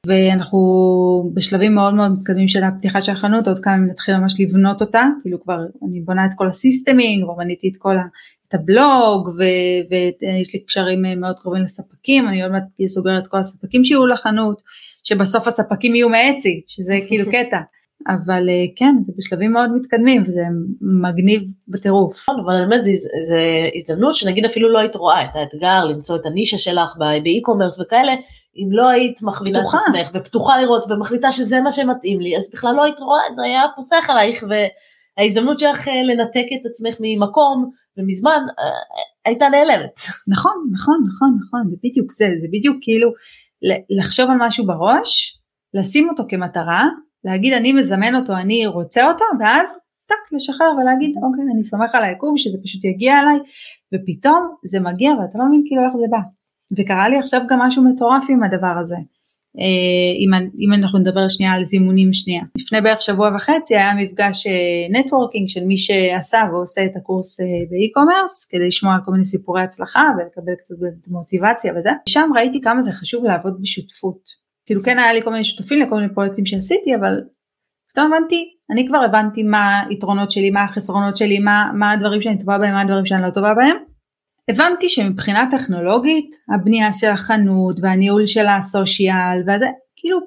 ואנחנו 0.06 0.58
בשלבים 1.34 1.74
מאוד 1.74 1.94
מאוד 1.94 2.12
מתקדמים 2.12 2.48
של 2.48 2.62
הפתיחה 2.62 3.02
של 3.02 3.12
החנות, 3.12 3.48
עוד 3.48 3.58
כמה 3.58 3.76
נתחיל 3.76 4.16
ממש 4.16 4.40
לבנות 4.40 4.80
אותה, 4.80 5.02
כאילו 5.22 5.42
כבר 5.42 5.58
אני 5.88 6.00
בונה 6.00 6.26
את 6.26 6.30
כל 6.36 6.48
הסיסטמינג, 6.48 7.24
כבר 7.24 7.34
בניתי 7.34 7.68
את 7.68 7.76
כל 7.78 7.96
ה... 7.96 8.02
את 8.48 8.54
הבלוג 8.54 9.28
ויש 9.90 10.54
לי 10.54 10.64
קשרים 10.64 11.20
מאוד 11.20 11.38
קרובים 11.38 11.62
לספקים, 11.62 12.28
אני 12.28 12.42
עוד 12.42 12.52
מעט 12.52 12.64
סוגרת 12.88 13.26
כל 13.26 13.38
הספקים 13.38 13.84
שיהיו 13.84 14.06
לחנות, 14.06 14.62
שבסוף 15.04 15.46
הספקים 15.46 15.94
יהיו 15.94 16.08
מאצי, 16.08 16.62
שזה 16.68 16.98
כאילו 17.08 17.24
קטע. 17.34 17.58
אבל 18.08 18.48
אה, 18.48 18.64
כן, 18.76 18.94
זה 19.06 19.12
בשלבים 19.16 19.52
מאוד 19.52 19.70
מתקדמים 19.76 20.22
וזה 20.22 20.42
מגניב 20.80 21.42
בטירוף. 21.68 22.16
נכון, 22.16 22.40
אבל 22.40 22.66
באמת 22.66 22.84
זו 22.84 22.90
הזדמנות 23.74 24.16
שנגיד 24.16 24.44
אפילו 24.44 24.68
לא 24.68 24.78
היית 24.78 24.96
רואה 24.96 25.24
את 25.24 25.30
האתגר 25.34 25.84
למצוא 25.84 26.16
את 26.16 26.26
הנישה 26.26 26.58
שלך 26.58 26.96
באי-קומרס 27.22 27.80
וכאלה, 27.80 28.12
אם 28.56 28.68
לא 28.70 28.88
היית 28.88 29.22
מכווינה 29.22 29.60
את 29.60 29.64
עצמך 29.64 30.10
ופתוחה 30.14 30.60
לראות 30.60 30.90
ומחליטה 30.90 31.32
שזה 31.32 31.60
מה 31.60 31.72
שמתאים 31.72 32.20
לי, 32.20 32.36
אז 32.36 32.50
בכלל 32.52 32.74
לא 32.74 32.84
היית 32.84 33.00
רואה 33.00 33.20
את 33.30 33.36
זה, 33.36 33.42
היה 33.42 33.62
פוסח 33.76 34.10
עלייך 34.10 34.44
וההזדמנות 35.18 35.58
שלך 35.58 35.88
אה, 35.88 36.02
לנתק 36.02 36.46
את 36.60 36.66
עצמך 36.66 36.96
ממקום 37.00 37.70
ומזמן 37.98 38.42
אה, 38.58 38.64
הייתה 39.24 39.48
נעלמת. 39.48 40.00
נכון, 40.28 40.52
נכון, 40.72 41.04
נכון, 41.06 41.38
נכון, 41.42 41.70
זה 41.70 41.76
בדיוק 41.84 42.12
זה, 42.12 42.30
זה 42.40 42.46
בדיוק 42.52 42.76
כאילו 42.80 43.10
לחשוב 43.90 44.30
על 44.30 44.36
משהו 44.40 44.66
בראש, 44.66 45.40
לשים 45.74 46.08
אותו 46.08 46.22
כמטרה, 46.28 46.88
להגיד 47.24 47.52
אני 47.52 47.72
מזמן 47.72 48.14
אותו, 48.14 48.32
אני 48.36 48.66
רוצה 48.66 49.06
אותו, 49.10 49.24
ואז 49.40 49.78
טק 50.06 50.32
לשחרר 50.32 50.72
ולהגיד 50.80 51.16
אוקיי 51.16 51.44
אני 51.54 51.64
סומך 51.64 51.94
על 51.94 52.04
היקום 52.04 52.36
שזה 52.36 52.58
פשוט 52.64 52.84
יגיע 52.84 53.20
אליי, 53.20 53.38
ופתאום 53.94 54.54
זה 54.64 54.80
מגיע 54.80 55.10
ואתה 55.12 55.38
לא 55.38 55.44
מבין 55.48 55.62
כאילו 55.66 55.82
איך 55.84 55.92
זה 55.96 56.06
בא. 56.10 56.18
וקרה 56.78 57.08
לי 57.08 57.18
עכשיו 57.18 57.40
גם 57.48 57.58
משהו 57.58 57.82
מטורף 57.84 58.24
עם 58.30 58.42
הדבר 58.42 58.74
הזה. 58.82 58.96
אה, 59.58 60.44
אם, 60.64 60.72
אנחנו 60.74 60.98
נדבר 60.98 61.28
שנייה 61.28 61.52
על 61.52 61.64
זימונים 61.64 62.12
שנייה. 62.12 62.42
לפני 62.58 62.80
בערך 62.80 63.02
שבוע 63.02 63.30
וחצי 63.36 63.76
היה 63.76 63.94
מפגש 63.94 64.46
networking 64.90 65.42
אה, 65.42 65.48
של 65.48 65.64
מי 65.64 65.76
שעשה 65.76 66.38
ועושה 66.52 66.84
את 66.84 66.96
הקורס 66.96 67.40
אה, 67.40 67.46
ב 67.70 67.77
e-commerce 67.77 68.46
כדי 68.50 68.66
לשמוע 68.66 68.94
על 68.94 69.00
כל 69.04 69.12
מיני 69.12 69.24
סיפורי 69.24 69.62
הצלחה 69.62 70.08
ולקבל 70.18 70.54
קצת 70.54 70.74
מוטיבציה 71.06 71.72
וזה. 71.72 71.90
שם 72.08 72.30
ראיתי 72.34 72.60
כמה 72.60 72.82
זה 72.82 72.92
חשוב 72.92 73.24
לעבוד 73.24 73.60
בשותפות. 73.60 74.44
כאילו 74.66 74.82
כן 74.82 74.98
היה 74.98 75.12
לי 75.12 75.22
כל 75.22 75.30
מיני 75.30 75.44
שותפים 75.44 75.82
לכל 75.82 75.94
מיני 75.94 76.14
פרויקטים 76.14 76.46
שעשיתי 76.46 76.94
אבל 76.94 77.20
פתאום 77.92 78.12
הבנתי, 78.12 78.44
אני 78.70 78.86
כבר 78.88 78.98
הבנתי 78.98 79.42
מה 79.42 79.82
היתרונות 79.88 80.30
שלי, 80.30 80.50
מה 80.50 80.64
החסרונות 80.64 81.16
שלי, 81.16 81.38
מה, 81.38 81.70
מה 81.74 81.92
הדברים 81.92 82.22
שאני 82.22 82.38
טובה 82.38 82.58
בהם, 82.58 82.72
מה 82.72 82.80
הדברים 82.80 83.06
שאני 83.06 83.22
לא 83.22 83.30
טובה 83.30 83.54
בהם 83.54 83.76
הבנתי 84.50 84.88
שמבחינה 84.88 85.48
טכנולוגית 85.50 86.34
הבנייה 86.54 86.92
של 86.92 87.10
החנות 87.10 87.76
והניהול 87.82 88.26
של 88.26 88.46
הסושיאל 88.46 89.40
וזה 89.42 89.66
כאילו 89.96 90.18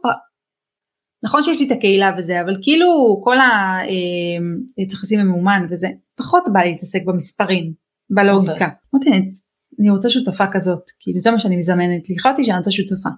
נכון 1.24 1.44
שיש 1.44 1.60
לי 1.60 1.68
את 1.68 1.72
הקהילה 1.72 2.12
וזה 2.18 2.42
אבל 2.42 2.58
כאילו 2.62 3.22
כל 3.24 3.40
ה... 3.40 3.78
אה, 3.82 4.86
צריך 4.88 5.04
לשים 5.04 5.20
ממומן 5.20 5.68
וזה 5.70 5.88
פחות 6.16 6.44
בא 6.54 6.60
לי 6.60 6.70
להתעסק 6.70 7.04
במספרים 7.06 7.74
בלוגיקה. 8.10 8.54
אוקיי. 8.54 8.68
אמרתי 8.96 9.10
okay. 9.10 9.40
אני 9.80 9.90
רוצה 9.90 10.10
שותפה 10.10 10.46
כזאת 10.54 10.84
כאילו 11.00 11.20
זה 11.20 11.32
מה 11.32 11.40
שאני 11.40 11.56
מזמנת 11.56 12.10
לי 12.10 12.16
החלטתי 12.20 12.46
שאני 12.46 12.58
רוצה 12.58 12.72
שותפה. 12.72 13.10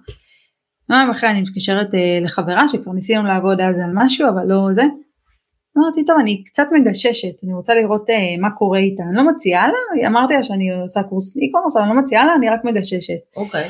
יום 0.90 1.10
אחרי 1.10 1.30
אני 1.30 1.40
מתקשרת 1.40 1.94
אה, 1.94 2.18
לחברה 2.22 2.68
שכבר 2.68 2.92
ניסינו 2.92 3.26
לעבוד 3.26 3.60
אז 3.60 3.78
על 3.78 3.90
משהו 3.94 4.28
אבל 4.28 4.46
לא 4.46 4.68
זה. 4.74 4.82
אמרתי 5.78 6.04
טוב 6.04 6.16
אני 6.20 6.44
קצת 6.44 6.68
מגששת 6.72 7.44
אני 7.44 7.54
רוצה 7.54 7.74
לראות 7.74 8.10
אה, 8.10 8.36
מה 8.40 8.50
קורה 8.50 8.78
איתה 8.78 9.02
אני 9.02 9.16
לא 9.16 9.32
מציעה 9.32 9.68
לה 9.68 10.08
אמרתי 10.08 10.34
לה 10.34 10.42
שאני 10.42 10.80
עושה 10.82 11.02
קורס 11.02 11.36
אי-קומרס 11.36 11.76
אבל 11.76 11.84
אני 11.84 11.94
לא 11.94 12.02
מציעה 12.02 12.26
לה 12.26 12.34
אני 12.34 12.48
רק 12.48 12.64
מגששת. 12.64 13.20
אוקיי. 13.36 13.68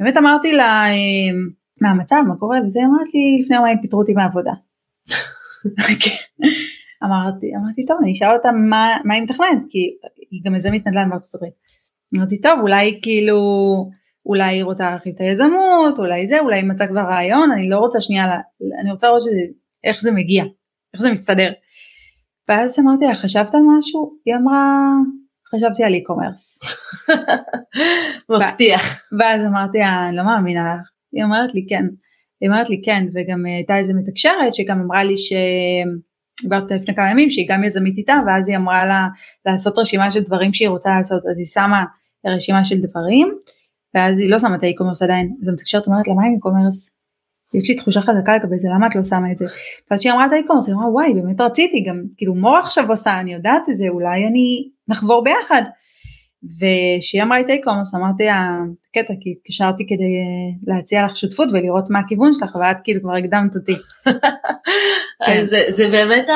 באמת 0.00 0.16
אמרתי 0.16 0.52
לה 0.52 0.84
אה, 0.86 1.32
מה 1.80 1.90
המצב 1.90 2.22
מה 2.28 2.36
קורה 2.36 2.58
וזה 2.66 2.80
אמרת 2.80 3.14
לי 3.14 3.42
לפני 3.42 3.56
יומיים 3.56 3.78
פיטרו 3.82 4.00
אותי 4.00 4.12
מהעבודה. 4.12 4.52
אמרתי 7.04 7.46
אמרתי 7.56 7.84
טוב 7.86 7.96
אני 8.02 8.12
אשאל 8.12 8.36
אותה 8.36 8.52
מה, 8.52 8.96
מה 9.04 9.14
היא 9.14 9.22
מתכננת 9.22 9.62
כי 9.68 9.78
היא 10.30 10.42
גם 10.44 10.54
איזה 10.54 10.70
מתנדלן 10.70 11.10
בארצות 11.10 11.34
הברית. 11.34 11.54
אמרתי 12.16 12.40
טוב 12.40 12.60
אולי 12.60 12.98
כאילו 13.02 13.38
אולי 14.26 14.44
היא 14.44 14.64
רוצה 14.64 14.90
להרחיב 14.90 15.14
את 15.14 15.20
היזמות 15.20 15.98
אולי 15.98 16.28
זה 16.28 16.40
אולי 16.40 16.56
היא 16.56 16.64
מצאה 16.64 16.86
כבר 16.86 17.00
רעיון 17.00 17.52
אני 17.52 17.68
לא 17.68 17.78
רוצה 17.78 18.00
שנייה 18.00 18.24
אני 18.80 18.92
רוצה 18.92 19.06
לראות 19.06 19.22
שזה, 19.22 19.40
איך 19.84 20.00
זה 20.00 20.12
מגיע 20.12 20.44
איך 20.94 21.02
זה 21.02 21.10
מסתדר. 21.10 21.52
ואז 22.48 22.78
אמרתי 22.78 23.04
לה, 23.04 23.14
חשבת 23.14 23.54
על 23.54 23.60
משהו? 23.78 24.16
היא 24.24 24.34
אמרה, 24.34 24.88
חשבתי 25.54 25.84
על 25.84 25.94
e-commerce. 25.94 26.66
מבטיח. 28.30 29.02
ואז 29.18 29.42
אמרתי 29.46 29.78
לה, 29.78 30.08
אני 30.08 30.16
לא 30.16 30.22
מאמינה 30.22 30.74
לך. 30.74 30.88
היא 31.12 31.24
אומרת 31.24 31.54
לי 31.54 31.66
כן. 31.68 31.84
היא 32.40 32.50
אומרת 32.50 32.70
לי 32.70 32.82
כן, 32.84 33.06
וגם 33.14 33.46
אה, 33.46 33.54
הייתה 33.54 33.78
איזה 33.78 33.94
מתקשרת 33.94 34.54
שגם 34.54 34.80
אמרה 34.80 35.04
לי 35.04 35.16
ש... 35.16 35.32
דיברת 36.42 36.70
לפני 36.70 36.94
כמה 36.94 37.10
ימים 37.10 37.30
שהיא 37.30 37.46
גם 37.48 37.64
יזמית 37.64 37.98
איתה 37.98 38.20
ואז 38.26 38.48
היא 38.48 38.56
אמרה 38.56 38.86
לה 38.86 39.08
לעשות 39.46 39.78
רשימה 39.78 40.12
של 40.12 40.22
דברים 40.22 40.54
שהיא 40.54 40.68
רוצה 40.68 40.90
לעשות 40.98 41.22
אז 41.26 41.36
היא 41.36 41.46
שמה 41.46 41.84
רשימה 42.26 42.64
של 42.64 42.80
דברים 42.80 43.34
ואז 43.94 44.18
היא 44.18 44.30
לא 44.30 44.38
שמה 44.38 44.56
את 44.56 44.62
ה 44.62 44.66
e-commerce 44.66 45.02
עדיין 45.02 45.36
אז 45.42 45.48
המתקשרת 45.48 45.86
אומרת 45.86 46.08
לה 46.08 46.14
מה 46.14 46.24
עם 46.24 46.32
e-commerce 46.32 46.90
יש 47.54 47.68
לי 47.68 47.74
תחושה 47.74 48.00
חזקה 48.00 48.36
לגבי 48.36 48.58
זה 48.58 48.68
למה 48.74 48.86
את 48.86 48.96
לא 48.96 49.02
שמה 49.02 49.32
את 49.32 49.38
זה. 49.38 49.46
ואז 49.90 50.00
כשהיא 50.00 50.12
אמרה 50.12 50.26
את 50.26 50.32
ה 50.32 50.35
e-commerce 50.35 50.68
היא 50.68 50.74
אמרה 50.74 50.90
וואי 50.90 51.14
באמת 51.14 51.40
רציתי 51.40 51.84
גם 51.88 52.02
כאילו 52.16 52.34
מור 52.34 52.56
עכשיו 52.56 52.88
עושה 52.88 53.20
אני 53.20 53.32
יודעת 53.32 53.62
את 53.68 53.76
זה 53.76 53.84
אולי 53.88 54.26
אנחנו 54.26 54.68
נחבור 54.88 55.24
ביחד. 55.24 55.62
וכשהיא 56.44 57.22
אמרה 57.22 57.40
את 57.40 57.46
ה 57.48 57.52
e-commerce 57.52 57.94
אמרתי 57.94 58.24
לה 58.24 58.58
קטע 58.94 59.14
כי 59.20 59.34
התקשרתי 59.38 59.86
כדי 59.86 59.94
אה, 60.02 60.74
להציע 60.74 61.04
לך 61.04 61.16
שותפות 61.16 61.48
ולראות 61.52 61.90
מה 61.90 61.98
הכיוון 61.98 62.34
שלך 62.34 62.56
ואת 62.60 62.76
כאילו 62.84 63.00
כבר 63.00 63.16
הקדמת 63.16 63.54
אותי. 63.54 63.76
כן. 65.26 65.44
זה, 65.44 65.60
זה 65.68 65.88
באמת 65.88 66.28
ה... 66.28 66.32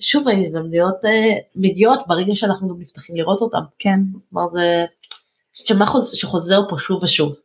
שוב 0.00 0.28
ההזדמנויות 0.28 1.04
אה, 1.04 1.34
מגיעות 1.56 2.00
ברגע 2.06 2.34
שאנחנו 2.34 2.68
גם 2.68 2.74
נפתחים 2.78 3.16
לראות 3.16 3.40
אותם. 3.40 3.62
כן. 3.78 4.00
כלומר 4.30 4.48
זה 4.54 4.86
שמה 5.52 5.86
שחוזר 6.14 6.60
פה 6.68 6.78
שוב 6.78 7.02
ושוב 7.02 7.36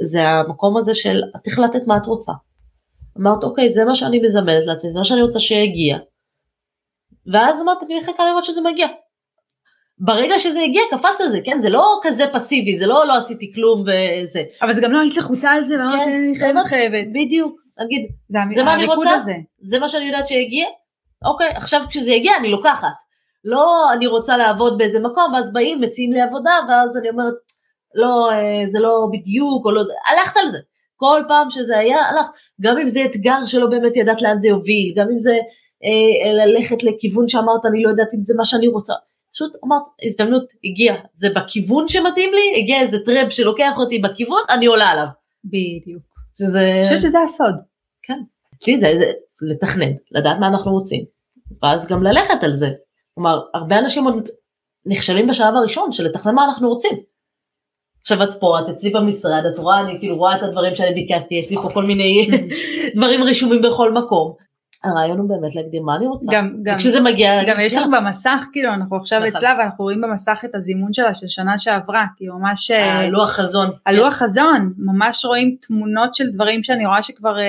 זה 0.00 0.28
המקום 0.28 0.76
הזה 0.76 0.94
של 0.94 1.22
את 1.36 1.46
החלטת 1.46 1.86
מה 1.86 1.96
את 1.96 2.06
רוצה. 2.06 2.32
אמרת 3.20 3.44
אוקיי 3.44 3.72
זה 3.72 3.84
מה 3.84 3.94
שאני 3.94 4.20
מזמנת 4.20 4.66
לעצמי 4.66 4.92
זה 4.92 4.98
מה 4.98 5.04
שאני 5.04 5.22
רוצה 5.22 5.40
שיגיע. 5.40 5.98
ואז 7.32 7.60
אמרת 7.60 7.82
אני 7.82 7.98
מחכה 7.98 8.24
לראות 8.24 8.44
שזה 8.44 8.60
מגיע. 8.60 8.86
ברגע 9.98 10.38
שזה 10.38 10.60
הגיע 10.60 10.82
קפץ 10.90 11.20
על 11.20 11.28
זה 11.28 11.40
כן 11.44 11.58
זה 11.60 11.70
לא 11.70 12.00
כזה 12.02 12.24
פסיבי 12.32 12.76
זה 12.78 12.86
לא 12.86 13.06
לא 13.06 13.16
עשיתי 13.16 13.52
כלום 13.54 13.80
וזה. 13.80 14.42
אבל 14.62 14.74
זה 14.74 14.80
גם 14.80 14.92
לא 14.92 15.00
היית 15.00 15.16
לחוצה 15.16 15.50
על 15.50 15.64
זה 15.64 15.78
ואמרת 15.78 15.98
כן, 16.04 16.10
אני 16.10 16.36
חייבת 16.38 16.64
חייבת. 16.66 17.06
בדיוק 17.08 17.60
נגיד 17.84 18.06
זה, 18.28 18.38
זה 18.54 18.62
מה 18.62 18.74
אני 18.74 18.86
רוצה 18.86 19.10
הזה. 19.10 19.34
זה 19.62 19.78
מה 19.78 19.88
שאני 19.88 20.04
יודעת 20.04 20.26
שיגיע 20.26 20.66
אוקיי 21.24 21.48
עכשיו 21.48 21.82
כשזה 21.90 22.12
יגיע 22.12 22.32
אני 22.36 22.50
לוקחת. 22.50 22.88
לא 23.44 23.92
אני 23.92 24.06
רוצה 24.06 24.36
לעבוד 24.36 24.78
באיזה 24.78 25.00
מקום 25.00 25.32
ואז 25.32 25.52
באים 25.52 25.80
מציעים 25.80 26.12
לי 26.12 26.20
עבודה 26.20 26.52
ואז 26.68 26.96
אני 26.96 27.08
אומרת 27.08 27.34
לא, 27.94 28.30
אה, 28.30 28.64
זה 28.68 28.80
לא 28.80 29.08
בדיוק, 29.12 29.66
או 29.66 29.70
לא 29.70 29.82
זה, 29.84 29.92
הלכת 30.10 30.36
על 30.36 30.50
זה. 30.50 30.58
כל 30.96 31.22
פעם 31.28 31.50
שזה 31.50 31.78
היה, 31.78 31.98
הלכת. 31.98 32.30
גם 32.60 32.78
אם 32.78 32.88
זה 32.88 33.04
אתגר 33.04 33.46
שלא 33.46 33.66
באמת 33.66 33.96
ידעת 33.96 34.22
לאן 34.22 34.38
זה 34.38 34.48
יוביל, 34.48 34.92
גם 34.96 35.06
אם 35.12 35.20
זה 35.20 35.38
אה, 35.84 36.46
ללכת 36.46 36.82
לכיוון 36.82 37.28
שאמרת, 37.28 37.66
אני 37.66 37.82
לא 37.82 37.88
יודעת 37.88 38.14
אם 38.14 38.20
זה 38.20 38.34
מה 38.36 38.44
שאני 38.44 38.68
רוצה. 38.68 38.94
פשוט 39.32 39.52
אמרת, 39.64 39.82
הזדמנות 40.02 40.52
הגיעה, 40.64 40.96
זה 41.14 41.28
בכיוון 41.34 41.88
שמתאים 41.88 42.30
לי, 42.34 42.62
הגיע 42.62 42.80
איזה 42.80 42.98
טרמפ 43.04 43.32
שלוקח 43.32 43.78
אותי 43.78 43.98
בכיוון, 43.98 44.42
אני 44.50 44.66
עולה 44.66 44.88
עליו. 44.88 45.06
בדיוק. 45.44 46.02
שזה... 46.38 46.72
אני 46.72 46.84
חושבת 46.84 47.00
שזה 47.00 47.18
הסוד. 47.20 47.54
כן. 48.02 48.18
אצלי 48.56 48.80
זה, 48.80 48.86
זה 49.38 49.46
לתכנן, 49.54 49.92
לדעת 50.10 50.36
מה 50.40 50.46
אנחנו 50.46 50.72
רוצים, 50.72 51.04
ואז 51.62 51.88
גם 51.88 52.02
ללכת 52.02 52.42
על 52.42 52.54
זה. 52.54 52.68
כלומר, 53.14 53.40
הרבה 53.54 53.78
אנשים 53.78 54.04
עוד 54.04 54.28
נכשלים 54.86 55.26
בשלב 55.26 55.54
הראשון 55.54 55.92
של 55.92 56.04
לתכנן 56.04 56.34
מה 56.34 56.44
אנחנו 56.44 56.68
רוצים. 56.68 57.11
עכשיו 58.02 58.22
את 58.22 58.28
פה, 58.40 58.58
את 58.60 58.68
אצלי 58.68 58.90
במשרד, 58.90 59.42
את 59.54 59.58
רואה, 59.58 59.80
אני 59.80 59.98
כאילו 59.98 60.16
רואה 60.16 60.36
את 60.36 60.42
הדברים 60.42 60.74
שאני 60.74 60.94
ביקשתי, 60.94 61.34
יש 61.34 61.50
לי 61.50 61.56
פה 61.56 61.68
כל 61.70 61.84
מיני 61.84 62.28
דברים 62.96 63.22
רשומים 63.22 63.62
בכל 63.62 63.92
מקום. 63.92 64.34
הרעיון 64.84 65.18
הוא 65.18 65.28
באמת 65.28 65.54
להגדיר 65.54 65.82
מה 65.82 65.96
אני 65.96 66.06
רוצה. 66.06 66.32
גם, 66.32 66.56
גם, 66.62 66.78
כשזה 66.78 67.00
מגיע... 67.00 67.44
גם 67.48 67.60
יש 67.60 67.74
לך 67.74 67.86
במסך, 67.92 68.46
כאילו, 68.52 68.72
אנחנו 68.72 68.96
עכשיו 68.96 69.18
נכון. 69.18 69.32
אצלה 69.36 69.54
ואנחנו 69.58 69.84
רואים 69.84 70.00
במסך 70.00 70.40
את 70.44 70.54
הזימון 70.54 70.92
שלה 70.92 71.14
של 71.14 71.28
שנה 71.28 71.58
שעברה, 71.58 72.04
כאילו 72.16 72.38
ממש... 72.38 72.70
אה, 72.70 73.00
הלוח 73.00 73.30
חזון. 73.30 73.70
הלוח 73.86 74.14
חזון, 74.14 74.72
ממש 74.78 75.24
רואים 75.24 75.56
תמונות 75.60 76.14
של 76.14 76.30
דברים 76.30 76.62
שאני 76.62 76.86
רואה 76.86 77.02
שכבר 77.02 77.38
אה, 77.38 77.44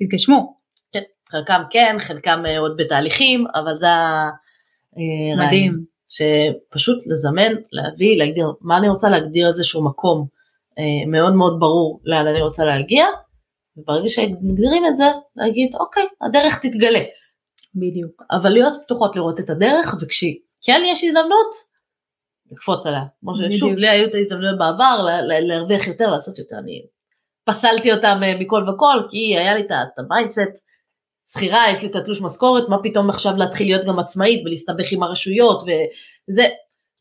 התגשמו. 0.00 0.54
כן, 0.92 1.00
חלקם 1.28 1.62
כן, 1.70 1.96
חלקם 1.98 2.42
אה, 2.46 2.58
עוד 2.58 2.76
בתהליכים, 2.78 3.44
אבל 3.54 3.78
זה. 3.78 3.86
מדהים. 5.38 5.97
שפשוט 6.08 7.06
לזמן, 7.06 7.52
להביא, 7.72 8.18
להגדיר, 8.18 8.46
מה 8.60 8.78
אני 8.78 8.88
רוצה 8.88 9.08
להגדיר 9.08 9.48
איזשהו 9.48 9.84
מקום 9.84 10.26
אה, 10.78 11.10
מאוד 11.10 11.34
מאוד 11.34 11.60
ברור 11.60 12.00
לאן 12.04 12.26
אני 12.26 12.42
רוצה 12.42 12.64
להגיע, 12.64 13.06
וברגע 13.76 14.08
שמגדירים 14.08 14.86
את 14.86 14.96
זה, 14.96 15.06
להגיד 15.36 15.74
אוקיי, 15.74 16.06
הדרך 16.20 16.58
תתגלה. 16.66 17.04
בדיוק. 17.74 18.22
אבל 18.30 18.50
להיות 18.50 18.72
פתוחות 18.84 19.16
לראות 19.16 19.40
את 19.40 19.50
הדרך, 19.50 19.94
וכשכן 20.00 20.82
יש 20.86 21.04
הזדמנות, 21.04 21.68
לקפוץ 22.52 22.86
עליה. 22.86 23.04
כמו 23.20 23.32
ששוב, 23.36 23.72
לי 23.72 23.88
היו 23.88 24.08
את 24.08 24.14
ההזדמנויות 24.14 24.58
בעבר, 24.58 25.06
להרוויח 25.28 25.86
יותר, 25.86 26.10
לעשות 26.10 26.38
יותר, 26.38 26.58
אני 26.58 26.86
פסלתי 27.44 27.92
אותם 27.92 28.20
אה, 28.22 28.38
מכל 28.40 28.64
וכל, 28.68 29.08
כי 29.10 29.38
היה 29.38 29.54
לי 29.54 29.60
את 29.60 29.98
ה 29.98 30.05
mindset, 30.05 30.64
שכירה, 31.32 31.64
יש 31.72 31.82
לי 31.82 31.88
את 31.88 31.96
התלוש 31.96 32.20
משכורת, 32.20 32.68
מה 32.68 32.82
פתאום 32.82 33.10
עכשיו 33.10 33.36
להתחיל 33.36 33.66
להיות 33.66 33.84
גם 33.86 33.98
עצמאית 33.98 34.42
ולהסתבך 34.44 34.92
עם 34.92 35.02
הרשויות 35.02 35.62
וזה, 35.62 36.44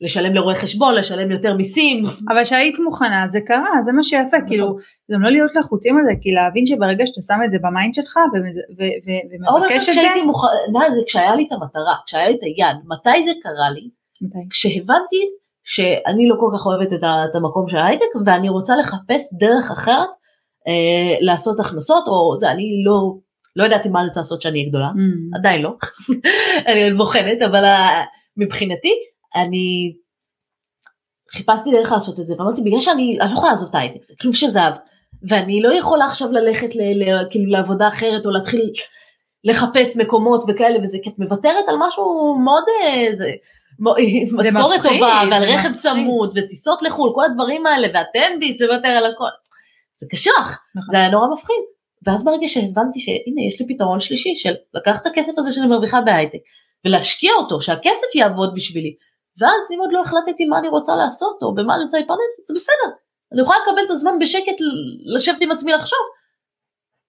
לשלם 0.02 0.34
לרואה 0.34 0.56
חשבון, 0.56 0.96
לשלם 0.96 1.32
יותר 1.32 1.54
מיסים. 1.54 2.04
אבל 2.30 2.44
כשהיית 2.44 2.80
מוכנה 2.80 3.28
זה 3.28 3.40
קרה, 3.46 3.84
זה 3.86 3.92
מה 3.92 4.04
שיפה. 4.04 4.38
כאילו, 4.48 4.78
גם 5.12 5.22
לא 5.24 5.30
להיות 5.30 5.56
לחוצים 5.56 5.98
על 5.98 6.04
זה, 6.04 6.12
כי 6.22 6.32
להבין 6.32 6.66
שברגע 6.66 7.08
שאתה 7.08 7.22
שם 7.22 7.44
את 7.46 7.52
זה 7.52 7.58
ב 7.64 7.70
mind 7.70 7.93
שלך 7.94 8.18
ומבקש 8.34 9.76
את 9.90 9.94
זה, 9.94 10.02
כשהייתי 10.02 10.22
מוכנה, 10.22 10.80
זה 10.96 11.02
כשהיה 11.08 11.36
לי 11.36 11.46
את 11.48 11.52
המטרה, 11.52 11.96
כשהיה 12.06 12.28
לי 12.30 12.36
את 12.36 12.44
היעד, 12.44 12.78
מתי 12.88 13.26
זה 13.26 13.32
קרה 13.44 13.70
לי? 13.72 13.90
מתי? 14.22 14.38
כשהבנתי 14.50 15.22
שאני 15.64 16.28
לא 16.28 16.36
כל 16.40 16.50
כך 16.58 16.66
אוהבת 16.66 16.94
את, 16.94 17.04
ה- 17.04 17.26
את 17.32 17.36
המקום 17.36 17.68
של 17.68 17.78
ההייטק 17.78 18.06
ואני 18.26 18.50
רוצה 18.50 18.76
לחפש 18.76 19.34
דרך 19.40 19.72
אחרת 19.72 20.10
אה, 20.68 21.16
לעשות 21.22 21.60
הכנסות, 21.60 22.04
או 22.08 22.38
זה, 22.38 22.52
אני 22.52 22.84
לא, 22.86 23.14
לא 23.58 23.64
ידעתי 23.64 23.89
מה 23.89 23.99
אני 23.99 24.08
רוצה 24.08 24.20
לעשות 24.20 24.41
שאני 24.41 24.60
אהיה 24.60 24.70
גדולה, 24.70 24.88
Mm. 24.89 25.38
עדיין 25.38 25.62
לא, 25.62 25.70
אני 26.68 26.84
עוד 26.89 26.97
בוחנת, 26.97 27.41
אבל 27.41 27.66
אה, 27.66 28.03
מבחינתי 28.38 28.93
אני 29.36 29.93
חיפשתי 31.36 31.72
דרך 31.72 31.91
לעשות 31.91 32.20
את 32.20 32.28
זה, 32.28 32.34
ואמרתי 32.39 32.62
בגלל 32.62 32.80
שאני 32.80 33.18
אני 33.22 33.30
לא 33.30 33.38
יכולה 33.38 33.51
לעזוב 33.51 33.70
את 33.70 33.76
ההייטק, 33.76 34.03
זה 34.03 34.14
כלום 34.22 34.34
של 34.34 34.47
זהב, 34.47 34.74
ואני 35.30 35.62
לא 35.62 35.74
יכולה 35.74 36.05
עכשיו 36.05 36.32
ללכת 36.32 36.76
ל, 36.76 36.80
ל, 36.82 37.28
כאילו 37.30 37.45
לעבודה 37.51 37.88
אחרת 37.88 38.26
או 38.26 38.32
להתחיל 38.32 38.72
לחפש 39.43 39.97
מקומות 39.97 40.43
וכאלה 40.47 40.80
וזה, 40.80 40.97
כי 41.03 41.10
את 41.10 41.20
מוותרת 41.20 41.64
על 41.68 41.76
משהו 41.80 42.38
מאוד, 42.45 42.64
אה, 42.84 43.16
זה, 43.16 43.32
מו- 43.80 43.93
משכורת 44.47 44.82
טובה 44.84 45.22
ועל 45.32 45.43
רכב. 45.43 45.70
צמוד 45.74 46.32
וטיסות 46.36 46.82
לחו"ל, 46.82 47.12
כל 47.16 47.24
הדברים 47.26 47.66
האלה, 47.66 47.88
והטנביס, 47.93 48.62
לוותר 48.62 48.88
על 48.88 49.05
הכל, 49.05 49.26
זה 49.99 50.08
קשוח, 50.12 50.60
נכון. 50.76 50.88
זה 50.91 50.97
היה 50.97 51.10
נורא 51.10 51.28
מפחיד. 51.34 51.64
ואז 52.08 52.26
ברגע 52.26 52.47
שהבנתי 52.47 52.99
שהנה 52.99 53.41
יש 53.47 53.62
לי 53.62 53.68
פתרון 53.68 53.99
שלישי 53.99 54.36
של 54.36 54.53
לקחת 54.74 55.01
את 55.01 55.05
הכסף 55.12 55.32
הזה 55.38 55.51
שאני 55.51 55.68
מרוויחה 55.68 56.01
בהייטק 56.01 56.39
ולהשקיע 56.86 57.32
אותו, 57.34 57.62
שהכסף 57.62 58.16
יעבוד 58.16 58.55
בשבילי, 58.55 58.95
ואז 59.41 59.72
אם 59.74 59.80
עוד 59.80 59.89
לא 59.91 60.01
החלטתי 60.01 60.45
מה 60.45 60.60
אני 60.60 60.68
רוצה 60.68 60.95
לעשות 60.95 61.38
או 61.41 61.55
במה 61.55 61.76
אני 61.76 61.84
רוצה 61.84 61.97
להתפרנס, 61.97 62.47
זה 62.47 62.53
בסדר, 62.53 62.95
אני 63.34 63.41
יכולה 63.41 63.58
לקבל 63.64 63.84
את 63.86 63.89
הזמן 63.89 64.20
בשקט 64.20 64.55
לשבת 65.16 65.41
עם 65.41 65.51
עצמי 65.51 65.72
לחשוב. 65.72 65.99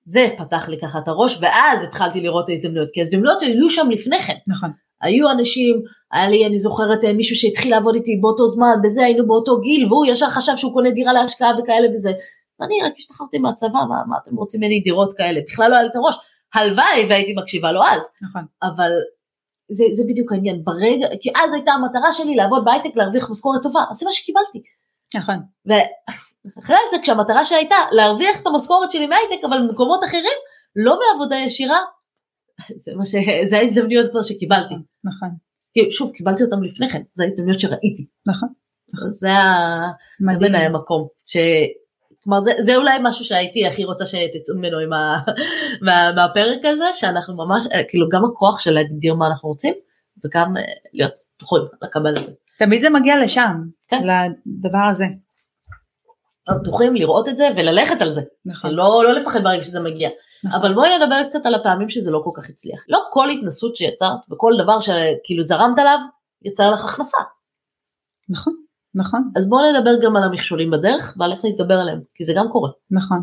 זה 0.06 0.28
פתח 0.38 0.68
לי 0.68 0.80
ככה 0.80 0.98
את 0.98 1.08
הראש 1.08 1.38
ואז 1.40 1.84
התחלתי 1.88 2.20
לראות 2.20 2.44
את 2.44 2.48
ההזדמנויות, 2.48 2.88
כי 2.92 3.00
ההזדמנויות 3.00 3.42
היו 3.42 3.70
שם 3.70 3.90
לפני 3.90 4.18
כן. 4.20 4.36
נכון. 4.48 4.70
היו 5.02 5.30
אנשים, 5.30 5.82
היה 6.12 6.30
לי, 6.30 6.46
אני 6.46 6.58
זוכרת 6.58 7.04
אה, 7.04 7.12
מישהו 7.12 7.36
שהתחיל 7.36 7.70
לעבוד 7.70 7.94
איתי 7.94 8.18
באותו 8.22 8.48
זמן, 8.48 8.74
בזה 8.82 9.04
היינו 9.04 9.26
באותו 9.26 9.60
גיל, 9.60 9.86
והוא 9.86 10.06
ישר 10.06 10.30
חשב 10.30 10.52
שהוא 10.56 10.72
קונה 10.72 10.90
דירה 10.90 11.12
להשקעה 11.12 11.58
וכאלה 11.58 11.88
וזה. 11.94 12.12
ואני 12.60 12.82
רק 12.84 12.92
השתחררתי 12.96 13.38
מהצבא, 13.38 13.68
מה, 13.88 14.02
מה 14.06 14.16
אתם 14.22 14.36
רוצים 14.36 14.60
ממני 14.60 14.80
דירות 14.80 15.16
כאלה? 15.16 15.40
בכלל 15.46 15.70
לא 15.70 15.74
היה 15.74 15.82
לי 15.82 15.90
את 15.90 15.96
הראש. 15.96 16.16
הלוואי 16.54 17.06
והייתי 17.08 17.34
מקשיבה 17.42 17.72
לו 17.72 17.82
אז, 17.82 18.02
נכון. 18.22 18.42
אבל 18.62 18.90
זה, 19.72 19.84
זה 19.92 20.02
בדיוק 20.08 20.32
העניין. 20.32 20.64
ברגע, 20.64 21.06
כי 21.20 21.30
אז 21.44 21.52
הייתה 21.52 21.72
המטרה 21.72 22.12
שלי 22.12 22.34
לעבוד 22.34 22.64
בהייטק, 22.64 22.96
להרוויח 22.96 23.30
משכורת 23.30 23.62
טובה, 23.62 23.80
אז 23.90 23.96
זה 23.96 24.06
מה 24.06 24.12
שקיבלתי. 24.12 24.62
נכון. 25.16 25.36
ואחרי 25.66 26.76
זה, 26.90 26.96
כשהמטרה 27.02 27.44
שהייתה 27.44 27.76
להרוויח 27.92 28.40
את 28.42 28.46
המשכורת 28.46 28.90
שלי 28.90 29.06
מהייטק, 29.06 29.44
אבל 29.44 29.58
במקומות 29.68 30.04
אחרים, 30.04 30.36
לא 30.76 30.98
מעבודה 31.00 31.36
ישירה, 31.36 31.78
זה 32.76 32.92
מה 32.96 33.06
ש... 33.06 33.14
זה 33.48 33.58
ההזדמנויות 33.58 34.10
כבר 34.10 34.22
שקיבלתי. 34.22 34.74
נכון. 35.04 35.28
כי 35.74 35.90
שוב, 35.90 36.12
קיבלתי 36.14 36.44
אותם 36.44 36.62
לפני 36.62 36.88
כן, 36.88 37.02
זה 37.14 37.24
ההזדמנויות 37.24 37.60
שראיתי. 37.60 38.06
נכון. 38.26 38.48
זה 39.12 39.32
ה- 39.32 39.90
זה 40.20 40.26
מדהים. 40.26 40.40
בעיניי 40.40 40.66
המקום. 40.66 41.08
ש... 41.26 41.36
כלומר, 42.28 42.44
זה, 42.44 42.52
זה 42.64 42.76
אולי 42.76 42.98
משהו 43.02 43.24
שהייתי 43.24 43.66
הכי 43.66 43.84
רוצה 43.84 44.06
שתצאו 44.06 44.54
ממנו 44.56 44.78
עם 44.78 44.92
ה... 44.92 45.18
מה, 45.86 46.12
מהפרק 46.12 46.64
הזה, 46.64 46.84
שאנחנו 46.94 47.36
ממש, 47.36 47.66
אה, 47.72 47.84
כאילו 47.88 48.08
גם 48.08 48.24
הכוח 48.24 48.58
של 48.58 48.70
להגדיר 48.70 49.14
מה 49.14 49.26
אנחנו 49.26 49.48
רוצים, 49.48 49.74
וגם 50.24 50.56
אה, 50.56 50.62
להיות 50.92 51.12
פתוחים 51.36 51.62
לקבל 51.82 52.16
את 52.16 52.24
זה. 52.24 52.32
תמיד 52.58 52.80
זה 52.80 52.90
מגיע 52.90 53.24
לשם, 53.24 53.54
כן. 53.88 54.02
לדבר 54.02 54.88
הזה. 54.90 55.04
להיות 56.48 56.62
פתוחים, 56.62 56.96
לראות 56.96 57.28
את 57.28 57.36
זה 57.36 57.48
וללכת 57.56 58.02
על 58.02 58.10
זה. 58.10 58.22
נכון. 58.46 58.70
לא, 58.70 59.04
לא 59.04 59.12
לפחד 59.12 59.42
ברגע 59.42 59.64
שזה 59.64 59.80
מגיע. 59.80 60.10
נכון. 60.44 60.60
אבל 60.60 60.74
בואי 60.74 60.98
נדבר 60.98 61.24
קצת 61.28 61.46
על 61.46 61.54
הפעמים 61.54 61.90
שזה 61.90 62.10
לא 62.10 62.20
כל 62.24 62.30
כך 62.34 62.50
הצליח. 62.50 62.80
לא 62.88 63.00
כל 63.10 63.30
התנסות 63.30 63.76
שיצרת 63.76 64.18
וכל 64.30 64.52
דבר 64.58 64.80
שכאילו 64.80 65.42
זרמת 65.42 65.78
עליו, 65.78 65.98
יצר 66.42 66.70
לך 66.70 66.84
הכנסה. 66.84 67.18
נכון. 68.28 68.67
נכון. 68.98 69.30
אז 69.36 69.48
בואו 69.48 69.72
נדבר 69.72 69.90
גם 70.02 70.16
על 70.16 70.22
המכשולים 70.22 70.70
בדרך 70.70 71.16
ועל 71.18 71.32
איך 71.32 71.44
להתגבר 71.44 71.74
עליהם, 71.74 72.00
כי 72.14 72.24
זה 72.24 72.32
גם 72.36 72.46
קורה. 72.52 72.70
נכון. 72.90 73.18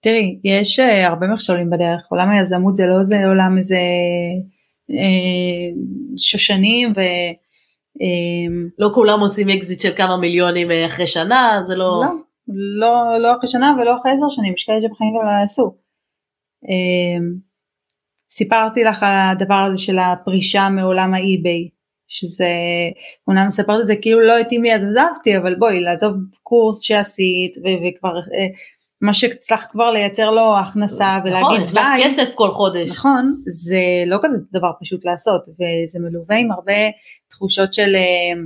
תראי, 0.00 0.40
יש 0.44 0.78
אה, 0.78 1.06
הרבה 1.06 1.26
מכשולים 1.26 1.70
בדרך, 1.70 2.06
עולם 2.10 2.30
היזמות 2.30 2.76
זה 2.76 2.86
לא 2.86 3.02
זה 3.02 3.26
עולם 3.26 3.58
איזה 3.58 3.78
אה, 4.90 5.68
שושנים 6.16 6.92
ו... 6.96 7.00
אה, 8.02 8.68
לא 8.78 8.90
כולם 8.94 9.20
עושים 9.20 9.48
אקזיט 9.48 9.80
של 9.80 9.96
כמה 9.96 10.16
מיליונים 10.16 10.70
אה, 10.70 10.86
אחרי 10.86 11.06
שנה, 11.06 11.62
זה 11.66 11.76
לא... 11.76 12.02
לא, 12.04 12.12
לא, 12.80 13.18
לא 13.18 13.36
אחרי 13.36 13.48
שנה 13.48 13.76
ולא 13.78 13.96
אחרי 13.96 14.12
עשר 14.12 14.28
שנים, 14.28 14.54
יש 14.54 14.64
כאלה 14.64 14.80
שבחיים 14.80 15.14
גם 15.18 15.26
לא 15.26 15.30
יעשו. 15.30 15.74
אה, 16.68 17.26
סיפרתי 18.30 18.84
לך 18.84 19.02
על 19.02 19.12
הדבר 19.12 19.66
הזה 19.70 19.78
של 19.78 19.98
הפרישה 19.98 20.68
מעולם 20.68 21.14
ה 21.14 21.23
eBay, 21.23 21.68
שזה, 22.08 22.48
אומנם 23.28 23.46
מספרת 23.46 23.80
את 23.80 23.86
זה 23.86 23.96
כאילו 23.96 24.20
לא 24.20 24.34
לי 24.50 24.74
אז 24.74 24.82
עזבתי, 24.84 25.38
אבל 25.38 25.54
בואי 25.54 25.80
לעזוב 25.80 26.14
קורס 26.42 26.80
שעשית 26.80 27.56
ו- 27.56 27.88
וכבר 27.88 28.16
אה, 28.16 28.46
מה 29.00 29.14
שהצלחת 29.14 29.70
כבר 29.70 29.90
לייצר 29.90 30.30
לו 30.30 30.58
הכנסה 30.58 31.18
נכון, 31.18 31.30
ולהגיד 31.30 31.60
נכנס 31.60 31.74
ביי, 31.74 32.04
כסף 32.04 32.34
כל 32.34 32.50
חודש. 32.50 32.90
נכון, 32.90 33.34
זה 33.46 33.80
לא 34.06 34.18
כזה 34.22 34.38
דבר 34.52 34.70
פשוט 34.80 35.04
לעשות 35.04 35.42
וזה 35.48 35.98
מלווה 36.00 36.36
עם 36.36 36.52
הרבה 36.52 36.72
תחושות 37.28 37.74
של 37.74 37.94
אה, 37.94 38.40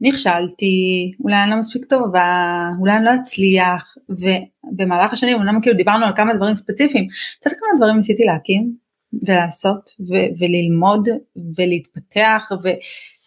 נכשלתי, 0.00 1.12
אולי 1.20 1.42
אני 1.42 1.50
לא 1.50 1.56
מספיק 1.56 1.84
טובה, 1.84 2.68
אולי 2.80 2.96
אני 2.96 3.04
לא 3.04 3.10
אצליח 3.20 3.94
ובמהלך 4.08 5.12
השנים 5.12 5.36
אמנם 5.36 5.60
כאילו 5.60 5.76
דיברנו 5.76 6.06
על 6.06 6.12
כמה 6.16 6.34
דברים 6.34 6.54
ספציפיים, 6.54 7.06
קצת 7.40 7.50
כמה 7.50 7.68
דברים 7.76 7.96
ניסיתי 7.96 8.24
להקים 8.24 8.81
ולעשות 9.28 9.90
ו- 10.00 10.30
וללמוד 10.38 11.08
ולהתפתח 11.56 12.52
ו- 12.64 12.78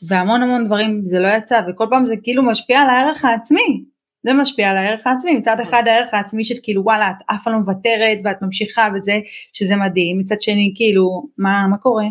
והמון 0.08 0.44
המון 0.44 0.66
דברים 0.66 1.02
זה 1.06 1.20
לא 1.20 1.28
יצא 1.28 1.62
וכל 1.68 1.88
פעם 1.90 2.06
זה 2.06 2.16
כאילו 2.24 2.44
משפיע 2.44 2.80
על 2.80 2.90
הערך 2.90 3.26
העצמי. 3.26 3.84
זה 4.26 4.34
משפיע 4.34 4.70
על 4.70 4.78
הערך 4.78 5.08
העצמי 5.08 5.38
מצד 5.38 5.60
אחד 5.60 5.84
הערך 5.86 6.14
העצמי 6.14 6.44
של 6.44 6.56
כאילו 6.64 6.84
וואלה 6.84 7.10
את 7.10 7.24
אף 7.32 7.44
פעם 7.44 7.54
לא 7.54 7.60
מוותרת 7.60 8.18
ואת 8.24 8.42
ממשיכה 8.42 8.90
וזה 8.96 9.20
שזה 9.54 9.76
מדהים 9.76 10.18
מצד 10.18 10.42
שני 10.42 10.74
כאילו 10.76 11.28
מה 11.38 11.68
מה 11.70 11.78
קורה 11.78 12.06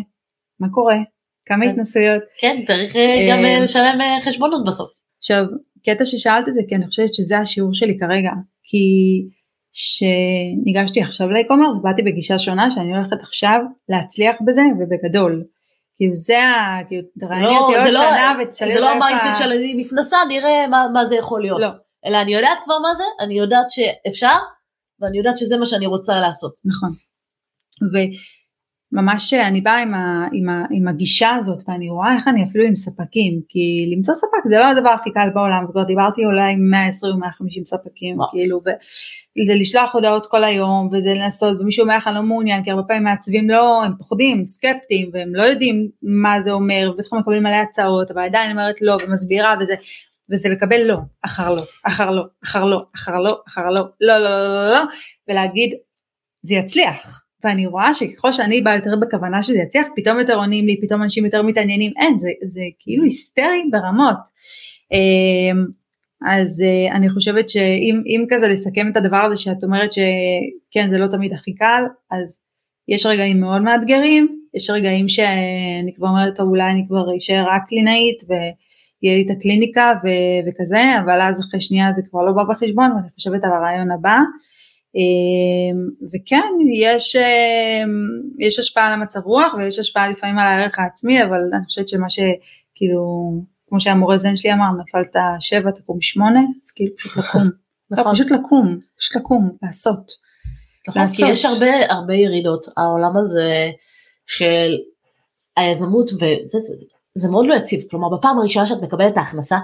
מה 0.59 0.69
קורה 0.69 0.97
כמה 1.45 1.65
כן. 1.65 1.71
התנסויות 1.71 2.23
כן, 2.39 2.63
צריך 2.67 2.95
אה, 2.95 3.27
גם 3.31 3.45
אה, 3.45 3.59
לשלם 3.59 4.01
אה, 4.01 4.17
חשבונות 4.25 4.65
בסוף. 4.67 4.89
עכשיו 5.19 5.45
קטע 5.85 6.05
ששאלת 6.05 6.47
את 6.47 6.53
זה 6.53 6.61
כי 6.69 6.75
אני 6.75 6.87
חושבת 6.87 7.13
שזה 7.13 7.39
השיעור 7.39 7.73
שלי 7.73 7.97
כרגע 7.99 8.31
כי 8.63 8.77
שניגשתי 9.77 11.01
עכשיו 11.01 11.29
ל 11.31 11.35
e-commerce 11.35 11.77
באתי 11.83 12.01
בגישה 12.01 12.39
שונה 12.39 12.71
שאני 12.71 12.95
הולכת 12.97 13.21
עכשיו 13.21 13.59
להצליח 13.89 14.35
בזה 14.45 14.61
ובגדול. 14.79 15.43
כאילו 15.97 16.15
זה 16.15 16.39
ה... 16.47 16.77
כאילו 16.87 17.01
תראייני 17.19 17.45
לא, 17.45 17.57
אותי 17.57 17.77
עוד 17.77 17.87
לא- 17.93 17.99
שנה 17.99 18.37
ותשאלי 18.43 18.73
זה 18.73 18.79
לא 18.79 18.89
ה 18.89 18.96
mindset 18.96 19.43
של 19.43 19.51
אני 19.51 19.73
מתנסה, 19.73 20.17
נראה 20.27 20.67
מה- 20.67 20.87
מה 20.93 21.05
זה 21.05 21.15
יכול 21.15 21.41
להיות. 21.41 21.61
לא. 21.61 21.69
אלא 22.05 22.21
אני 22.21 22.33
יודעת 22.35 22.57
כבר 22.63 22.79
מה 22.79 22.93
זה, 22.93 23.03
אני 23.19 23.37
יודעת 23.37 23.65
שאפשר, 23.69 24.37
ואני 24.99 25.17
יודעת 25.17 25.37
שזה 25.37 25.57
מה 25.57 25.65
שאני 25.65 25.85
רוצה 25.85 26.19
לעשות. 26.19 26.53
נכון. 26.65 26.89
וממש 28.95 29.33
אני 29.33 29.61
באה 29.61 29.81
עם, 29.81 29.93
ה, 29.93 30.27
עם, 30.33 30.49
ה, 30.49 30.65
עם 30.71 30.87
הגישה 30.87 31.35
הזאת 31.35 31.63
ואני 31.67 31.89
רואה 31.89 32.15
איך 32.15 32.27
אני 32.27 32.43
אפילו 32.43 32.65
עם 32.65 32.75
ספקים 32.75 33.41
כי 33.49 33.93
למצוא 33.95 34.13
ספק 34.13 34.47
זה 34.47 34.57
לא 34.57 34.65
הדבר 34.65 34.89
הכי 34.89 35.11
קל 35.11 35.29
בעולם 35.33 35.65
וכבר 35.65 35.83
דיברתי 35.83 36.25
אולי 36.25 36.51
עם 36.51 36.69
120 36.69 37.13
או 37.13 37.19
150 37.19 37.65
ספקים 37.65 38.19
וואו. 38.19 38.29
כאילו 38.31 38.61
וזה 39.41 39.55
לשלוח 39.55 39.95
הודעות 39.95 40.25
כל 40.25 40.43
היום 40.43 40.89
וזה 40.91 41.13
לנסות 41.13 41.59
ומישהו 41.59 41.83
אומר 41.83 41.97
לך 41.97 42.07
אני 42.07 42.15
לא 42.15 42.23
מעוניין 42.23 42.63
כי 42.63 42.71
הרבה 42.71 42.83
פעמים 42.83 43.03
מעצבים 43.03 43.49
לא 43.49 43.83
הם 43.83 43.91
פוחדים 43.97 44.45
סקפטיים 44.45 45.09
והם 45.13 45.35
לא 45.35 45.43
יודעים 45.43 45.89
מה 46.01 46.41
זה 46.41 46.51
אומר 46.51 46.91
ובטח 46.93 47.13
מקבלים 47.13 47.43
מלא 47.43 47.55
הצעות 47.69 48.11
אבל 48.11 48.21
עדיין 48.21 48.51
אומרת 48.51 48.81
לא 48.81 48.97
ומסבירה 49.07 49.55
וזה 49.59 49.75
וזה 50.31 50.49
לקבל 50.49 50.81
לא 50.83 50.97
אחר 51.21 51.55
לא 51.55 51.61
אחר 51.85 52.11
לא 52.11 52.23
אחר 52.43 52.65
לא 52.65 52.85
אחר 52.95 53.19
לא 53.19 53.37
אחר 53.47 53.69
לא 53.69 53.83
לא 54.01 54.17
לא 54.17 54.29
לא 54.29 54.65
לא 54.65 54.71
לא 54.71 54.83
ולהגיד 55.29 55.73
זה 56.43 56.55
יצליח 56.55 57.24
ואני 57.43 57.65
רואה 57.65 57.93
שככל 57.93 58.33
שאני 58.33 58.61
באה 58.61 58.75
יותר 58.75 58.95
בכוונה 58.95 59.43
שזה 59.43 59.57
יצליח 59.57 59.87
פתאום 59.95 60.19
יותר 60.19 60.35
עונים 60.35 60.65
לי 60.65 60.81
פתאום 60.81 61.03
אנשים 61.03 61.25
יותר 61.25 61.41
מתעניינים. 61.41 61.91
אין 61.97 62.17
זה, 62.17 62.29
זה 62.45 62.61
כאילו 62.79 63.03
היסטרי 63.03 63.69
ברמות. 63.71 64.17
אמ, 64.91 65.65
אז 66.25 66.61
אה, 66.61 66.95
אני 66.95 67.09
חושבת 67.09 67.49
שאם 67.49 68.01
אם 68.07 68.25
כזה 68.29 68.47
לסכם 68.47 68.87
את 68.91 68.97
הדבר 68.97 69.17
הזה 69.17 69.37
שאת 69.37 69.63
אומרת 69.63 69.91
שכן 69.91 70.89
זה 70.89 70.97
לא 70.97 71.07
תמיד 71.07 71.33
הכי 71.33 71.55
קל 71.55 71.83
אז 72.11 72.39
יש 72.87 73.05
רגעים 73.05 73.39
מאוד 73.39 73.61
מאתגרים 73.61 74.39
יש 74.53 74.69
רגעים 74.69 75.09
שאני 75.09 75.93
כבר 75.95 76.07
אומרת 76.07 76.35
טוב 76.35 76.49
אולי 76.49 76.71
אני 76.71 76.85
כבר 76.87 77.17
אשאר 77.17 77.45
רק 77.47 77.61
קלינאית 77.67 78.23
ויהיה 78.29 79.15
לי 79.15 79.25
את 79.25 79.37
הקליניקה 79.37 79.93
ו- 80.03 80.49
וכזה 80.49 80.99
אבל 81.05 81.21
אז 81.21 81.41
אחרי 81.41 81.61
שנייה 81.61 81.93
זה 81.95 82.01
כבר 82.09 82.21
לא 82.25 82.31
בא 82.31 82.43
בחשבון 82.49 82.91
ואני 82.91 83.09
חושבת 83.09 83.43
על 83.43 83.51
הרעיון 83.51 83.91
הבא 83.91 84.19
וכן, 86.13 86.51
יש, 86.73 87.15
יש 88.39 88.59
השפעה 88.59 88.87
על 88.87 88.93
המצב 88.93 89.19
רוח 89.25 89.53
ויש 89.53 89.79
השפעה 89.79 90.09
לפעמים 90.09 90.39
על 90.39 90.47
הערך 90.47 90.79
העצמי, 90.79 91.23
אבל 91.23 91.39
אני 91.53 91.65
חושבת 91.65 91.87
שמה 91.87 92.09
שכאילו, 92.09 93.31
כמו 93.69 93.79
שהמורה 93.79 94.17
זן 94.17 94.35
שלי 94.35 94.53
אמר, 94.53 94.67
נפלת 94.81 95.15
שבע, 95.39 95.71
תקום 95.71 96.01
שמונה, 96.01 96.39
אז 96.63 96.71
כאילו 96.71 96.95
פשוט 96.97 97.17
לקום. 97.25 97.49
לא, 97.91 97.97
נכון. 97.97 98.13
פשוט 98.13 98.31
לקום, 98.31 98.79
פשוט 98.99 99.15
לקום, 99.15 99.51
לעשות. 99.63 100.11
נכון, 100.87 101.01
לעשות. 101.01 101.25
כי 101.25 101.31
יש 101.31 101.45
הרבה, 101.45 101.71
הרבה 101.89 102.13
ירידות, 102.13 102.65
העולם 102.77 103.17
הזה 103.17 103.69
של 104.27 104.75
היזמות, 105.57 106.09
וזה 106.13 106.59
זה, 106.59 106.73
זה 107.15 107.29
מאוד 107.29 107.45
לא 107.47 107.55
יציב, 107.55 107.79
כלומר 107.89 108.17
בפעם 108.17 108.39
הראשונה 108.39 108.67
שאת 108.67 108.81
מקבלת 108.81 109.13
את 109.13 109.17
ההכנסה, 109.17 109.57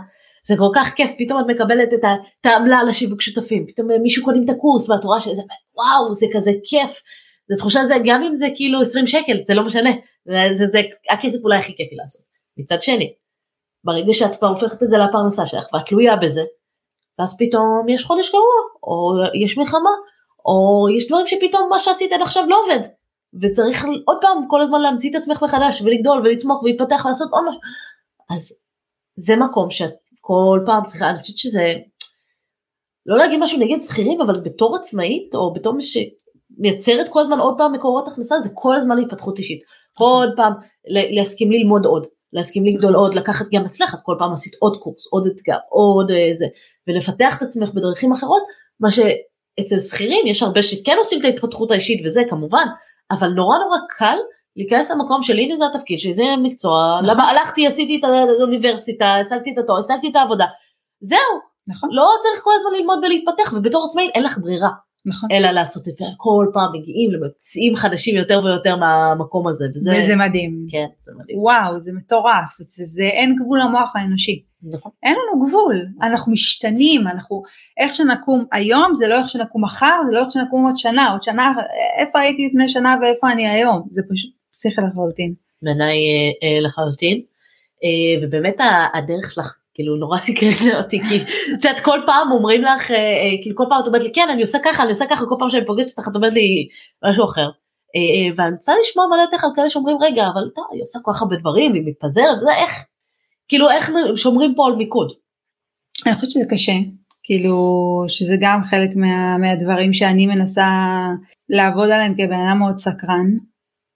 זה 0.47 0.55
כל 0.57 0.69
כך 0.75 0.93
כיף, 0.95 1.11
פתאום 1.17 1.39
את 1.39 1.45
מקבלת 1.47 1.89
את 1.93 2.45
העמלה 2.45 2.77
על 2.77 2.89
השיווק 2.89 3.21
שותפים, 3.21 3.65
פתאום 3.67 3.87
מישהו 4.01 4.23
קונים 4.23 4.43
את 4.45 4.49
הקורס 4.49 4.89
ואת 4.89 5.03
רואה 5.03 5.19
שזה 5.19 5.41
וואו 5.75 6.13
זה 6.13 6.25
כזה 6.33 6.51
כיף, 6.63 7.01
זה 7.49 7.57
תחושה 7.57 7.85
זה 7.85 7.95
גם 8.05 8.23
אם 8.23 8.35
זה 8.35 8.47
כאילו 8.55 8.81
20 8.81 9.07
שקל 9.07 9.37
זה 9.47 9.53
לא 9.53 9.63
משנה, 9.63 9.89
זה, 10.25 10.47
זה, 10.57 10.65
זה 10.67 10.81
הכסף 11.09 11.37
אולי 11.43 11.57
הכי 11.57 11.75
כיפי 11.77 11.95
לעשות. 11.95 12.21
מצד 12.57 12.81
שני, 12.81 13.13
ברגע 13.83 14.13
שאת 14.13 14.35
כבר 14.35 14.47
הופכת 14.47 14.83
את 14.83 14.89
זה 14.89 14.97
לפרנסה 14.97 15.45
שלך 15.45 15.67
ואת 15.73 15.85
תלויה 15.85 16.15
בזה, 16.15 16.43
ואז 17.19 17.35
פתאום 17.39 17.89
יש 17.89 18.03
חודש 18.03 18.31
גרוע, 18.31 18.55
או 18.83 19.13
יש 19.43 19.57
מלחמה, 19.57 19.89
או 20.45 20.87
יש 20.97 21.07
דברים 21.07 21.27
שפתאום 21.27 21.69
מה 21.69 21.79
שעשית 21.79 22.13
עד 22.13 22.21
עכשיו 22.21 22.43
לא 22.49 22.61
עובד, 22.63 22.87
וצריך 23.41 23.85
עוד 24.05 24.17
פעם 24.21 24.47
כל 24.47 24.61
הזמן 24.61 24.81
להמציא 24.81 25.11
את 25.11 25.15
עצמך 25.15 25.43
מחדש 25.43 25.81
ולגדול 25.81 26.19
ולצמוח 26.19 26.63
ולהתפתח 26.63 27.05
ולעשות 27.05 27.31
עוד 27.31 27.43
משהו. 27.49 27.61
אז 28.29 28.53
זה 29.15 29.35
מקום 29.35 29.71
שאת 29.71 29.93
כל 30.21 30.59
פעם 30.65 30.85
צריכה, 30.85 31.09
אני 31.09 31.19
חושבת 31.19 31.37
שזה, 31.37 31.73
לא 33.05 33.17
להגיד 33.17 33.39
משהו 33.39 33.59
נגד 33.59 33.81
שכירים, 33.81 34.21
אבל 34.21 34.39
בתור 34.39 34.75
עצמאית 34.75 35.35
או 35.35 35.53
בתור 35.53 35.73
מי 35.73 35.83
שמייצרת 35.83 37.09
כל 37.09 37.21
הזמן 37.21 37.39
עוד 37.39 37.53
פעם 37.57 37.73
מקורות 37.73 38.07
הכנסה, 38.07 38.39
זה 38.39 38.49
כל 38.53 38.75
הזמן 38.75 38.97
להתפתחות 38.97 39.39
אישית. 39.39 39.61
עוד 39.99 40.29
פעם 40.35 40.53
להסכים 40.87 41.51
ללמוד 41.51 41.85
עוד, 41.85 42.07
להסכים 42.33 42.65
לגדול 42.65 42.95
עוד, 42.95 43.13
לקחת 43.13 43.45
גם 43.53 43.65
אצלך, 43.65 43.95
את 43.95 43.99
כל 44.03 44.15
פעם 44.19 44.33
עשית 44.33 44.53
עוד 44.59 44.77
קורס, 44.77 45.07
עוד 45.11 45.27
אתגר, 45.27 45.57
עוד 45.69 46.11
איזה, 46.11 46.45
ולפתח 46.87 47.37
את 47.37 47.41
עצמך 47.41 47.69
בדרכים 47.73 48.11
אחרות, 48.11 48.41
מה 48.79 48.91
שאצל 48.91 49.79
שכירים 49.79 50.27
יש 50.27 50.43
הרבה 50.43 50.63
שכן 50.63 50.95
עושים 50.97 51.19
את 51.19 51.25
ההתפתחות 51.25 51.71
האישית 51.71 52.05
וזה 52.05 52.23
כמובן, 52.29 52.65
אבל 53.11 53.29
נורא 53.29 53.57
נורא 53.57 53.77
קל 53.89 54.17
להיכנס 54.55 54.91
למקום 54.91 55.23
של 55.23 55.37
הנה 55.37 55.55
זה 55.55 55.65
התפקיד 55.65 55.99
שלי, 55.99 56.13
זה 56.13 56.23
מקצוע, 56.43 56.99
נכון. 57.03 57.09
למה 57.09 57.29
הלכתי, 57.29 57.67
עשיתי 57.67 57.99
את 57.99 58.03
האוניברסיטה, 58.39 59.15
השגתי 59.15 59.53
את 59.53 59.57
התואר, 59.57 59.79
השגתי 59.79 60.09
את 60.09 60.15
העבודה, 60.15 60.45
זהו, 61.01 61.19
נכון. 61.67 61.89
לא 61.93 62.09
צריך 62.21 62.43
כל 62.43 62.51
הזמן 62.55 62.79
ללמוד 62.79 62.99
ולהתפתח, 63.03 63.53
ובתור 63.53 63.85
עצמאי 63.85 64.09
אין 64.15 64.23
לך 64.23 64.37
ברירה. 64.37 64.69
נכון. 65.05 65.31
אלא 65.31 65.51
לעשות 65.51 65.87
את 65.87 65.97
זה, 65.97 66.05
כל 66.17 66.45
פעם 66.53 66.69
מגיעים 66.73 67.11
למציעים 67.11 67.75
חדשים 67.75 68.15
יותר 68.15 68.41
ויותר 68.43 68.75
מהמקום 68.75 69.47
הזה. 69.47 69.65
וזה, 69.75 69.91
וזה 70.03 70.15
מדהים. 70.15 70.65
כן, 70.69 70.85
זה 71.01 71.11
מדהים. 71.19 71.39
וואו, 71.39 71.79
זה 71.79 71.91
מטורף, 71.93 72.55
זה, 72.59 72.83
זה 72.85 73.03
אין 73.03 73.35
גבול 73.35 73.61
למוח 73.61 73.95
האנושי. 73.95 74.43
נכון. 74.63 74.91
אין 75.03 75.13
לנו 75.13 75.47
גבול, 75.47 75.85
אנחנו 76.01 76.31
משתנים, 76.31 77.07
אנחנו, 77.07 77.43
איך 77.77 77.95
שנקום 77.95 78.45
היום 78.51 78.95
זה 78.95 79.07
לא 79.07 79.17
איך 79.17 79.29
שנקום 79.29 79.63
מחר, 79.63 79.97
זה 80.05 80.11
לא 80.11 80.19
איך 80.19 80.31
שנקום 80.31 80.65
עוד 80.65 80.75
שנה, 80.75 81.11
עוד 81.11 81.23
שנה, 81.23 81.53
איפה 81.99 82.19
הייתי 82.19 82.47
לפני 82.47 82.69
שנה 82.69 82.95
ואיפה 83.01 83.31
אני 83.31 83.49
היום, 83.49 83.87
זה 83.91 84.01
פשוט 84.09 84.31
שכל 84.53 84.81
לחלוטין. 84.91 85.33
בעיניי 85.61 85.97
אה, 85.97 86.47
אה, 86.47 86.59
לחלוטין, 86.61 87.21
אה, 87.83 88.21
ובאמת 88.21 88.57
הדרך 88.93 89.31
שלך 89.31 89.57
כאילו 89.73 89.95
נורא 89.95 90.17
סקרן 90.17 90.75
אותי 90.83 91.01
כי 91.09 91.17
את 91.17 91.65
יודעת 91.65 91.79
כל 91.79 91.99
פעם 92.05 92.31
אומרים 92.31 92.61
לך 92.61 92.91
כאילו 93.41 93.55
כל 93.55 93.63
פעם 93.69 93.81
את 93.81 93.87
אומרת 93.87 94.03
לי 94.03 94.11
כן 94.13 94.27
אני 94.31 94.41
עושה 94.41 94.57
ככה 94.65 94.83
אני 94.83 94.91
עושה 94.91 95.05
ככה 95.09 95.25
כל 95.25 95.35
פעם 95.39 95.49
שאני 95.49 95.65
פוגשת 95.65 95.97
אותך 95.97 96.09
את 96.11 96.15
אומרת 96.15 96.33
לי 96.33 96.67
משהו 97.05 97.25
אחר. 97.25 97.49
ואני 98.37 98.55
רוצה 98.55 98.73
לשמוע 98.81 99.07
מלא 99.07 99.21
יותר 99.21 99.37
על 99.43 99.51
כאלה 99.55 99.69
שאומרים 99.69 99.97
רגע 100.01 100.27
אבל 100.33 100.49
אתה 100.53 100.61
היא 100.71 100.83
עושה 100.83 100.99
כל 101.01 101.11
כך 101.13 101.21
הרבה 101.21 101.35
דברים 101.35 101.73
היא 101.73 101.83
מתפזרת 101.85 102.37
איך 102.57 102.85
כאילו 103.47 103.69
איך 103.69 103.91
שומרים 104.15 104.55
פה 104.55 104.67
על 104.67 104.75
מיקוד. 104.75 105.11
אני 106.05 106.15
חושבת 106.15 106.31
שזה 106.31 106.43
קשה 106.49 106.73
כאילו 107.23 107.55
שזה 108.07 108.35
גם 108.39 108.63
חלק 108.63 108.89
מה, 108.95 109.37
מהדברים 109.37 109.93
שאני 109.93 110.27
מנסה 110.27 110.67
לעבוד 111.49 111.89
עליהם 111.89 112.13
כבן 112.13 112.47
אדם 112.47 112.59
מאוד 112.59 112.77
סקרן 112.77 113.27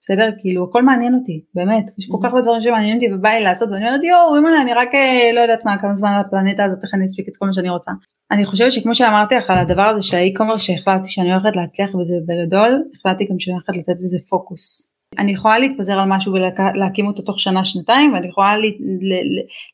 בסדר? 0.06 0.30
כאילו 0.38 0.64
הכל 0.64 0.82
מעניין 0.82 1.14
אותי, 1.14 1.40
באמת, 1.54 1.84
יש 1.98 2.06
כל 2.10 2.18
כך 2.22 2.28
הרבה 2.28 2.42
דברים 2.42 2.62
שמעניינים 2.62 2.96
אותי 2.96 3.14
ובא 3.14 3.28
לי 3.28 3.44
לעשות 3.44 3.68
ואני 3.70 3.86
אומרת 3.86 4.04
יואו 4.04 4.36
אימא'לה 4.36 4.62
אני 4.62 4.74
רק 4.74 4.94
אה, 4.94 5.30
לא 5.34 5.40
יודעת 5.40 5.64
מה 5.64 5.78
כמה 5.80 5.94
זמן 5.94 6.10
על 6.10 6.20
הפלנטה 6.26 6.64
הזאת 6.64 6.84
איך 6.84 6.94
אני 6.94 7.06
אספיק 7.06 7.28
את 7.28 7.36
כל 7.38 7.46
מה 7.46 7.52
שאני 7.52 7.70
רוצה. 7.70 7.92
אני 8.30 8.44
חושבת 8.44 8.72
שכמו 8.72 8.94
שאמרתי 8.94 9.34
לך 9.34 9.50
על 9.50 9.58
הדבר 9.58 9.82
הזה 9.82 10.02
של 10.02 10.16
האי-קומרס 10.16 10.60
שהחלטתי 10.60 11.08
שאני 11.08 11.32
הולכת 11.32 11.56
להצליח 11.56 11.90
בזה 12.00 12.14
בגדול, 12.26 12.82
החלטתי 12.94 13.26
גם 13.30 13.38
שאני 13.38 13.54
הולכת 13.54 13.76
לתת 13.76 14.00
לזה 14.00 14.18
פוקוס. 14.28 14.92
אני 15.18 15.32
יכולה 15.32 15.58
להתפזר 15.58 15.98
על 15.98 16.08
משהו 16.08 16.32
ולהקים 16.32 17.06
אותו 17.06 17.22
תוך 17.22 17.40
שנה 17.40 17.64
שנתיים 17.64 18.12
ואני 18.12 18.26
יכולה 18.28 18.56
לה, 18.56 18.68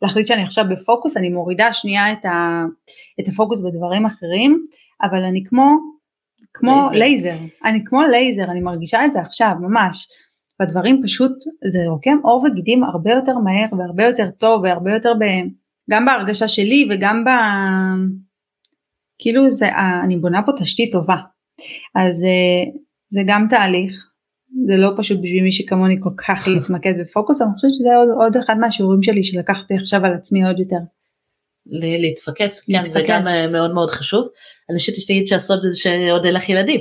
להחליט 0.03 0.27
שאני 0.27 0.43
עכשיו 0.43 0.65
בפוקוס, 0.71 1.17
אני 1.17 1.29
מורידה 1.29 1.73
שנייה 1.73 2.13
את, 2.13 2.25
ה, 2.25 2.65
את 3.21 3.29
הפוקוס 3.29 3.61
בדברים 3.61 4.07
אחרים, 4.07 4.65
אבל 5.03 5.25
אני 5.25 5.43
כמו 5.49 5.65
כמו 6.55 6.89
לייזר. 6.93 7.29
לייזר, 7.29 7.45
אני 7.65 7.85
כמו 7.85 8.03
לייזר, 8.03 8.45
אני 8.45 8.61
מרגישה 8.61 9.05
את 9.05 9.13
זה 9.13 9.21
עכשיו 9.21 9.55
ממש. 9.61 10.09
והדברים 10.61 11.03
פשוט, 11.05 11.33
זה 11.73 11.79
רוקם 11.87 12.19
עור 12.23 12.45
וגידים 12.45 12.85
הרבה 12.85 13.11
יותר 13.13 13.39
מהר 13.39 13.79
והרבה 13.79 14.05
יותר 14.05 14.31
טוב 14.31 14.63
והרבה 14.63 14.93
יותר 14.93 15.13
ב... 15.21 15.25
גם 15.91 16.05
בהרגשה 16.05 16.49
שלי 16.49 16.89
וגם 16.91 17.25
ב... 17.25 17.29
כאילו 19.19 19.51
זה, 19.51 19.69
אני 20.05 20.17
בונה 20.17 20.43
פה 20.47 20.53
תשתית 20.61 20.93
טובה. 20.93 21.17
אז 21.95 22.23
אה, 22.23 22.73
זה 23.11 23.21
גם 23.27 23.47
תהליך, 23.51 24.11
זה 24.67 24.77
לא 24.77 24.91
פשוט 24.97 25.19
בשביל 25.19 25.43
מי 25.43 25.53
שכמוני 25.53 25.97
כל 26.01 26.11
כך 26.29 26.47
להתמקד 26.55 27.01
בפוקוס, 27.01 27.43
אני 27.43 27.51
חושבת 27.55 27.71
שזה 27.71 27.97
עוד, 27.97 28.09
עוד 28.19 28.37
אחד 28.37 28.59
מהשיעורים 28.59 29.03
שלי 29.03 29.25
שלקחתי 29.25 29.75
עכשיו 29.75 30.05
על 30.05 30.15
עצמי 30.15 30.47
עוד 30.47 30.59
יותר. 30.59 30.77
להתפקס, 31.67 32.61
כן, 32.61 32.85
זה 32.85 33.01
גם 33.09 33.23
אה, 33.27 33.53
מאוד 33.53 33.75
מאוד 33.75 33.91
חשוב. 33.91 34.29
אני 34.73 34.79
חושבת 34.79 34.97
שתגיד 34.97 35.27
שהסוד 35.27 35.63
זה 35.63 35.77
שעוד 35.77 36.25
אין 36.25 36.35
לך 36.35 36.49
ילדים. 36.49 36.81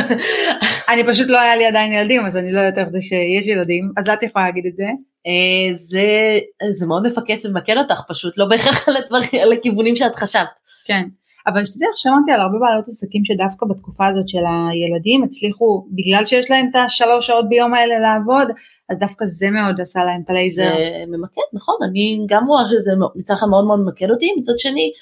אני 0.90 1.06
פשוט 1.06 1.28
לא 1.28 1.40
היה 1.40 1.56
לי 1.56 1.66
עדיין 1.66 1.92
ילדים 1.92 2.26
אז 2.26 2.36
אני 2.36 2.52
לא 2.52 2.60
יודעת 2.60 2.78
איך 2.78 2.88
זה 2.88 2.98
שיש 3.00 3.46
ילדים 3.46 3.90
אז 3.96 4.08
את 4.08 4.22
יכולה 4.22 4.44
להגיד 4.44 4.66
את 4.66 4.76
זה. 4.76 4.84
אה, 5.26 5.74
זה 5.74 6.38
זה 6.70 6.86
מאוד 6.86 7.06
מפקס 7.06 7.44
ומקל 7.44 7.78
אותך 7.78 8.00
פשוט 8.08 8.38
לא 8.38 8.46
בהכרח 8.46 8.88
על 8.88 8.96
הדברים 8.96 9.28
על 9.42 9.52
הכיוונים 9.52 9.96
שאת 9.96 10.14
חשבת. 10.14 10.48
כן. 10.84 11.02
אבל 11.46 11.64
שתדעי 11.64 11.88
איך 11.88 11.98
שמעתי 11.98 12.32
על 12.32 12.40
הרבה 12.40 12.58
בעלות 12.58 12.88
עסקים 12.88 13.24
שדווקא 13.24 13.66
בתקופה 13.66 14.06
הזאת 14.06 14.28
של 14.28 14.44
הילדים 14.48 15.24
הצליחו 15.24 15.86
בגלל 15.90 16.24
שיש 16.24 16.50
להם 16.50 16.66
את 16.70 16.76
השלוש 16.86 17.26
שעות 17.26 17.48
ביום 17.48 17.74
האלה 17.74 17.98
לעבוד 17.98 18.48
אז 18.90 18.98
דווקא 18.98 19.24
זה 19.26 19.50
מאוד 19.50 19.80
עשה 19.80 20.04
להם 20.04 20.20
את 20.24 20.30
הלייזר. 20.30 20.70
זה 20.76 21.04
ממקד 21.08 21.48
נכון 21.52 21.74
אני 21.90 22.26
גם 22.28 22.46
רואה 22.46 22.62
שזה 22.68 22.90
מצד 23.16 23.34
אחד 23.34 23.46
מאוד 23.46 23.64
מאוד 23.66 23.80
ממקד 23.80 24.10
אותי 24.10 24.32
מצד 24.38 24.58
שני 24.58 24.92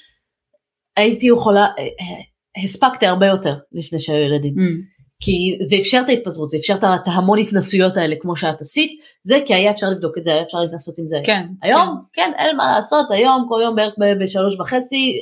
הייתי 0.97 1.27
יכולה 1.27 1.67
אה, 1.79 1.83
אה, 1.83 2.63
הספקתי 2.63 3.05
הרבה 3.05 3.25
יותר 3.25 3.55
לפני 3.71 3.99
שהיו 3.99 4.25
ילדים. 4.25 4.53
Mm. 4.53 4.97
כי 5.19 5.57
זה 5.61 5.75
אפשר 5.81 6.01
את 6.05 6.09
ההתפזרות, 6.09 6.49
זה 6.49 6.57
אפשר 6.57 6.75
את 6.75 7.07
ההמון 7.07 7.39
התנסויות 7.39 7.97
האלה 7.97 8.15
כמו 8.19 8.35
שאת 8.35 8.61
עשית, 8.61 9.01
זה 9.23 9.39
כי 9.45 9.53
היה 9.53 9.71
אפשר 9.71 9.89
לבדוק 9.89 10.17
את 10.17 10.23
זה, 10.23 10.33
היה 10.33 10.41
אפשר 10.41 10.57
להתנסות 10.57 10.97
עם 10.97 11.07
זה. 11.07 11.19
כן. 11.23 11.47
היום, 11.61 11.97
כן, 12.13 12.31
כן 12.31 12.31
אין 12.37 12.57
מה 12.57 12.75
לעשות, 12.75 13.11
היום 13.11 13.45
כל 13.49 13.59
יום 13.63 13.75
בערך 13.75 13.95
בשלוש 14.19 14.59
וחצי 14.59 15.13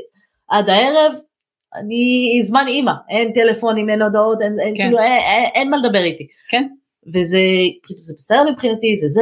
עד 0.50 0.70
הערב, 0.70 1.14
אני 1.76 2.40
זמן 2.44 2.66
אימא, 2.68 2.92
אין 3.10 3.32
טלפונים, 3.34 3.90
אין 3.90 4.02
הודעות, 4.02 4.42
אין, 4.42 4.60
אין, 4.60 4.78
כן. 4.78 4.84
כאילו, 4.84 5.00
אין, 5.00 5.22
אין, 5.22 5.50
אין 5.56 5.70
מה 5.70 5.78
לדבר 5.78 6.04
איתי. 6.04 6.28
כן. 6.50 6.68
וזה 7.14 7.40
כאילו, 7.84 8.00
זה 8.00 8.14
בסדר 8.18 8.52
מבחינתי, 8.52 8.98
זה 8.98 9.08
זה, 9.08 9.22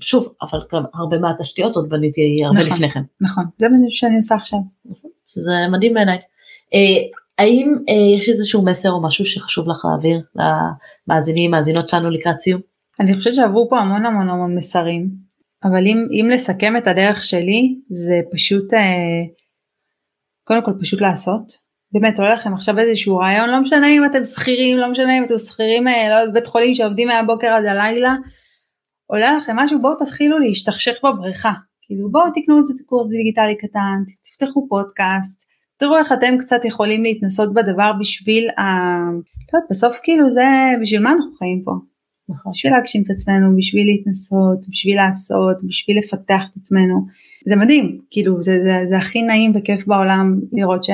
שוב, 0.00 0.34
אבל 0.42 0.58
גם 0.72 0.82
הרבה 0.94 1.18
מהתשתיות 1.18 1.76
עוד 1.76 1.88
בניתי 1.88 2.42
הרבה 2.44 2.58
נכון, 2.58 2.72
לפני 2.72 2.90
כן. 2.90 3.02
נכון, 3.20 3.44
זה 3.58 3.68
מה 3.68 3.76
שאני 3.90 4.16
עושה 4.16 4.34
עכשיו. 4.34 4.58
נכון, 4.84 5.10
זה 5.24 5.52
מדהים 5.70 5.94
בעיניי. 5.94 6.18
אה, 6.74 7.02
האם 7.38 7.76
אה, 7.88 8.18
יש 8.18 8.28
איזשהו 8.28 8.64
מסר 8.64 8.90
או 8.90 9.02
משהו 9.02 9.26
שחשוב 9.26 9.68
לך 9.68 9.84
להעביר 9.84 10.20
למאזינים, 10.34 11.50
מאזינות 11.50 11.88
שלנו 11.88 12.10
לקראת 12.10 12.38
סיום? 12.38 12.60
אני 13.00 13.14
חושבת 13.14 13.34
שעברו 13.34 13.66
פה 13.70 13.78
המון 13.78 14.06
המון 14.06 14.30
המון 14.30 14.56
מסרים, 14.56 15.10
אבל 15.64 15.86
אם, 15.86 16.06
אם 16.10 16.30
לסכם 16.32 16.76
את 16.76 16.86
הדרך 16.86 17.24
שלי, 17.24 17.78
זה 17.90 18.20
פשוט, 18.32 18.74
אה, 18.74 19.22
קודם 20.44 20.64
כל 20.64 20.72
פשוט 20.80 21.00
לעשות. 21.00 21.64
באמת 21.92 22.18
עולה 22.18 22.34
לכם 22.34 22.54
עכשיו 22.54 22.78
איזשהו 22.78 23.16
רעיון, 23.16 23.50
לא 23.50 23.60
משנה 23.60 23.88
אם 23.88 24.04
אתם 24.04 24.24
שכירים, 24.24 24.78
לא 24.78 24.90
משנה 24.90 25.18
אם 25.18 25.24
אתם 25.24 25.38
שכירים 25.38 25.88
אה, 25.88 26.08
לא, 26.08 26.30
בבית 26.30 26.46
חולים 26.46 26.74
שעובדים 26.74 27.08
מהבוקר 27.08 27.46
עד 27.46 27.64
הלילה, 27.64 28.14
עולה 29.06 29.36
לכם 29.36 29.56
משהו, 29.56 29.82
בואו 29.82 29.94
תתחילו 29.94 30.38
להשתכשך 30.38 31.04
בבריכה. 31.04 31.52
כאילו 31.82 32.10
בואו 32.10 32.30
תקנו 32.34 32.56
איזה 32.56 32.74
קורס 32.86 33.08
דיגיטלי 33.08 33.56
קטן, 33.56 34.02
תפתחו 34.22 34.66
פודקאסט, 34.68 35.44
תראו 35.76 35.98
איך 35.98 36.12
אתם 36.12 36.38
קצת 36.38 36.64
יכולים 36.64 37.02
להתנסות 37.02 37.54
בדבר 37.54 37.92
בשביל 38.00 38.48
ה... 38.58 38.62
לא 39.52 39.58
יודעת, 39.58 39.70
בסוף 39.70 40.00
כאילו 40.02 40.30
זה, 40.30 40.42
בשביל 40.82 41.02
מה 41.02 41.12
אנחנו 41.12 41.32
חיים 41.32 41.62
פה? 41.64 41.72
נכון. 42.28 42.52
בשביל 42.52 42.72
להגשים 42.72 43.02
את 43.02 43.10
עצמנו, 43.10 43.56
בשביל 43.56 43.86
להתנסות, 43.86 44.68
בשביל 44.70 44.96
לעשות, 44.96 45.56
בשביל 45.68 45.98
לפתח 45.98 46.44
את 46.52 46.56
עצמנו. 46.56 47.06
זה 47.48 47.56
מדהים, 47.56 48.00
כאילו 48.10 48.42
זה, 48.42 48.58
זה, 48.62 48.88
זה 48.88 48.96
הכי 48.96 49.22
נעים 49.22 49.52
וכיף 49.54 49.86
בעולם 49.86 50.40
לראות 50.52 50.84
ש... 50.84 50.90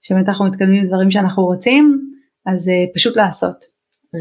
שבאמת 0.00 0.28
אנחנו 0.28 0.44
מתקדמים 0.44 0.84
לדברים 0.84 1.10
שאנחנו 1.10 1.44
רוצים, 1.44 2.10
אז 2.46 2.68
אה, 2.68 2.84
פשוט 2.94 3.16
לעשות, 3.16 3.64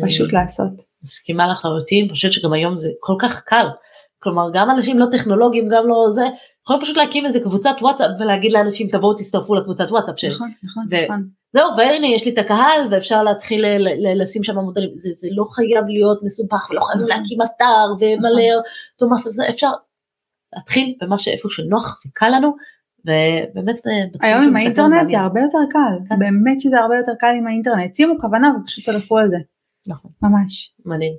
פשוט 0.06 0.34
לעשות. 0.34 0.93
מסכימה 1.04 1.48
לחלוטין, 1.48 2.10
חושבת 2.10 2.34
שגם 2.34 2.54
היום 2.54 2.76
זה 2.76 2.90
כל 3.00 3.16
כך 3.20 3.44
קל. 3.44 3.68
כלומר 4.20 4.50
גם 4.54 4.70
אנשים 4.70 5.00
לא 5.00 5.06
טכנולוגיים 5.12 5.70
גם 5.70 5.88
לא 5.88 6.06
זה 6.10 6.26
יכולים 6.64 6.82
פשוט 6.82 6.98
להקים 6.98 7.26
איזה 7.26 7.40
קבוצת 7.40 7.76
וואטסאפ 7.82 8.10
ולהגיד 8.20 8.52
לאנשים 8.52 8.88
תבואו 8.88 9.14
תצטרפו 9.14 9.56
לקבוצת 9.56 9.92
וואטסאפ 9.92 10.20
שלי. 10.20 10.30
נכון, 10.30 10.52
נכון, 10.64 10.84
ו- 10.92 11.04
נכון. 11.04 11.28
זהו 11.54 11.70
והנה 11.78 12.08
יש 12.08 12.26
לי 12.26 12.34
את 12.34 12.38
הקהל 12.38 12.88
ואפשר 12.92 13.24
להתחיל 13.24 13.66
ל- 13.66 13.78
ל- 13.78 14.22
לשים 14.22 14.44
שם 14.44 14.60
מודלים 14.60 14.90
זה, 14.96 15.10
זה 15.14 15.28
לא 15.32 15.44
חייב 15.44 15.86
להיות 15.88 16.20
מסובך 16.24 16.70
ולא 16.70 16.82
חייבים 16.82 17.08
נכון. 17.08 17.20
להקים 17.22 17.38
אתר 17.42 17.86
ומלא 18.00 18.62
אוטומציה 18.94 19.32
זה 19.32 19.50
אפשר 19.50 19.72
להתחיל 20.56 20.96
במה 21.02 21.18
שאיפה 21.18 21.50
שנוח 21.52 22.02
וקל 22.08 22.30
לנו 22.30 22.56
ובאמת 23.06 23.88
אה, 23.88 24.30
היום 24.30 24.44
עם 24.44 24.56
האינטרנט 24.56 25.10
זה. 25.10 25.20
הרבה 25.20 25.42
יותר 25.42 25.58
קל, 25.72 26.10
כן. 26.10 26.20
באמת 26.20 26.62
שזה 26.62 26.80
הרבה 26.80 26.98
יותר 26.98 27.12
קל 27.20 27.34
עם 27.38 27.48
האינטרנט. 27.48 27.96
שימו 27.96 28.20
כוונה 28.20 28.54
ופשוט 28.62 28.86
תלכו 28.86 29.18
על 29.18 29.30
זה, 29.30 29.38
נכון, 29.88 30.12
ממש. 30.22 30.74
מדהים. 30.86 31.14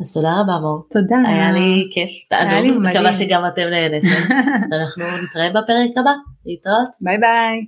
אז 0.00 0.12
תודה 0.12 0.40
רבה 0.40 0.58
מור. 0.60 0.82
תודה. 0.90 1.16
היה 1.26 1.52
לי 1.52 1.88
כיף, 1.92 2.10
היה 2.30 2.60
לי 2.60 2.68
תענוג, 2.68 2.82
מקווה 2.82 3.00
מדהים. 3.00 3.28
שגם 3.28 3.42
אתם 3.46 3.62
נהנתם. 3.70 4.32
אנחנו 4.76 5.04
נתראה 5.22 5.48
בפרק 5.50 5.90
הבא, 5.96 6.12
להתראות. 6.46 6.88
ביי 7.00 7.18
ביי. 7.18 7.66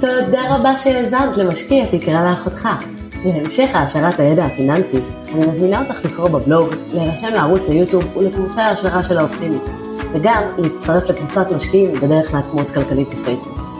תודה 0.00 0.56
רבה 0.56 0.78
שהאזנת 0.78 1.36
למשקיע 1.36 1.86
תקרא 1.90 2.30
לאחותך. 2.30 2.68
להמשך 3.24 3.70
העשרת 3.74 4.20
הידע 4.20 4.44
הפיננסי, 4.44 4.98
אני 5.34 5.46
מזמינה 5.46 5.82
אותך 5.82 6.04
לקרוא 6.04 6.28
בבלוג, 6.28 6.68
להירשם 6.94 7.34
לערוץ 7.34 7.68
היוטיוב 7.68 8.16
ולקורסי 8.16 8.60
ההעשרה 8.60 9.02
של 9.02 9.18
האופטימית, 9.18 9.62
וגם 10.14 10.42
להצטרף 10.58 11.10
לקבוצת 11.10 11.52
משקיעים 11.56 11.92
בדרך 11.92 12.34
לעצמאות 12.34 12.70
כלכלית 12.70 13.08
בפייסבוק. 13.08 13.73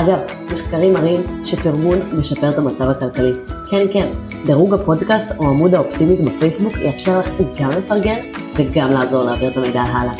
אגב, 0.00 0.18
מחקרים 0.52 0.92
מראים 0.92 1.20
שפרגון 1.44 1.98
משפר 2.18 2.48
את 2.48 2.58
המצב 2.58 2.88
הכלכלי. 2.88 3.32
כן, 3.70 3.86
כן, 3.92 4.08
דירוג 4.46 4.74
הפודקאסט 4.74 5.38
או 5.38 5.48
עמוד 5.48 5.74
האופטימית 5.74 6.20
בפייסבוק 6.20 6.72
יאפשר 6.78 7.18
לך 7.18 7.30
גם 7.60 7.70
לפרגן 7.70 8.18
וגם 8.54 8.92
לעזור 8.92 9.24
להעביר 9.24 9.50
את 9.50 9.56
המידע 9.56 9.82
הלאה. 9.82 10.14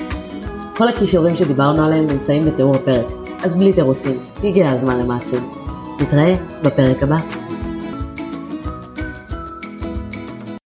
כל 0.76 0.88
הכישורים 0.88 1.36
שדיברנו 1.36 1.84
עליהם 1.84 2.06
נמצאים 2.06 2.42
בתיאור 2.44 2.74
הפרק, 2.74 3.06
אז 3.44 3.56
בלי 3.56 3.72
תירוצים, 3.72 4.18
הגיע 4.44 4.70
הזמן 4.70 4.98
למעשים. 4.98 5.48
נתראה 6.00 6.34
בפרק 6.62 7.02
הבא. 7.02 7.18